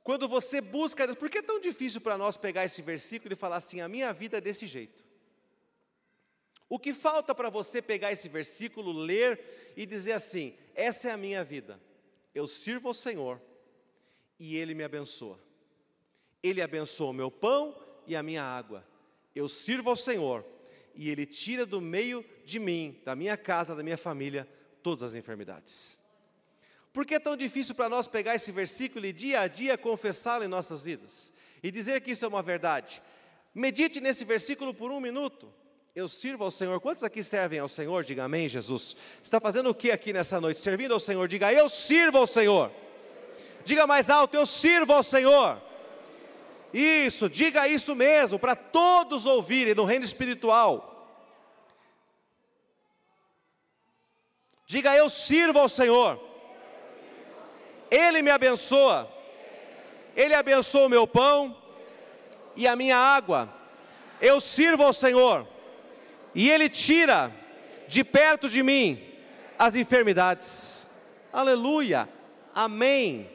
quando 0.04 0.28
você 0.28 0.62
busca, 0.62 1.16
por 1.16 1.30
que 1.30 1.40
é 1.40 1.42
tão 1.42 1.60
difícil 1.60 2.02
para 2.02 2.18
nós 2.18 2.38
pegar 2.38 2.66
esse 2.66 2.82
versículo 2.82 3.34
e 3.34 3.38
falar 3.38 3.58
assim: 3.58 3.82
a 3.82 3.88
minha 3.88 4.12
vida 4.12 4.38
é 4.38 4.42
desse 4.42 4.66
jeito? 4.68 5.11
O 6.72 6.80
que 6.80 6.94
falta 6.94 7.36
para 7.36 7.50
você 7.50 7.82
pegar 7.82 8.14
esse 8.14 8.30
versículo, 8.30 8.94
ler 8.94 9.74
e 9.76 9.86
dizer 9.86 10.14
assim: 10.14 10.56
essa 10.74 11.10
é 11.10 11.12
a 11.12 11.18
minha 11.18 11.44
vida, 11.44 11.78
eu 12.34 12.48
sirvo 12.48 12.88
ao 12.88 12.94
Senhor 12.94 13.42
e 14.40 14.56
Ele 14.56 14.74
me 14.74 14.82
abençoa. 14.82 15.38
Ele 16.42 16.62
abençoa 16.62 17.10
o 17.10 17.14
meu 17.14 17.30
pão 17.30 17.76
e 18.08 18.16
a 18.16 18.24
minha 18.24 18.42
água. 18.42 18.88
Eu 19.36 19.50
sirvo 19.50 19.90
ao 19.90 19.98
Senhor 19.98 20.46
e 20.96 21.10
Ele 21.10 21.26
tira 21.26 21.66
do 21.66 21.82
meio 21.82 22.24
de 22.46 22.58
mim, 22.58 23.02
da 23.04 23.18
minha 23.18 23.36
casa, 23.36 23.76
da 23.76 23.84
minha 23.84 23.98
família, 23.98 24.48
todas 24.82 25.04
as 25.04 25.14
enfermidades. 25.14 26.00
Por 26.94 27.06
que 27.06 27.16
é 27.16 27.20
tão 27.20 27.36
difícil 27.36 27.76
para 27.76 27.90
nós 27.90 28.08
pegar 28.08 28.36
esse 28.36 28.50
versículo 28.50 29.06
e 29.06 29.12
dia 29.12 29.42
a 29.42 29.48
dia 29.50 29.78
confessá-lo 29.78 30.46
em 30.46 30.48
nossas 30.48 30.86
vidas? 30.86 31.34
E 31.62 31.70
dizer 31.70 32.00
que 32.00 32.12
isso 32.12 32.24
é 32.24 32.30
uma 32.30 32.42
verdade? 32.42 33.02
Medite 33.54 34.00
nesse 34.00 34.24
versículo 34.24 34.74
por 34.74 34.90
um 34.90 35.02
minuto. 35.02 35.54
Eu 35.94 36.08
sirvo 36.08 36.46
ao 36.46 36.52
Senhor. 36.52 36.80
Quantos 36.80 37.04
aqui 37.04 37.22
servem 37.22 37.60
ao 37.60 37.68
Senhor? 37.68 38.06
Diga 38.06 38.24
amém, 38.24 38.48
Jesus. 38.48 38.96
Está 39.22 39.42
fazendo 39.42 39.70
o 39.70 39.76
que 39.76 39.92
aqui 39.92 40.14
nessa 40.14 40.40
noite? 40.40 40.62
Servindo 40.62 40.94
ao 40.94 41.02
Senhor. 41.02 41.28
Diga, 41.28 41.52
eu 41.52 41.68
sirvo 41.68 42.18
ao 42.18 42.26
Senhor. 42.26 42.72
Diga 43.66 43.86
mais 43.86 44.10
alto, 44.10 44.36
eu 44.36 44.46
sirvo 44.46 44.94
ao 44.94 45.04
Senhor. 45.04 45.62
Isso, 46.74 47.30
diga 47.30 47.68
isso 47.68 47.94
mesmo, 47.94 48.40
para 48.40 48.56
todos 48.56 49.26
ouvirem 49.26 49.76
no 49.76 49.84
reino 49.84 50.06
espiritual. 50.06 50.88
Diga, 54.66 54.96
eu 54.96 55.10
sirvo 55.10 55.60
ao 55.60 55.68
Senhor. 55.68 56.18
Ele 57.92 58.22
me 58.22 58.32
abençoa. 58.32 59.12
Ele 60.16 60.34
abençoa 60.34 60.86
o 60.86 60.90
meu 60.90 61.06
pão 61.06 61.62
e 62.56 62.66
a 62.66 62.78
minha 62.78 62.96
água. 62.96 63.54
Eu 64.22 64.40
sirvo 64.40 64.84
ao 64.84 64.94
Senhor 64.94 65.46
e 66.34 66.50
Ele 66.50 66.70
tira 66.70 67.34
de 67.88 68.04
perto 68.04 68.50
de 68.50 68.64
mim 68.64 69.02
as 69.58 69.76
enfermidades. 69.76 70.90
Aleluia, 71.32 72.10
amém, 72.54 73.30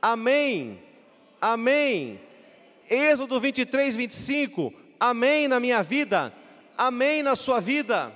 amém, 0.00 0.82
amém. 1.40 2.20
Êxodo 2.90 3.40
23, 3.40 3.96
25, 3.96 4.72
amém 5.00 5.48
na 5.48 5.58
minha 5.58 5.82
vida, 5.82 6.32
amém 6.76 7.22
na 7.22 7.34
sua 7.34 7.60
vida. 7.60 8.12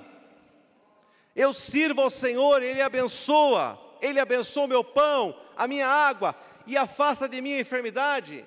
Eu 1.35 1.53
sirvo 1.53 2.01
ao 2.01 2.09
Senhor, 2.09 2.61
Ele 2.61 2.81
abençoa, 2.81 3.79
Ele 4.01 4.19
abençoa 4.19 4.65
o 4.65 4.67
meu 4.67 4.83
pão, 4.83 5.35
a 5.55 5.67
minha 5.67 5.87
água 5.87 6.35
e 6.65 6.77
afasta 6.77 7.27
de 7.27 7.41
mim 7.41 7.53
a 7.53 7.59
enfermidade. 7.59 8.45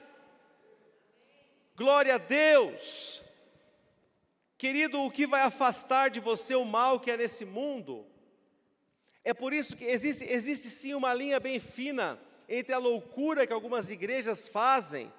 Glória 1.76 2.16
a 2.16 2.18
Deus. 2.18 3.22
Querido, 4.60 5.00
o 5.00 5.10
que 5.10 5.26
vai 5.26 5.40
afastar 5.40 6.10
de 6.10 6.20
você 6.20 6.54
o 6.54 6.66
mal 6.66 7.00
que 7.00 7.10
é 7.10 7.16
nesse 7.16 7.46
mundo? 7.46 8.06
É 9.24 9.32
por 9.32 9.54
isso 9.54 9.74
que 9.74 9.86
existe, 9.86 10.22
existe 10.22 10.68
sim 10.68 10.92
uma 10.92 11.14
linha 11.14 11.40
bem 11.40 11.58
fina 11.58 12.20
entre 12.46 12.74
a 12.74 12.78
loucura 12.78 13.46
que 13.46 13.54
algumas 13.54 13.90
igrejas 13.90 14.48
fazem 14.48 15.10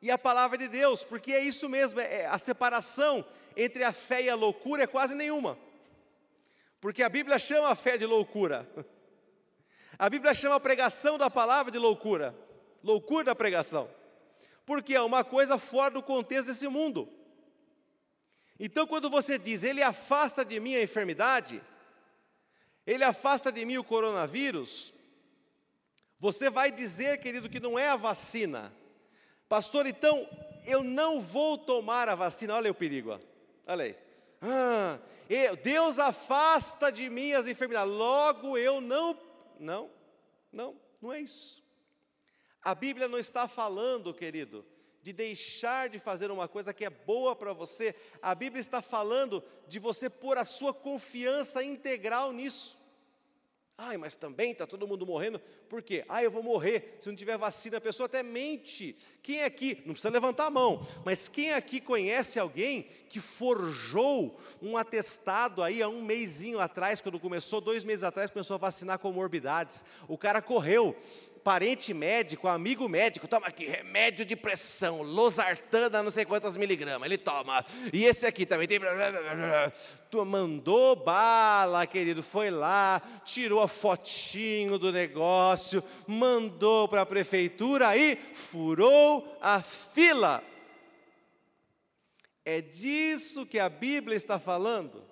e 0.00 0.08
a 0.08 0.16
palavra 0.16 0.56
de 0.56 0.68
Deus, 0.68 1.02
porque 1.02 1.32
é 1.32 1.42
isso 1.42 1.68
mesmo, 1.68 1.98
é, 1.98 2.26
a 2.26 2.38
separação 2.38 3.26
entre 3.56 3.82
a 3.82 3.92
fé 3.92 4.22
e 4.22 4.30
a 4.30 4.36
loucura 4.36 4.84
é 4.84 4.86
quase 4.86 5.16
nenhuma. 5.16 5.58
Porque 6.80 7.02
a 7.02 7.08
Bíblia 7.08 7.40
chama 7.40 7.70
a 7.70 7.74
fé 7.74 7.98
de 7.98 8.06
loucura. 8.06 8.70
A 9.98 10.08
Bíblia 10.08 10.34
chama 10.34 10.56
a 10.56 10.60
pregação 10.60 11.16
da 11.16 11.30
palavra 11.30 11.72
de 11.72 11.78
loucura. 11.78 12.38
Loucura 12.84 13.24
da 13.24 13.34
pregação. 13.34 13.88
Porque 14.66 14.94
é 14.94 15.00
uma 15.00 15.24
coisa 15.24 15.58
fora 15.58 15.90
do 15.90 16.02
contexto 16.02 16.48
desse 16.48 16.68
mundo. 16.68 17.15
Então, 18.58 18.86
quando 18.86 19.10
você 19.10 19.38
diz, 19.38 19.62
Ele 19.62 19.82
afasta 19.82 20.44
de 20.44 20.58
mim 20.58 20.74
a 20.74 20.82
enfermidade, 20.82 21.62
Ele 22.86 23.04
afasta 23.04 23.52
de 23.52 23.64
mim 23.64 23.76
o 23.76 23.84
coronavírus, 23.84 24.92
Você 26.18 26.48
vai 26.48 26.72
dizer, 26.72 27.18
querido, 27.20 27.48
que 27.48 27.60
não 27.60 27.78
é 27.78 27.90
a 27.90 27.96
vacina. 27.96 28.72
Pastor, 29.48 29.86
então 29.86 30.28
eu 30.64 30.82
não 30.82 31.20
vou 31.20 31.56
tomar 31.56 32.08
a 32.08 32.14
vacina. 32.14 32.54
Olha 32.54 32.66
aí 32.66 32.70
o 32.70 32.74
perigo, 32.74 33.20
olha 33.66 33.84
aí. 33.84 33.96
Ah, 34.42 34.98
eu, 35.28 35.56
Deus 35.56 35.98
afasta 35.98 36.90
de 36.90 37.08
mim 37.08 37.32
as 37.32 37.46
enfermidades, 37.46 37.92
logo 37.92 38.56
eu 38.58 38.80
não. 38.80 39.18
Não, 39.58 39.90
não, 40.52 40.76
não 41.00 41.12
é 41.12 41.20
isso. 41.20 41.62
A 42.62 42.74
Bíblia 42.74 43.08
não 43.08 43.18
está 43.18 43.46
falando, 43.46 44.12
querido, 44.12 44.64
de 45.06 45.12
deixar 45.12 45.88
de 45.88 46.00
fazer 46.00 46.32
uma 46.32 46.48
coisa 46.48 46.74
que 46.74 46.84
é 46.84 46.90
boa 46.90 47.36
para 47.36 47.52
você. 47.52 47.94
A 48.20 48.34
Bíblia 48.34 48.60
está 48.60 48.82
falando 48.82 49.40
de 49.68 49.78
você 49.78 50.10
pôr 50.10 50.36
a 50.36 50.44
sua 50.44 50.74
confiança 50.74 51.62
integral 51.62 52.32
nisso. 52.32 52.76
Ai, 53.78 53.96
mas 53.96 54.16
também 54.16 54.50
está 54.50 54.66
todo 54.66 54.88
mundo 54.88 55.06
morrendo. 55.06 55.38
Por 55.68 55.80
quê? 55.80 56.04
Ah, 56.08 56.24
eu 56.24 56.30
vou 56.30 56.42
morrer 56.42 56.96
se 56.98 57.08
não 57.08 57.14
tiver 57.14 57.38
vacina. 57.38 57.76
A 57.76 57.80
pessoa 57.80 58.06
até 58.06 58.20
mente. 58.20 58.96
Quem 59.22 59.44
aqui, 59.44 59.80
não 59.86 59.92
precisa 59.92 60.10
levantar 60.10 60.46
a 60.46 60.50
mão, 60.50 60.84
mas 61.04 61.28
quem 61.28 61.52
aqui 61.52 61.80
conhece 61.80 62.40
alguém 62.40 62.88
que 63.08 63.20
forjou 63.20 64.40
um 64.60 64.76
atestado 64.76 65.62
aí 65.62 65.82
há 65.82 65.88
um 65.88 66.02
mêsinho 66.02 66.58
atrás, 66.58 67.00
quando 67.00 67.20
começou, 67.20 67.60
dois 67.60 67.84
meses 67.84 68.02
atrás, 68.02 68.32
começou 68.32 68.54
a 68.54 68.58
vacinar 68.58 68.98
comorbidades? 68.98 69.84
O 70.08 70.18
cara 70.18 70.42
correu, 70.42 70.96
parente 71.46 71.94
médico, 71.94 72.48
amigo 72.48 72.88
médico, 72.88 73.28
toma 73.28 73.46
aqui, 73.46 73.66
remédio 73.66 74.26
de 74.26 74.34
pressão, 74.34 75.00
losartana, 75.00 76.02
não 76.02 76.10
sei 76.10 76.24
quantas 76.24 76.56
miligramas, 76.56 77.06
ele 77.06 77.16
toma. 77.16 77.64
E 77.92 78.04
esse 78.04 78.26
aqui 78.26 78.44
também 78.44 78.66
tem. 78.66 78.80
Tu 80.10 80.24
mandou 80.24 80.96
bala, 80.96 81.86
querido, 81.86 82.20
foi 82.20 82.50
lá, 82.50 83.00
tirou 83.24 83.62
a 83.62 83.68
fotinho 83.68 84.76
do 84.76 84.90
negócio, 84.90 85.84
mandou 86.04 86.88
para 86.88 87.02
a 87.02 87.06
prefeitura 87.06 87.96
e 87.96 88.16
furou 88.34 89.38
a 89.40 89.62
fila. 89.62 90.42
É 92.44 92.60
disso 92.60 93.46
que 93.46 93.60
a 93.60 93.68
Bíblia 93.68 94.16
está 94.16 94.40
falando. 94.40 95.05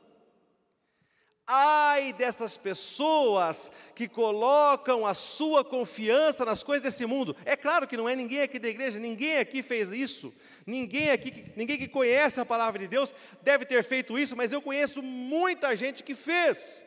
Ai 1.46 2.14
dessas 2.14 2.56
pessoas 2.56 3.70
que 3.94 4.08
colocam 4.08 5.04
a 5.04 5.12
sua 5.12 5.62
confiança 5.62 6.42
nas 6.42 6.62
coisas 6.62 6.82
desse 6.82 7.04
mundo. 7.04 7.36
É 7.44 7.54
claro 7.54 7.86
que 7.86 7.98
não 7.98 8.08
é 8.08 8.16
ninguém 8.16 8.40
aqui 8.40 8.58
da 8.58 8.68
igreja, 8.68 8.98
ninguém 8.98 9.36
aqui 9.36 9.62
fez 9.62 9.90
isso. 9.90 10.32
Ninguém 10.66 11.10
aqui, 11.10 11.52
ninguém 11.54 11.76
que 11.76 11.86
conhece 11.86 12.40
a 12.40 12.46
palavra 12.46 12.78
de 12.78 12.88
Deus 12.88 13.14
deve 13.42 13.66
ter 13.66 13.84
feito 13.84 14.18
isso, 14.18 14.34
mas 14.34 14.52
eu 14.52 14.62
conheço 14.62 15.02
muita 15.02 15.76
gente 15.76 16.02
que 16.02 16.14
fez. 16.14 16.82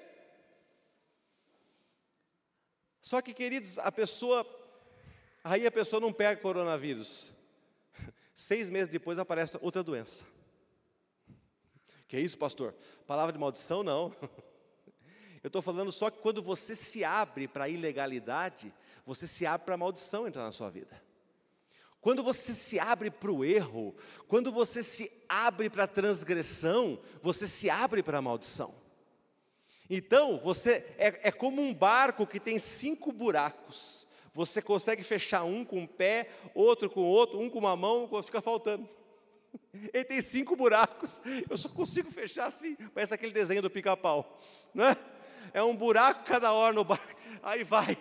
Só 2.99 3.21
que, 3.21 3.33
queridos, 3.35 3.77
a 3.77 3.91
pessoa 3.91 4.45
aí 5.43 5.67
a 5.67 5.71
pessoa 5.71 5.99
não 5.99 6.11
pega 6.11 6.41
coronavírus. 6.41 7.31
Seis 8.33 8.71
meses 8.71 8.89
depois 8.89 9.19
aparece 9.19 9.55
outra 9.61 9.83
doença. 9.83 10.25
Que 12.07 12.17
é 12.17 12.21
isso, 12.21 12.37
pastor? 12.37 12.73
Palavra 13.05 13.31
de 13.31 13.37
maldição, 13.37 13.83
não. 13.83 14.11
Eu 15.47 15.49
estou 15.49 15.61
falando 15.61 15.93
só 15.93 16.09
que 16.09 16.19
quando 16.19 16.41
você 16.41 16.75
se 16.75 17.05
abre 17.05 17.47
para 17.47 17.63
a 17.63 17.69
ilegalidade, 17.69 18.73
você 19.05 19.25
se 19.25 19.45
abre 19.45 19.65
para 19.65 19.75
a 19.75 19.77
maldição 19.77 20.27
entrar 20.27 20.43
na 20.43 20.51
sua 20.51 20.69
vida. 20.69 21.01
Quando 22.01 22.21
você 22.21 22.53
se 22.53 22.77
abre 22.77 23.09
para 23.09 23.31
o 23.31 23.45
erro, 23.45 23.95
quando 24.27 24.51
você 24.51 24.83
se 24.83 25.09
abre 25.29 25.69
para 25.69 25.85
a 25.85 25.87
transgressão, 25.87 26.99
você 27.21 27.47
se 27.47 27.69
abre 27.69 28.03
para 28.03 28.17
a 28.17 28.21
maldição. 28.21 28.75
Então, 29.89 30.37
você 30.37 30.85
é, 30.97 31.29
é 31.29 31.31
como 31.31 31.61
um 31.61 31.73
barco 31.73 32.27
que 32.27 32.41
tem 32.41 32.59
cinco 32.59 33.13
buracos. 33.13 34.05
Você 34.33 34.61
consegue 34.61 35.01
fechar 35.01 35.45
um 35.45 35.63
com 35.63 35.79
um 35.79 35.87
pé, 35.87 36.29
outro 36.53 36.89
com 36.89 37.05
outro, 37.05 37.39
um 37.39 37.49
com 37.49 37.59
uma 37.59 37.77
mão, 37.77 38.09
fica 38.21 38.41
faltando. 38.41 38.85
Ele 39.93 40.03
tem 40.03 40.19
cinco 40.19 40.57
buracos. 40.57 41.21
Eu 41.49 41.57
só 41.57 41.69
consigo 41.69 42.11
fechar 42.11 42.47
assim. 42.47 42.75
Parece 42.93 43.13
aquele 43.13 43.31
desenho 43.31 43.61
do 43.61 43.69
pica-pau. 43.69 44.41
Não 44.73 44.83
é? 44.83 44.97
É 45.53 45.63
um 45.63 45.75
buraco 45.75 46.23
cada 46.23 46.51
hora 46.51 46.73
no 46.73 46.83
barco. 46.83 47.15
Aí 47.43 47.63
vai. 47.63 47.97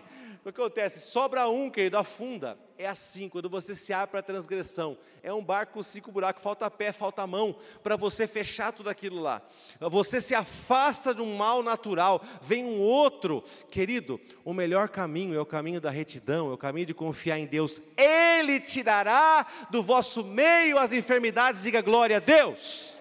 O 0.46 0.52
que 0.52 0.60
acontece? 0.60 1.00
Sobra 1.00 1.48
um, 1.48 1.68
querido, 1.68 1.98
afunda. 1.98 2.56
É 2.78 2.86
assim, 2.86 3.28
quando 3.28 3.48
você 3.48 3.74
se 3.74 3.92
abre 3.92 4.10
para 4.10 4.20
a 4.20 4.22
transgressão. 4.22 4.96
É 5.20 5.32
um 5.32 5.42
barco 5.42 5.72
com 5.72 5.82
cinco 5.82 6.12
buracos, 6.12 6.42
falta 6.42 6.70
pé, 6.70 6.92
falta 6.92 7.26
mão, 7.26 7.56
para 7.82 7.96
você 7.96 8.26
fechar 8.26 8.70
tudo 8.72 8.88
aquilo 8.88 9.20
lá. 9.20 9.42
Você 9.80 10.20
se 10.20 10.34
afasta 10.34 11.14
de 11.14 11.22
um 11.22 11.36
mal 11.36 11.62
natural, 11.62 12.22
vem 12.42 12.64
um 12.64 12.78
outro. 12.78 13.42
Querido, 13.70 14.20
o 14.44 14.52
melhor 14.52 14.88
caminho 14.88 15.34
é 15.34 15.40
o 15.40 15.46
caminho 15.46 15.80
da 15.80 15.90
retidão, 15.90 16.50
é 16.50 16.54
o 16.54 16.58
caminho 16.58 16.86
de 16.86 16.94
confiar 16.94 17.38
em 17.38 17.46
Deus. 17.46 17.82
Ele 17.96 18.60
tirará 18.60 19.46
do 19.70 19.82
vosso 19.82 20.22
meio 20.22 20.78
as 20.78 20.92
enfermidades, 20.92 21.62
diga 21.62 21.80
glória 21.80 22.18
a 22.18 22.20
Deus. 22.20 23.00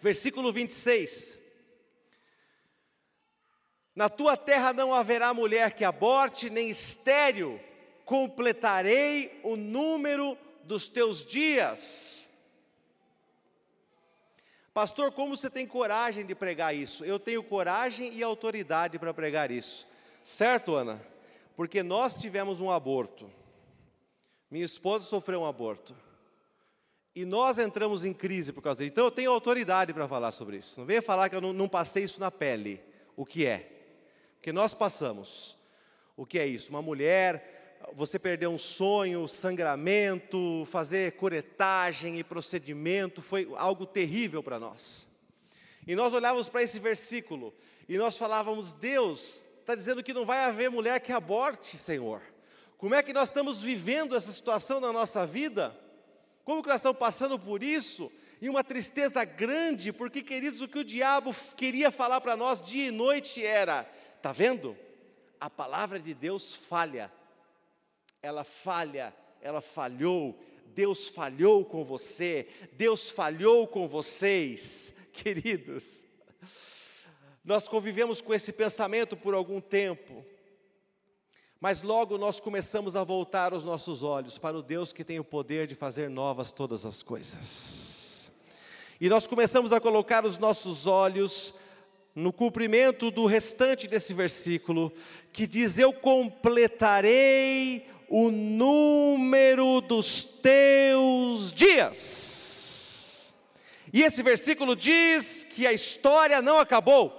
Versículo 0.00 0.52
26. 0.52 1.39
Na 3.94 4.08
tua 4.08 4.36
terra 4.36 4.72
não 4.72 4.94
haverá 4.94 5.34
mulher 5.34 5.74
que 5.74 5.84
aborte, 5.84 6.48
nem 6.48 6.70
estéril, 6.70 7.60
completarei 8.04 9.40
o 9.42 9.56
número 9.56 10.38
dos 10.64 10.88
teus 10.88 11.24
dias. 11.24 12.28
Pastor, 14.72 15.10
como 15.10 15.36
você 15.36 15.50
tem 15.50 15.66
coragem 15.66 16.24
de 16.24 16.34
pregar 16.34 16.74
isso? 16.74 17.04
Eu 17.04 17.18
tenho 17.18 17.42
coragem 17.42 18.14
e 18.14 18.22
autoridade 18.22 18.98
para 18.98 19.12
pregar 19.12 19.50
isso. 19.50 19.86
Certo, 20.22 20.76
Ana? 20.76 21.00
Porque 21.56 21.82
nós 21.82 22.14
tivemos 22.14 22.60
um 22.60 22.70
aborto. 22.70 23.30
Minha 24.50 24.64
esposa 24.64 25.04
sofreu 25.04 25.40
um 25.42 25.46
aborto. 25.46 25.94
E 27.14 27.24
nós 27.24 27.58
entramos 27.58 28.04
em 28.04 28.12
crise 28.12 28.52
por 28.52 28.62
causa 28.62 28.78
disso. 28.78 28.92
Então 28.92 29.04
eu 29.04 29.10
tenho 29.10 29.32
autoridade 29.32 29.92
para 29.92 30.06
falar 30.06 30.30
sobre 30.30 30.58
isso. 30.58 30.78
Não 30.78 30.86
venha 30.86 31.02
falar 31.02 31.28
que 31.28 31.34
eu 31.34 31.40
não, 31.40 31.52
não 31.52 31.68
passei 31.68 32.04
isso 32.04 32.20
na 32.20 32.30
pele. 32.30 32.80
O 33.16 33.26
que 33.26 33.44
é? 33.44 33.79
Que 34.40 34.52
nós 34.52 34.74
passamos. 34.74 35.56
O 36.16 36.26
que 36.26 36.38
é 36.38 36.46
isso? 36.46 36.70
Uma 36.70 36.82
mulher, 36.82 37.78
você 37.94 38.18
perdeu 38.18 38.50
um 38.50 38.58
sonho, 38.58 39.26
sangramento, 39.26 40.64
fazer 40.66 41.12
curetagem 41.12 42.18
e 42.18 42.24
procedimento, 42.24 43.22
foi 43.22 43.50
algo 43.56 43.86
terrível 43.86 44.42
para 44.42 44.58
nós. 44.58 45.08
E 45.86 45.94
nós 45.94 46.12
olhávamos 46.12 46.48
para 46.48 46.62
esse 46.62 46.78
versículo 46.78 47.54
e 47.88 47.96
nós 47.96 48.16
falávamos: 48.16 48.74
Deus 48.74 49.46
está 49.60 49.74
dizendo 49.74 50.02
que 50.02 50.12
não 50.12 50.26
vai 50.26 50.44
haver 50.44 50.70
mulher 50.70 51.00
que 51.00 51.12
aborte, 51.12 51.76
Senhor. 51.76 52.22
Como 52.76 52.94
é 52.94 53.02
que 53.02 53.12
nós 53.12 53.28
estamos 53.28 53.62
vivendo 53.62 54.16
essa 54.16 54.32
situação 54.32 54.80
na 54.80 54.92
nossa 54.92 55.26
vida? 55.26 55.76
Como 56.44 56.62
que 56.62 56.68
nós 56.68 56.78
estamos 56.78 56.98
passando 56.98 57.38
por 57.38 57.62
isso? 57.62 58.10
E 58.40 58.48
uma 58.48 58.64
tristeza 58.64 59.22
grande, 59.24 59.92
porque, 59.92 60.22
queridos, 60.22 60.60
o 60.60 60.68
que 60.68 60.78
o 60.78 60.84
diabo 60.84 61.34
queria 61.56 61.90
falar 61.90 62.20
para 62.20 62.36
nós 62.36 62.62
dia 62.62 62.88
e 62.88 62.90
noite 62.90 63.44
era: 63.44 63.88
Está 64.20 64.32
vendo? 64.32 64.76
A 65.40 65.48
palavra 65.48 65.98
de 65.98 66.12
Deus 66.12 66.54
falha. 66.54 67.10
Ela 68.20 68.44
falha, 68.44 69.14
ela 69.40 69.62
falhou. 69.62 70.38
Deus 70.66 71.08
falhou 71.08 71.64
com 71.64 71.82
você. 71.82 72.46
Deus 72.72 73.08
falhou 73.08 73.66
com 73.66 73.88
vocês, 73.88 74.92
queridos. 75.10 76.04
Nós 77.42 77.66
convivemos 77.66 78.20
com 78.20 78.34
esse 78.34 78.52
pensamento 78.52 79.16
por 79.16 79.32
algum 79.32 79.58
tempo. 79.58 80.22
Mas 81.58 81.82
logo 81.82 82.18
nós 82.18 82.40
começamos 82.40 82.96
a 82.96 83.02
voltar 83.02 83.54
os 83.54 83.64
nossos 83.64 84.02
olhos 84.02 84.36
para 84.36 84.58
o 84.58 84.62
Deus 84.62 84.92
que 84.92 85.02
tem 85.02 85.18
o 85.18 85.24
poder 85.24 85.66
de 85.66 85.74
fazer 85.74 86.10
novas 86.10 86.52
todas 86.52 86.84
as 86.84 87.02
coisas. 87.02 88.30
E 89.00 89.08
nós 89.08 89.26
começamos 89.26 89.72
a 89.72 89.80
colocar 89.80 90.26
os 90.26 90.36
nossos 90.36 90.86
olhos 90.86 91.54
no 92.14 92.32
cumprimento 92.32 93.10
do 93.10 93.26
restante 93.26 93.86
desse 93.86 94.12
versículo, 94.12 94.92
que 95.32 95.46
diz: 95.46 95.78
Eu 95.78 95.92
completarei 95.92 97.86
o 98.08 98.30
número 98.30 99.80
dos 99.80 100.24
teus 100.24 101.52
dias. 101.52 103.34
E 103.92 104.02
esse 104.02 104.22
versículo 104.22 104.76
diz 104.76 105.44
que 105.44 105.66
a 105.66 105.72
história 105.72 106.40
não 106.40 106.58
acabou. 106.58 107.16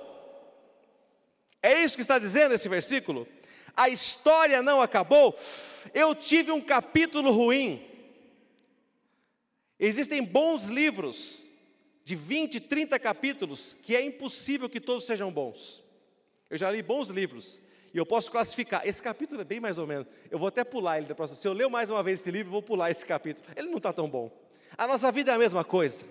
É 1.61 1.83
isso 1.83 1.95
que 1.95 2.01
está 2.01 2.17
dizendo 2.17 2.53
esse 2.55 2.67
versículo? 2.67 3.27
A 3.75 3.89
história 3.89 4.61
não 4.61 4.81
acabou. 4.81 5.37
Eu 5.93 6.15
tive 6.15 6.51
um 6.51 6.61
capítulo 6.61 7.31
ruim. 7.31 7.85
Existem 9.79 10.23
bons 10.23 10.65
livros 10.65 11.47
de 12.11 12.15
20, 12.17 12.59
30 12.59 12.99
capítulos, 12.99 13.73
que 13.81 13.95
é 13.95 14.03
impossível 14.03 14.67
que 14.67 14.81
todos 14.81 15.05
sejam 15.05 15.31
bons. 15.31 15.81
Eu 16.49 16.57
já 16.57 16.69
li 16.69 16.81
bons 16.81 17.07
livros, 17.07 17.57
e 17.93 17.97
eu 17.97 18.05
posso 18.05 18.29
classificar. 18.29 18.85
Esse 18.85 19.01
capítulo 19.01 19.39
é 19.39 19.45
bem 19.45 19.61
mais 19.61 19.77
ou 19.77 19.87
menos. 19.87 20.07
Eu 20.29 20.37
vou 20.37 20.49
até 20.49 20.61
pular 20.65 20.97
ele 20.97 21.07
da 21.07 21.15
próxima. 21.15 21.39
Se 21.39 21.47
eu 21.47 21.53
ler 21.53 21.69
mais 21.69 21.89
uma 21.89 22.03
vez 22.03 22.19
esse 22.19 22.29
livro, 22.29 22.49
eu 22.49 22.51
vou 22.51 22.61
pular 22.61 22.91
esse 22.91 23.05
capítulo. 23.05 23.47
Ele 23.55 23.69
não 23.69 23.77
está 23.77 23.93
tão 23.93 24.09
bom. 24.09 24.29
A 24.77 24.85
nossa 24.85 25.09
vida 25.09 25.31
é 25.31 25.35
a 25.35 25.37
mesma 25.37 25.63
coisa. 25.63 26.03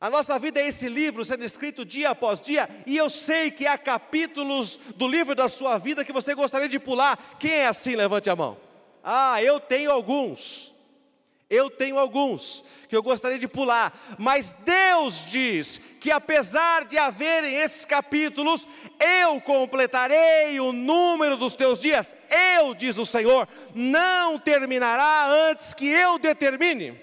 A 0.00 0.10
nossa 0.10 0.36
vida 0.36 0.60
é 0.60 0.66
esse 0.66 0.88
livro 0.88 1.24
sendo 1.24 1.44
escrito 1.44 1.84
dia 1.84 2.10
após 2.10 2.40
dia, 2.40 2.68
e 2.86 2.96
eu 2.96 3.08
sei 3.08 3.52
que 3.52 3.68
há 3.68 3.78
capítulos 3.78 4.80
do 4.96 5.06
livro 5.06 5.36
da 5.36 5.48
sua 5.48 5.78
vida 5.78 6.04
que 6.04 6.12
você 6.12 6.34
gostaria 6.34 6.68
de 6.68 6.80
pular. 6.80 7.36
Quem 7.38 7.52
é 7.52 7.66
assim? 7.68 7.94
Levante 7.94 8.28
a 8.28 8.34
mão. 8.34 8.58
Ah, 9.04 9.40
eu 9.40 9.60
tenho 9.60 9.92
alguns. 9.92 10.75
Eu 11.48 11.70
tenho 11.70 11.96
alguns 11.96 12.64
que 12.88 12.96
eu 12.96 13.02
gostaria 13.02 13.38
de 13.38 13.46
pular, 13.46 13.96
mas 14.18 14.56
Deus 14.64 15.24
diz 15.26 15.80
que 16.00 16.10
apesar 16.10 16.84
de 16.84 16.98
haverem 16.98 17.54
esses 17.54 17.84
capítulos, 17.84 18.66
eu 18.98 19.40
completarei 19.40 20.58
o 20.58 20.72
número 20.72 21.36
dos 21.36 21.54
teus 21.54 21.78
dias. 21.78 22.16
Eu, 22.28 22.74
diz 22.74 22.98
o 22.98 23.06
Senhor, 23.06 23.48
não 23.72 24.40
terminará 24.40 25.26
antes 25.48 25.72
que 25.72 25.86
eu 25.86 26.18
determine. 26.18 27.00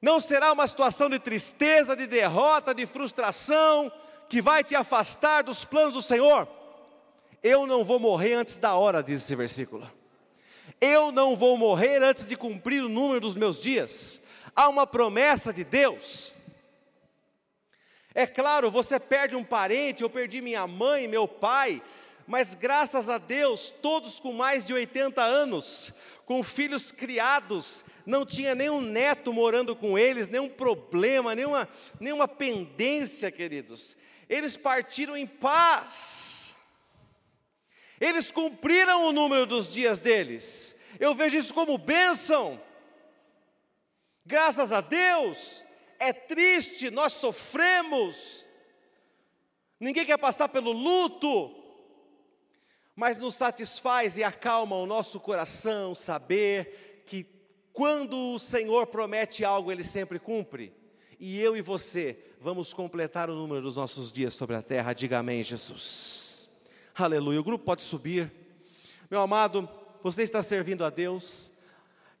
Não 0.00 0.20
será 0.20 0.52
uma 0.52 0.66
situação 0.66 1.08
de 1.08 1.18
tristeza, 1.18 1.96
de 1.96 2.06
derrota, 2.06 2.74
de 2.74 2.84
frustração, 2.84 3.90
que 4.28 4.42
vai 4.42 4.62
te 4.62 4.76
afastar 4.76 5.42
dos 5.42 5.64
planos 5.64 5.94
do 5.94 6.02
Senhor. 6.02 6.46
Eu 7.42 7.66
não 7.66 7.82
vou 7.82 7.98
morrer 7.98 8.34
antes 8.34 8.58
da 8.58 8.74
hora, 8.74 9.02
diz 9.02 9.22
esse 9.22 9.34
versículo. 9.34 9.90
Eu 10.80 11.10
não 11.10 11.34
vou 11.34 11.56
morrer 11.56 12.02
antes 12.02 12.28
de 12.28 12.36
cumprir 12.36 12.82
o 12.82 12.88
número 12.88 13.20
dos 13.20 13.36
meus 13.36 13.60
dias. 13.60 14.22
Há 14.54 14.68
uma 14.68 14.86
promessa 14.86 15.52
de 15.52 15.64
Deus. 15.64 16.34
É 18.14 18.26
claro, 18.26 18.70
você 18.70 18.98
perde 18.98 19.36
um 19.36 19.44
parente, 19.44 20.02
eu 20.02 20.08
perdi 20.08 20.40
minha 20.40 20.66
mãe, 20.66 21.06
meu 21.06 21.28
pai, 21.28 21.82
mas 22.26 22.54
graças 22.54 23.08
a 23.08 23.18
Deus, 23.18 23.72
todos 23.82 24.18
com 24.18 24.32
mais 24.32 24.66
de 24.66 24.72
80 24.72 25.22
anos, 25.22 25.92
com 26.24 26.42
filhos 26.42 26.90
criados, 26.90 27.84
não 28.06 28.24
tinha 28.24 28.54
nenhum 28.54 28.80
neto 28.80 29.32
morando 29.32 29.76
com 29.76 29.98
eles, 29.98 30.28
nenhum 30.28 30.48
problema, 30.48 31.34
nenhuma, 31.34 31.68
nenhuma 32.00 32.26
pendência, 32.26 33.30
queridos. 33.30 33.96
Eles 34.28 34.56
partiram 34.56 35.16
em 35.16 35.26
paz. 35.26 36.35
Eles 38.00 38.30
cumpriram 38.30 39.06
o 39.06 39.12
número 39.12 39.46
dos 39.46 39.72
dias 39.72 40.00
deles. 40.00 40.76
Eu 40.98 41.14
vejo 41.14 41.36
isso 41.36 41.54
como 41.54 41.78
bênção. 41.78 42.60
Graças 44.24 44.72
a 44.72 44.80
Deus. 44.80 45.64
É 45.98 46.12
triste, 46.12 46.90
nós 46.90 47.14
sofremos. 47.14 48.44
Ninguém 49.80 50.04
quer 50.04 50.18
passar 50.18 50.48
pelo 50.48 50.72
luto. 50.72 51.54
Mas 52.94 53.18
nos 53.18 53.34
satisfaz 53.34 54.16
e 54.16 54.24
acalma 54.24 54.76
o 54.76 54.86
nosso 54.86 55.20
coração 55.20 55.94
saber 55.94 57.02
que 57.06 57.26
quando 57.72 58.34
o 58.34 58.38
Senhor 58.38 58.86
promete 58.86 59.44
algo, 59.44 59.70
Ele 59.70 59.84
sempre 59.84 60.18
cumpre. 60.18 60.72
E 61.18 61.40
eu 61.40 61.56
e 61.56 61.62
você 61.62 62.18
vamos 62.40 62.72
completar 62.72 63.28
o 63.30 63.34
número 63.34 63.62
dos 63.62 63.76
nossos 63.76 64.12
dias 64.12 64.34
sobre 64.34 64.56
a 64.56 64.62
terra. 64.62 64.92
Diga 64.92 65.18
amém, 65.18 65.42
Jesus. 65.42 66.25
Aleluia. 66.98 67.38
O 67.38 67.44
grupo 67.44 67.62
pode 67.62 67.82
subir. 67.82 68.32
Meu 69.10 69.20
amado, 69.20 69.68
você 70.02 70.22
está 70.22 70.42
servindo 70.42 70.82
a 70.82 70.88
Deus. 70.88 71.52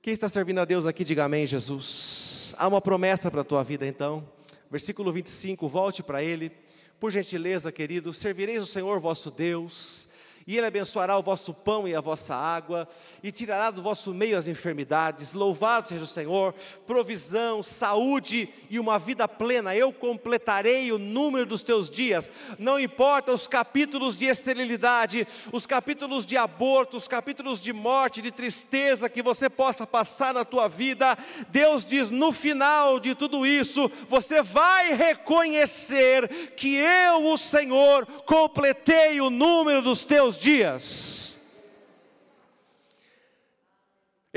Quem 0.02 0.12
está 0.12 0.28
servindo 0.28 0.58
a 0.58 0.66
Deus 0.66 0.84
aqui, 0.84 1.02
diga 1.02 1.24
amém, 1.24 1.46
Jesus. 1.46 2.54
Há 2.58 2.68
uma 2.68 2.82
promessa 2.82 3.30
para 3.30 3.40
a 3.40 3.44
tua 3.44 3.64
vida 3.64 3.86
então. 3.86 4.28
Versículo 4.70 5.10
25, 5.10 5.66
volte 5.66 6.02
para 6.02 6.22
ele. 6.22 6.52
Por 7.00 7.10
gentileza, 7.10 7.72
querido, 7.72 8.12
servireis 8.12 8.62
o 8.62 8.66
Senhor 8.66 9.00
vosso 9.00 9.30
Deus 9.30 10.05
e 10.46 10.56
Ele 10.56 10.66
abençoará 10.66 11.18
o 11.18 11.22
vosso 11.22 11.52
pão 11.52 11.88
e 11.88 11.94
a 11.94 12.00
vossa 12.00 12.34
água, 12.34 12.86
e 13.20 13.32
tirará 13.32 13.70
do 13.70 13.82
vosso 13.82 14.14
meio 14.14 14.38
as 14.38 14.46
enfermidades. 14.46 15.32
Louvado 15.32 15.86
seja 15.86 16.04
o 16.04 16.06
Senhor, 16.06 16.54
provisão, 16.86 17.64
saúde 17.64 18.48
e 18.70 18.78
uma 18.78 18.96
vida 18.96 19.26
plena. 19.26 19.74
Eu 19.74 19.92
completarei 19.92 20.92
o 20.92 20.98
número 20.98 21.46
dos 21.46 21.64
teus 21.64 21.90
dias. 21.90 22.30
Não 22.60 22.78
importa 22.78 23.32
os 23.32 23.48
capítulos 23.48 24.16
de 24.16 24.26
esterilidade, 24.26 25.26
os 25.52 25.66
capítulos 25.66 26.24
de 26.24 26.36
aborto, 26.36 26.96
os 26.96 27.08
capítulos 27.08 27.60
de 27.60 27.72
morte, 27.72 28.22
de 28.22 28.30
tristeza 28.30 29.08
que 29.08 29.22
você 29.22 29.50
possa 29.50 29.84
passar 29.84 30.32
na 30.32 30.44
tua 30.44 30.68
vida. 30.68 31.18
Deus 31.48 31.84
diz: 31.84 32.08
no 32.08 32.30
final 32.30 33.00
de 33.00 33.16
tudo 33.16 33.44
isso, 33.44 33.90
você 34.08 34.42
vai 34.42 34.94
reconhecer 34.94 36.52
que 36.56 36.76
eu, 36.76 37.32
o 37.32 37.36
Senhor, 37.36 38.06
completei 38.24 39.20
o 39.20 39.28
número 39.28 39.82
dos 39.82 40.04
teus 40.04 40.35
dias. 40.38 41.36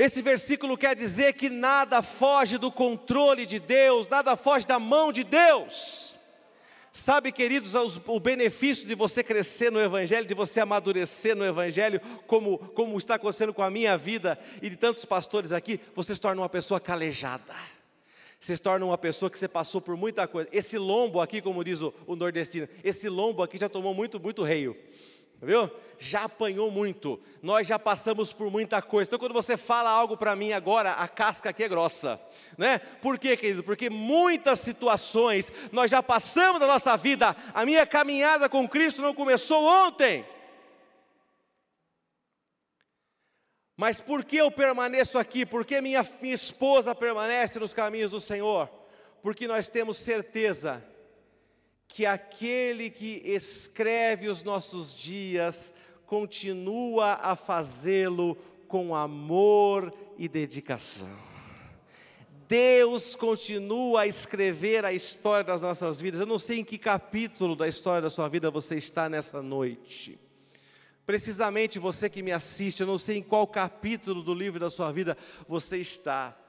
Esse 0.00 0.22
versículo 0.22 0.78
quer 0.78 0.96
dizer 0.96 1.34
que 1.34 1.50
nada 1.50 2.00
foge 2.00 2.56
do 2.56 2.72
controle 2.72 3.44
de 3.44 3.58
Deus, 3.58 4.08
nada 4.08 4.34
foge 4.34 4.66
da 4.66 4.78
mão 4.78 5.12
de 5.12 5.22
Deus. 5.22 6.16
Sabe, 6.90 7.30
queridos, 7.30 7.74
o 8.06 8.18
benefício 8.18 8.88
de 8.88 8.94
você 8.94 9.22
crescer 9.22 9.70
no 9.70 9.78
Evangelho, 9.78 10.26
de 10.26 10.32
você 10.32 10.58
amadurecer 10.58 11.36
no 11.36 11.44
Evangelho, 11.44 12.00
como, 12.26 12.56
como 12.58 12.96
está 12.96 13.16
acontecendo 13.16 13.52
com 13.52 13.62
a 13.62 13.70
minha 13.70 13.98
vida 13.98 14.38
e 14.62 14.70
de 14.70 14.76
tantos 14.76 15.04
pastores 15.04 15.52
aqui, 15.52 15.78
você 15.94 16.14
se 16.14 16.20
torna 16.20 16.40
uma 16.40 16.48
pessoa 16.48 16.80
calejada. 16.80 17.54
Você 18.40 18.56
se 18.56 18.62
torna 18.62 18.86
uma 18.86 18.96
pessoa 18.96 19.30
que 19.30 19.38
você 19.38 19.48
passou 19.48 19.82
por 19.82 19.98
muita 19.98 20.26
coisa. 20.26 20.48
Esse 20.50 20.78
lombo 20.78 21.20
aqui, 21.20 21.42
como 21.42 21.62
diz 21.62 21.82
o, 21.82 21.92
o 22.06 22.16
nordestino, 22.16 22.66
esse 22.82 23.06
lombo 23.06 23.42
aqui 23.42 23.58
já 23.58 23.68
tomou 23.68 23.92
muito, 23.92 24.18
muito 24.18 24.42
reio 24.42 24.74
viu? 25.40 25.70
Já 25.98 26.24
apanhou 26.24 26.70
muito, 26.70 27.20
nós 27.42 27.66
já 27.66 27.78
passamos 27.78 28.32
por 28.32 28.50
muita 28.50 28.80
coisa. 28.80 29.08
Então, 29.08 29.18
quando 29.18 29.32
você 29.32 29.56
fala 29.56 29.90
algo 29.90 30.16
para 30.16 30.36
mim 30.36 30.52
agora, 30.52 30.92
a 30.92 31.06
casca 31.08 31.50
aqui 31.50 31.62
é 31.62 31.68
grossa, 31.68 32.20
né? 32.56 32.78
Por 32.78 33.18
quê, 33.18 33.36
querido? 33.36 33.62
Porque 33.62 33.90
muitas 33.90 34.60
situações 34.60 35.52
nós 35.72 35.90
já 35.90 36.02
passamos 36.02 36.60
da 36.60 36.66
nossa 36.66 36.96
vida. 36.96 37.36
A 37.54 37.64
minha 37.64 37.86
caminhada 37.86 38.48
com 38.48 38.68
Cristo 38.68 39.02
não 39.02 39.14
começou 39.14 39.64
ontem. 39.64 40.24
Mas 43.76 43.98
por 43.98 44.24
que 44.24 44.36
eu 44.36 44.50
permaneço 44.50 45.18
aqui? 45.18 45.46
Por 45.46 45.64
que 45.64 45.80
minha, 45.80 46.06
minha 46.20 46.34
esposa 46.34 46.94
permanece 46.94 47.58
nos 47.58 47.72
caminhos 47.72 48.10
do 48.10 48.20
Senhor? 48.20 48.68
Porque 49.22 49.48
nós 49.48 49.70
temos 49.70 49.96
certeza 49.96 50.84
que 51.90 52.06
aquele 52.06 52.88
que 52.88 53.20
escreve 53.24 54.28
os 54.28 54.44
nossos 54.44 54.94
dias 54.94 55.74
continua 56.06 57.14
a 57.14 57.34
fazê-lo 57.34 58.36
com 58.68 58.94
amor 58.94 59.92
e 60.16 60.28
dedicação. 60.28 61.10
Deus 62.46 63.16
continua 63.16 64.02
a 64.02 64.06
escrever 64.06 64.84
a 64.84 64.92
história 64.92 65.44
das 65.44 65.62
nossas 65.62 66.00
vidas. 66.00 66.20
Eu 66.20 66.26
não 66.26 66.38
sei 66.38 66.60
em 66.60 66.64
que 66.64 66.78
capítulo 66.78 67.56
da 67.56 67.66
história 67.66 68.00
da 68.00 68.10
sua 68.10 68.28
vida 68.28 68.52
você 68.52 68.76
está 68.76 69.08
nessa 69.08 69.42
noite. 69.42 70.18
Precisamente 71.04 71.80
você 71.80 72.08
que 72.08 72.22
me 72.22 72.30
assiste, 72.30 72.80
eu 72.80 72.86
não 72.86 72.98
sei 72.98 73.18
em 73.18 73.22
qual 73.22 73.48
capítulo 73.48 74.22
do 74.22 74.32
livro 74.32 74.60
da 74.60 74.70
sua 74.70 74.92
vida 74.92 75.16
você 75.48 75.78
está. 75.78 76.39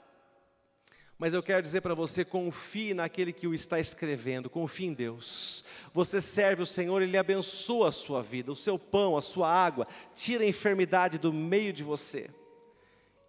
Mas 1.21 1.35
eu 1.35 1.43
quero 1.43 1.61
dizer 1.61 1.81
para 1.81 1.93
você: 1.93 2.25
confie 2.25 2.95
naquele 2.95 3.31
que 3.31 3.45
o 3.45 3.53
está 3.53 3.79
escrevendo, 3.79 4.49
confie 4.49 4.87
em 4.87 4.93
Deus. 4.93 5.63
Você 5.93 6.19
serve 6.19 6.63
o 6.63 6.65
Senhor, 6.65 6.99
Ele 6.99 7.15
abençoa 7.15 7.89
a 7.89 7.91
sua 7.91 8.23
vida, 8.23 8.51
o 8.51 8.55
seu 8.55 8.79
pão, 8.79 9.15
a 9.15 9.21
sua 9.21 9.47
água, 9.47 9.85
tira 10.15 10.43
a 10.43 10.47
enfermidade 10.47 11.19
do 11.19 11.31
meio 11.31 11.71
de 11.71 11.83
você 11.83 12.27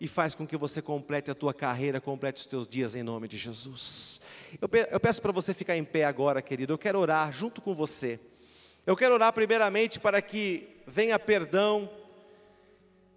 e 0.01 0.09
faz 0.09 0.35
com 0.35 0.47
que 0.47 0.57
você 0.57 0.81
complete 0.81 1.31
a 1.31 1.35
tua 1.35 1.53
carreira, 1.53 2.01
complete 2.01 2.39
os 2.39 2.47
teus 2.47 2.67
dias 2.67 2.97
em 2.97 3.03
nome 3.03 3.29
de 3.29 3.37
Jesus. 3.37 4.23
Eu 4.91 4.99
peço 4.99 5.21
para 5.21 5.31
você 5.31 5.53
ficar 5.53 5.77
em 5.77 5.85
pé 5.85 6.05
agora, 6.05 6.41
querido. 6.41 6.73
Eu 6.73 6.79
quero 6.79 6.99
orar 6.99 7.31
junto 7.31 7.61
com 7.61 7.75
você. 7.75 8.19
Eu 8.87 8.97
quero 8.97 9.13
orar 9.13 9.35
primeiramente 9.35 10.01
para 10.01 10.23
que 10.23 10.67
venha 10.87 11.19
perdão 11.19 11.91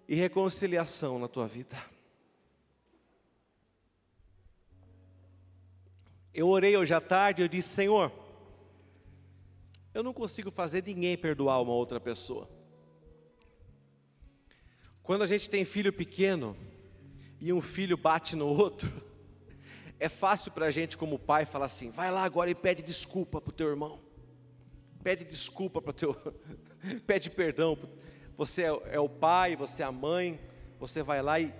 e 0.06 0.14
reconciliação 0.14 1.18
na 1.18 1.28
tua 1.28 1.46
vida. 1.46 1.95
Eu 6.36 6.48
orei 6.48 6.76
hoje 6.76 6.92
à 6.92 7.00
tarde 7.00 7.40
eu 7.40 7.48
disse: 7.48 7.70
Senhor, 7.70 8.12
eu 9.94 10.02
não 10.02 10.12
consigo 10.12 10.50
fazer 10.50 10.84
ninguém 10.84 11.16
perdoar 11.16 11.62
uma 11.62 11.72
outra 11.72 11.98
pessoa. 11.98 12.46
Quando 15.02 15.22
a 15.22 15.26
gente 15.26 15.48
tem 15.48 15.64
filho 15.64 15.90
pequeno 15.90 16.54
e 17.40 17.54
um 17.54 17.62
filho 17.62 17.96
bate 17.96 18.36
no 18.36 18.48
outro, 18.48 18.92
é 19.98 20.10
fácil 20.10 20.52
para 20.52 20.66
a 20.66 20.70
gente, 20.70 20.98
como 20.98 21.18
pai, 21.18 21.46
falar 21.46 21.64
assim: 21.64 21.88
vai 21.88 22.10
lá 22.10 22.22
agora 22.22 22.50
e 22.50 22.54
pede 22.54 22.82
desculpa 22.82 23.40
para 23.40 23.48
o 23.48 23.54
teu 23.54 23.70
irmão, 23.70 23.98
pede 25.02 25.24
desculpa 25.24 25.80
para 25.80 25.90
o 25.90 25.94
teu, 25.94 26.14
pede 27.06 27.30
perdão. 27.30 27.78
Você 28.36 28.64
é, 28.64 28.80
é 28.90 29.00
o 29.00 29.08
pai, 29.08 29.56
você 29.56 29.82
é 29.82 29.86
a 29.86 29.90
mãe, 29.90 30.38
você 30.78 31.02
vai 31.02 31.22
lá 31.22 31.40
e 31.40 31.50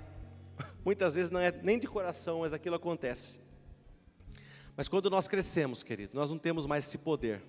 muitas 0.85 1.15
vezes 1.15 1.31
não 1.31 1.41
é 1.41 1.51
nem 1.51 1.79
de 1.79 1.89
coração, 1.89 2.41
mas 2.41 2.53
aquilo 2.53 2.77
acontece. 2.77 3.46
Mas 4.77 4.89
quando 4.89 5.09
nós 5.09 5.27
crescemos, 5.27 5.83
querido, 5.83 6.17
nós 6.17 6.31
não 6.31 6.39
temos 6.39 6.67
mais 6.67 6.87
esse 6.87 6.99
poder. 6.99 7.43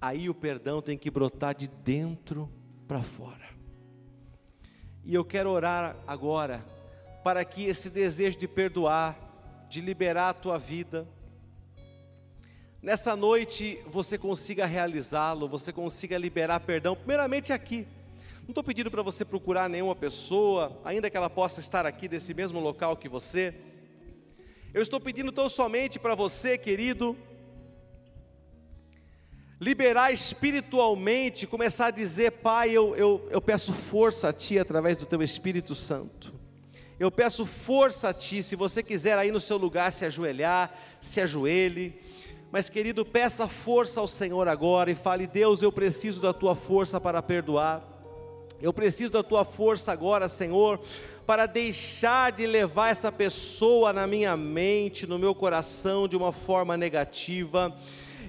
Aí 0.00 0.30
o 0.30 0.34
perdão 0.34 0.80
tem 0.80 0.96
que 0.96 1.10
brotar 1.10 1.54
de 1.54 1.68
dentro 1.68 2.48
para 2.86 3.02
fora. 3.02 3.48
E 5.04 5.12
eu 5.14 5.24
quero 5.24 5.50
orar 5.50 5.96
agora 6.06 6.64
para 7.24 7.44
que 7.44 7.64
esse 7.64 7.90
desejo 7.90 8.38
de 8.38 8.46
perdoar 8.46 9.28
de 9.68 9.80
liberar 9.80 10.30
a 10.30 10.34
tua 10.34 10.58
vida. 10.58 11.06
Nessa 12.80 13.14
noite 13.14 13.78
você 13.86 14.16
consiga 14.16 14.64
realizá-lo, 14.64 15.48
você 15.48 15.72
consiga 15.72 16.16
liberar 16.16 16.60
perdão, 16.60 16.96
primeiramente 16.96 17.52
aqui. 17.52 17.86
Não 18.42 18.50
estou 18.50 18.64
pedindo 18.64 18.90
para 18.90 19.02
você 19.02 19.24
procurar 19.24 19.68
nenhuma 19.68 19.94
pessoa, 19.94 20.80
ainda 20.84 21.10
que 21.10 21.16
ela 21.16 21.28
possa 21.28 21.60
estar 21.60 21.84
aqui 21.84 22.08
nesse 22.08 22.32
mesmo 22.32 22.60
local 22.60 22.96
que 22.96 23.08
você. 23.08 23.54
Eu 24.72 24.82
estou 24.82 25.00
pedindo 25.00 25.32
tão 25.32 25.48
somente 25.48 25.98
para 25.98 26.14
você, 26.14 26.58
querido, 26.58 27.16
liberar 29.58 30.12
espiritualmente, 30.12 31.46
começar 31.46 31.86
a 31.86 31.90
dizer: 31.90 32.32
Pai, 32.32 32.70
eu, 32.70 32.94
eu, 32.94 33.26
eu 33.30 33.40
peço 33.40 33.72
força 33.72 34.28
a 34.28 34.32
Ti 34.32 34.58
através 34.58 34.96
do 34.96 35.06
Teu 35.06 35.22
Espírito 35.22 35.74
Santo. 35.74 36.34
Eu 37.00 37.10
peço 37.10 37.46
força 37.46 38.10
a 38.10 38.14
Ti, 38.14 38.42
se 38.42 38.56
você 38.56 38.82
quiser 38.82 39.16
aí 39.16 39.30
no 39.32 39.40
seu 39.40 39.56
lugar 39.56 39.90
se 39.90 40.04
ajoelhar, 40.04 40.78
se 41.00 41.18
ajoelhe. 41.20 41.98
Mas 42.52 42.68
querido, 42.68 43.06
peça 43.06 43.48
força 43.48 44.00
ao 44.00 44.08
Senhor 44.08 44.48
agora 44.48 44.90
e 44.90 44.94
fale: 44.94 45.26
Deus, 45.26 45.62
eu 45.62 45.72
preciso 45.72 46.20
da 46.20 46.34
Tua 46.34 46.54
força 46.54 47.00
para 47.00 47.22
perdoar. 47.22 47.97
Eu 48.60 48.72
preciso 48.72 49.12
da 49.12 49.22
tua 49.22 49.44
força 49.44 49.92
agora, 49.92 50.28
Senhor, 50.28 50.80
para 51.24 51.46
deixar 51.46 52.32
de 52.32 52.44
levar 52.44 52.88
essa 52.88 53.12
pessoa 53.12 53.92
na 53.92 54.04
minha 54.04 54.36
mente, 54.36 55.06
no 55.06 55.16
meu 55.16 55.32
coração 55.32 56.08
de 56.08 56.16
uma 56.16 56.32
forma 56.32 56.76
negativa. 56.76 57.72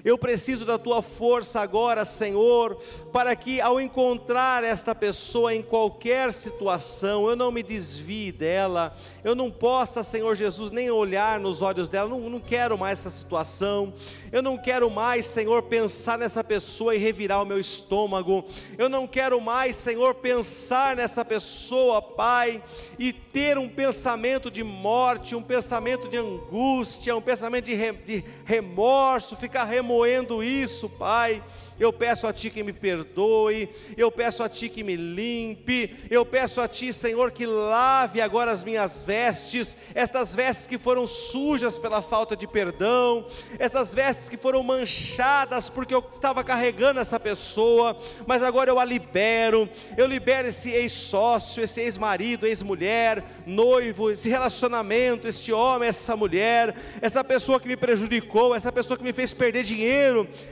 Eu 0.04 0.16
preciso 0.16 0.64
da 0.64 0.78
tua 0.78 1.02
força 1.02 1.60
agora, 1.60 2.04
Senhor, 2.04 2.78
para 3.12 3.34
que 3.36 3.60
ao 3.60 3.80
encontrar 3.80 4.64
esta 4.64 4.94
pessoa 4.94 5.54
em 5.54 5.62
qualquer 5.62 6.32
situação, 6.32 7.28
eu 7.28 7.36
não 7.36 7.52
me 7.52 7.62
desvie 7.62 8.32
dela, 8.32 8.96
eu 9.22 9.34
não 9.34 9.50
possa, 9.50 10.02
Senhor 10.02 10.34
Jesus, 10.34 10.70
nem 10.70 10.90
olhar 10.90 11.38
nos 11.38 11.62
olhos 11.62 11.88
dela, 11.88 12.08
não, 12.08 12.30
não 12.30 12.40
quero 12.40 12.78
mais 12.78 13.00
essa 13.00 13.10
situação, 13.10 13.92
eu 14.32 14.42
não 14.42 14.56
quero 14.56 14.90
mais, 14.90 15.26
Senhor, 15.26 15.62
pensar 15.64 16.18
nessa 16.18 16.42
pessoa 16.42 16.94
e 16.94 16.98
revirar 16.98 17.42
o 17.42 17.46
meu 17.46 17.58
estômago, 17.58 18.44
eu 18.78 18.88
não 18.88 19.06
quero 19.06 19.40
mais, 19.40 19.76
Senhor, 19.76 20.14
pensar 20.14 20.96
nessa 20.96 21.24
pessoa, 21.24 22.00
Pai, 22.00 22.62
e 22.98 23.12
ter 23.12 23.58
um 23.58 23.68
pensamento 23.68 24.50
de 24.50 24.62
morte, 24.62 25.34
um 25.34 25.42
pensamento 25.42 26.08
de 26.08 26.16
angústia, 26.16 27.16
um 27.16 27.20
pensamento 27.20 27.66
de, 27.66 27.74
re, 27.74 27.92
de 27.92 28.24
remorso, 28.44 29.36
ficar 29.36 29.64
remoendo 29.90 30.42
isso, 30.42 30.88
Pai. 30.88 31.42
Eu 31.80 31.94
peço 31.94 32.26
a 32.26 32.32
Ti 32.32 32.50
que 32.50 32.62
me 32.62 32.74
perdoe, 32.74 33.66
eu 33.96 34.12
peço 34.12 34.42
a 34.42 34.50
Ti 34.50 34.68
que 34.68 34.84
me 34.84 34.96
limpe, 34.96 35.96
eu 36.10 36.26
peço 36.26 36.60
a 36.60 36.68
Ti, 36.68 36.92
Senhor, 36.92 37.32
que 37.32 37.46
lave 37.46 38.20
agora 38.20 38.52
as 38.52 38.62
minhas 38.62 39.02
vestes, 39.02 39.74
estas 39.94 40.36
vestes 40.36 40.66
que 40.66 40.76
foram 40.76 41.06
sujas 41.06 41.78
pela 41.78 42.02
falta 42.02 42.36
de 42.36 42.46
perdão, 42.46 43.26
essas 43.58 43.94
vestes 43.94 44.28
que 44.28 44.36
foram 44.36 44.62
manchadas 44.62 45.70
porque 45.70 45.94
eu 45.94 46.04
estava 46.12 46.44
carregando 46.44 47.00
essa 47.00 47.18
pessoa, 47.18 47.98
mas 48.26 48.42
agora 48.42 48.70
eu 48.70 48.78
a 48.78 48.84
libero, 48.84 49.66
eu 49.96 50.06
libero 50.06 50.48
esse 50.48 50.70
ex-sócio, 50.70 51.64
esse 51.64 51.80
ex-marido, 51.80 52.46
ex-mulher, 52.46 53.24
noivo, 53.46 54.10
esse 54.10 54.28
relacionamento, 54.28 55.26
este 55.26 55.50
homem, 55.50 55.88
essa 55.88 56.14
mulher, 56.14 56.76
essa 57.00 57.24
pessoa 57.24 57.58
que 57.58 57.66
me 57.66 57.76
prejudicou, 57.76 58.54
essa 58.54 58.70
pessoa 58.70 58.98
que 58.98 59.04
me 59.04 59.14
fez 59.14 59.32
perder 59.32 59.62
dinheiro, 59.62 59.79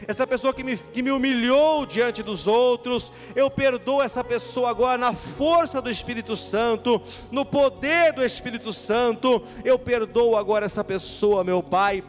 essa 0.07 0.27
pessoa 0.27 0.53
que 0.53 0.65
me, 0.65 0.77
que 0.77 1.03
me 1.03 1.11
humilhou 1.11 1.85
diante 1.87 2.23
dos 2.23 2.47
outros, 2.47 3.13
eu 3.35 3.51
perdoo 3.51 4.03
essa 4.03 4.23
pessoa 4.23 4.71
agora 4.71 4.99
na 4.99 5.15
força 5.15 5.81
do 5.81 5.91
Espírito 5.91 6.37
Santo, 6.37 7.01
no 7.31 7.45
poder 7.45 8.13
do 8.13 8.25
Espírito 8.25 8.73
Santo, 8.73 9.43
eu 9.65 9.79
perdoo 9.79 10.37
agora 10.37 10.67
essa 10.67 10.85
pessoa, 10.85 11.45
meu 11.45 11.63
Pai, 11.63 12.03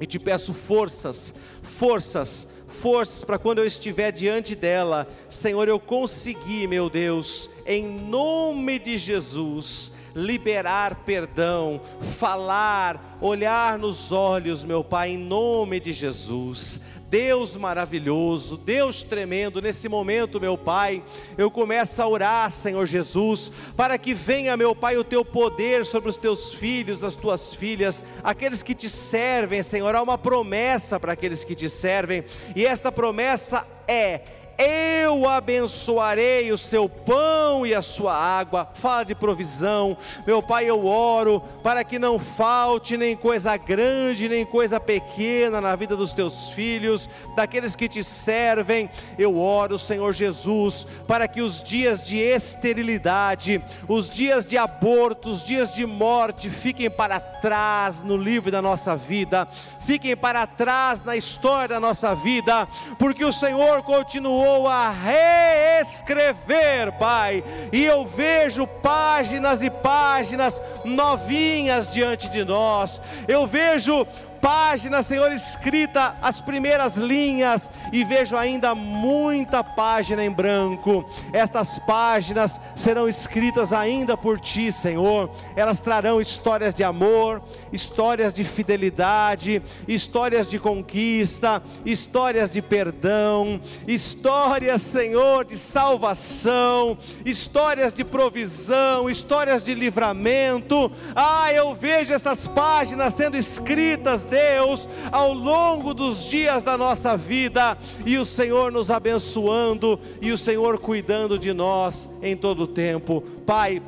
e 0.00 0.06
te 0.06 0.18
peço 0.18 0.54
forças, 0.54 1.34
forças, 1.62 2.48
forças 2.66 3.24
para 3.24 3.38
quando 3.38 3.58
eu 3.58 3.66
estiver 3.66 4.10
diante 4.10 4.54
dela, 4.54 5.06
Senhor, 5.28 5.68
eu 5.68 5.78
conseguir, 5.78 6.66
meu 6.66 6.88
Deus, 6.88 7.50
em 7.66 7.86
nome 7.86 8.78
de 8.78 8.96
Jesus, 8.96 9.92
liberar 10.14 10.96
perdão, 11.06 11.80
falar, 12.18 13.18
olhar 13.20 13.78
nos 13.78 14.12
olhos, 14.12 14.64
meu 14.64 14.82
Pai, 14.82 15.10
em 15.10 15.18
nome 15.18 15.80
de 15.80 15.92
Jesus. 15.92 16.80
Deus 17.10 17.56
maravilhoso, 17.56 18.56
Deus 18.56 19.02
tremendo, 19.02 19.60
nesse 19.60 19.88
momento, 19.88 20.40
meu 20.40 20.56
Pai, 20.56 21.02
eu 21.36 21.50
começo 21.50 22.00
a 22.00 22.06
orar, 22.06 22.52
Senhor 22.52 22.86
Jesus, 22.86 23.50
para 23.76 23.98
que 23.98 24.14
venha, 24.14 24.56
meu 24.56 24.76
Pai, 24.76 24.96
o 24.96 25.02
teu 25.02 25.24
poder 25.24 25.84
sobre 25.84 26.08
os 26.08 26.16
teus 26.16 26.54
filhos, 26.54 27.02
as 27.02 27.16
tuas 27.16 27.52
filhas, 27.52 28.04
aqueles 28.22 28.62
que 28.62 28.76
te 28.76 28.88
servem, 28.88 29.60
Senhor. 29.60 29.92
Há 29.92 30.00
uma 30.00 30.16
promessa 30.16 31.00
para 31.00 31.14
aqueles 31.14 31.42
que 31.42 31.56
te 31.56 31.68
servem, 31.68 32.24
e 32.54 32.64
esta 32.64 32.92
promessa 32.92 33.66
é 33.88 34.20
eu 34.60 35.26
abençoarei 35.26 36.52
o 36.52 36.58
seu 36.58 36.86
pão 36.86 37.64
e 37.64 37.74
a 37.74 37.80
sua 37.80 38.14
água. 38.14 38.68
Fala 38.74 39.04
de 39.04 39.14
provisão, 39.14 39.96
meu 40.26 40.42
Pai, 40.42 40.68
eu 40.68 40.84
oro 40.84 41.40
para 41.62 41.82
que 41.82 41.98
não 41.98 42.18
falte 42.18 42.96
nem 42.96 43.16
coisa 43.16 43.56
grande, 43.56 44.28
nem 44.28 44.44
coisa 44.44 44.78
pequena 44.78 45.60
na 45.60 45.74
vida 45.74 45.96
dos 45.96 46.12
teus 46.12 46.50
filhos, 46.50 47.08
daqueles 47.34 47.74
que 47.74 47.88
te 47.88 48.04
servem. 48.04 48.90
Eu 49.18 49.38
oro, 49.38 49.78
Senhor 49.78 50.12
Jesus, 50.12 50.86
para 51.08 51.26
que 51.26 51.40
os 51.40 51.62
dias 51.62 52.06
de 52.06 52.18
esterilidade, 52.18 53.64
os 53.88 54.10
dias 54.10 54.44
de 54.44 54.58
aborto, 54.58 55.30
os 55.30 55.42
dias 55.42 55.70
de 55.70 55.86
morte 55.86 56.50
fiquem 56.50 56.90
para 56.90 57.18
trás 57.18 58.02
no 58.02 58.16
livro 58.16 58.50
da 58.50 58.60
nossa 58.60 58.94
vida 58.94 59.48
fiquem 59.80 60.16
para 60.16 60.46
trás 60.46 61.02
na 61.02 61.16
história 61.16 61.68
da 61.68 61.80
nossa 61.80 62.14
vida, 62.14 62.68
porque 62.98 63.24
o 63.24 63.32
Senhor 63.32 63.82
continuou 63.82 64.68
a 64.68 64.90
reescrever, 64.90 66.92
Pai, 66.98 67.42
e 67.72 67.84
eu 67.84 68.06
vejo 68.06 68.66
páginas 68.66 69.62
e 69.62 69.70
páginas 69.70 70.60
novinhas 70.84 71.92
diante 71.92 72.28
de 72.28 72.44
nós, 72.44 73.00
eu 73.26 73.46
vejo 73.46 74.06
página, 74.40 75.02
Senhor, 75.02 75.30
escrita 75.32 76.14
as 76.22 76.40
primeiras 76.40 76.96
linhas 76.96 77.68
e 77.92 78.04
vejo 78.04 78.36
ainda 78.36 78.74
muita 78.74 79.62
página 79.62 80.24
em 80.24 80.30
branco. 80.30 81.08
Estas 81.32 81.78
páginas 81.78 82.60
serão 82.74 83.08
escritas 83.08 83.72
ainda 83.72 84.16
por 84.16 84.40
ti, 84.40 84.72
Senhor. 84.72 85.30
Elas 85.54 85.80
trarão 85.80 86.20
histórias 86.20 86.74
de 86.74 86.82
amor, 86.82 87.42
histórias 87.72 88.32
de 88.32 88.44
fidelidade, 88.44 89.62
histórias 89.86 90.48
de 90.48 90.58
conquista, 90.58 91.62
histórias 91.84 92.50
de 92.50 92.62
perdão, 92.62 93.60
histórias, 93.86 94.82
Senhor, 94.82 95.44
de 95.44 95.58
salvação, 95.58 96.96
histórias 97.24 97.92
de 97.92 98.04
provisão, 98.04 99.10
histórias 99.10 99.62
de 99.62 99.74
livramento. 99.74 100.90
Ah, 101.14 101.52
eu 101.52 101.74
vejo 101.74 102.12
essas 102.12 102.46
páginas 102.48 103.14
sendo 103.14 103.36
escritas 103.36 104.24
Deus 104.30 104.88
ao 105.12 105.34
longo 105.34 105.92
dos 105.92 106.24
dias 106.24 106.62
da 106.62 106.78
nossa 106.78 107.16
vida 107.16 107.76
e 108.06 108.16
o 108.16 108.24
Senhor 108.24 108.72
nos 108.72 108.90
abençoando 108.90 110.00
e 110.20 110.32
o 110.32 110.38
Senhor 110.38 110.78
cuidando 110.78 111.38
de 111.38 111.52
nós 111.52 112.08
em 112.22 112.36
todo 112.36 112.62
o 112.62 112.66
tempo. 112.66 113.22
Pai, 113.44 113.82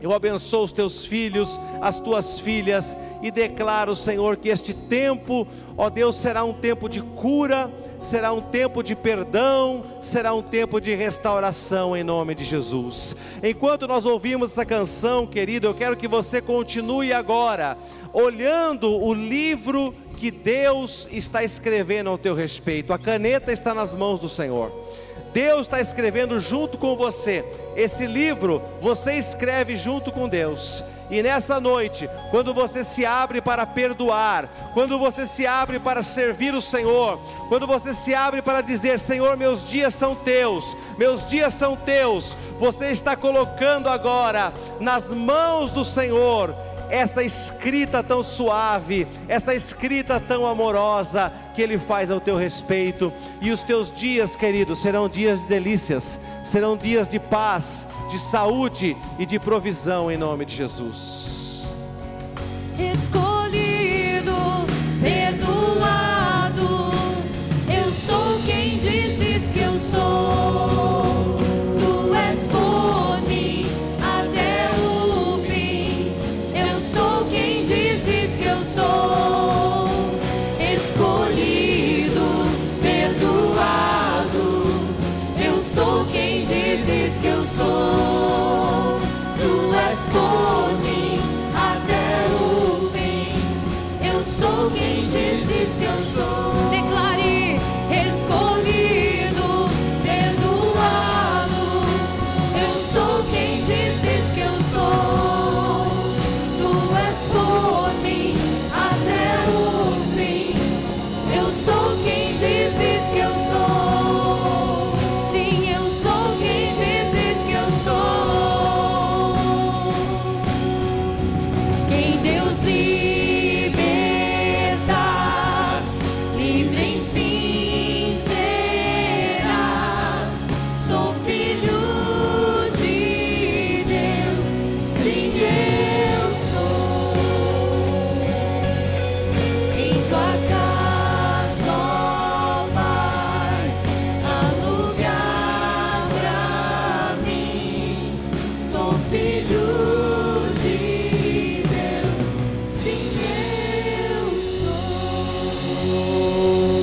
eu 0.00 0.12
abençoo 0.12 0.64
os 0.64 0.72
teus 0.72 1.06
filhos, 1.06 1.58
as 1.80 1.98
tuas 1.98 2.38
filhas 2.38 2.96
e 3.22 3.30
declaro, 3.30 3.96
Senhor, 3.96 4.36
que 4.36 4.50
este 4.50 4.74
tempo, 4.74 5.46
ó 5.78 5.88
Deus, 5.88 6.16
será 6.16 6.44
um 6.44 6.52
tempo 6.52 6.90
de 6.90 7.00
cura, 7.00 7.70
será 8.04 8.32
um 8.32 8.40
tempo 8.40 8.82
de 8.82 8.94
perdão, 8.94 9.80
será 10.00 10.34
um 10.34 10.42
tempo 10.42 10.80
de 10.80 10.94
restauração 10.94 11.96
em 11.96 12.04
nome 12.04 12.34
de 12.34 12.44
Jesus. 12.44 13.16
Enquanto 13.42 13.88
nós 13.88 14.04
ouvimos 14.04 14.52
essa 14.52 14.64
canção, 14.64 15.26
querido, 15.26 15.66
eu 15.66 15.74
quero 15.74 15.96
que 15.96 16.06
você 16.06 16.40
continue 16.40 17.12
agora 17.12 17.78
olhando 18.12 18.90
o 18.90 19.12
livro 19.14 19.94
que 20.18 20.30
Deus 20.30 21.08
está 21.10 21.42
escrevendo 21.42 22.10
ao 22.10 22.18
teu 22.18 22.34
respeito. 22.34 22.92
A 22.92 22.98
caneta 22.98 23.52
está 23.52 23.74
nas 23.74 23.96
mãos 23.96 24.20
do 24.20 24.28
Senhor. 24.28 24.70
Deus 25.34 25.62
está 25.62 25.80
escrevendo 25.80 26.38
junto 26.38 26.78
com 26.78 26.94
você. 26.96 27.44
Esse 27.74 28.06
livro 28.06 28.62
você 28.80 29.14
escreve 29.14 29.76
junto 29.76 30.12
com 30.12 30.28
Deus. 30.28 30.84
E 31.10 31.22
nessa 31.24 31.60
noite, 31.60 32.08
quando 32.30 32.54
você 32.54 32.84
se 32.84 33.04
abre 33.04 33.40
para 33.40 33.66
perdoar, 33.66 34.48
quando 34.72 34.96
você 34.96 35.26
se 35.26 35.44
abre 35.44 35.80
para 35.80 36.04
servir 36.04 36.54
o 36.54 36.62
Senhor, 36.62 37.18
quando 37.48 37.66
você 37.66 37.92
se 37.92 38.14
abre 38.14 38.42
para 38.42 38.60
dizer: 38.60 38.98
Senhor, 39.00 39.36
meus 39.36 39.68
dias 39.68 39.92
são 39.94 40.14
teus, 40.14 40.76
meus 40.96 41.26
dias 41.26 41.52
são 41.52 41.76
teus, 41.76 42.36
você 42.58 42.92
está 42.92 43.16
colocando 43.16 43.88
agora 43.88 44.52
nas 44.80 45.12
mãos 45.12 45.72
do 45.72 45.84
Senhor 45.84 46.54
essa 46.90 47.22
escrita 47.22 48.02
tão 48.02 48.22
suave, 48.22 49.06
essa 49.28 49.54
escrita 49.54 50.20
tão 50.20 50.46
amorosa 50.46 51.32
que 51.54 51.62
Ele 51.62 51.78
faz 51.78 52.10
ao 52.10 52.20
teu 52.20 52.36
respeito. 52.36 53.12
E 53.40 53.50
os 53.50 53.62
teus 53.62 53.92
dias, 53.92 54.36
queridos, 54.36 54.80
serão 54.80 55.08
dias 55.08 55.40
de 55.40 55.46
delícias, 55.46 56.18
serão 56.44 56.76
dias 56.76 57.08
de 57.08 57.18
paz, 57.18 57.86
de 58.10 58.18
saúde 58.18 58.96
e 59.18 59.26
de 59.26 59.38
provisão 59.38 60.10
em 60.10 60.16
nome 60.16 60.44
de 60.44 60.54
Jesus. 60.54 61.66
Escolhido, 62.78 64.34
perdoado, 65.00 66.92
eu 67.68 67.92
sou 67.92 68.40
quem 68.44 68.78
dizes 68.78 69.52
que 69.52 69.60
eu 69.60 69.78
sou. 69.78 70.93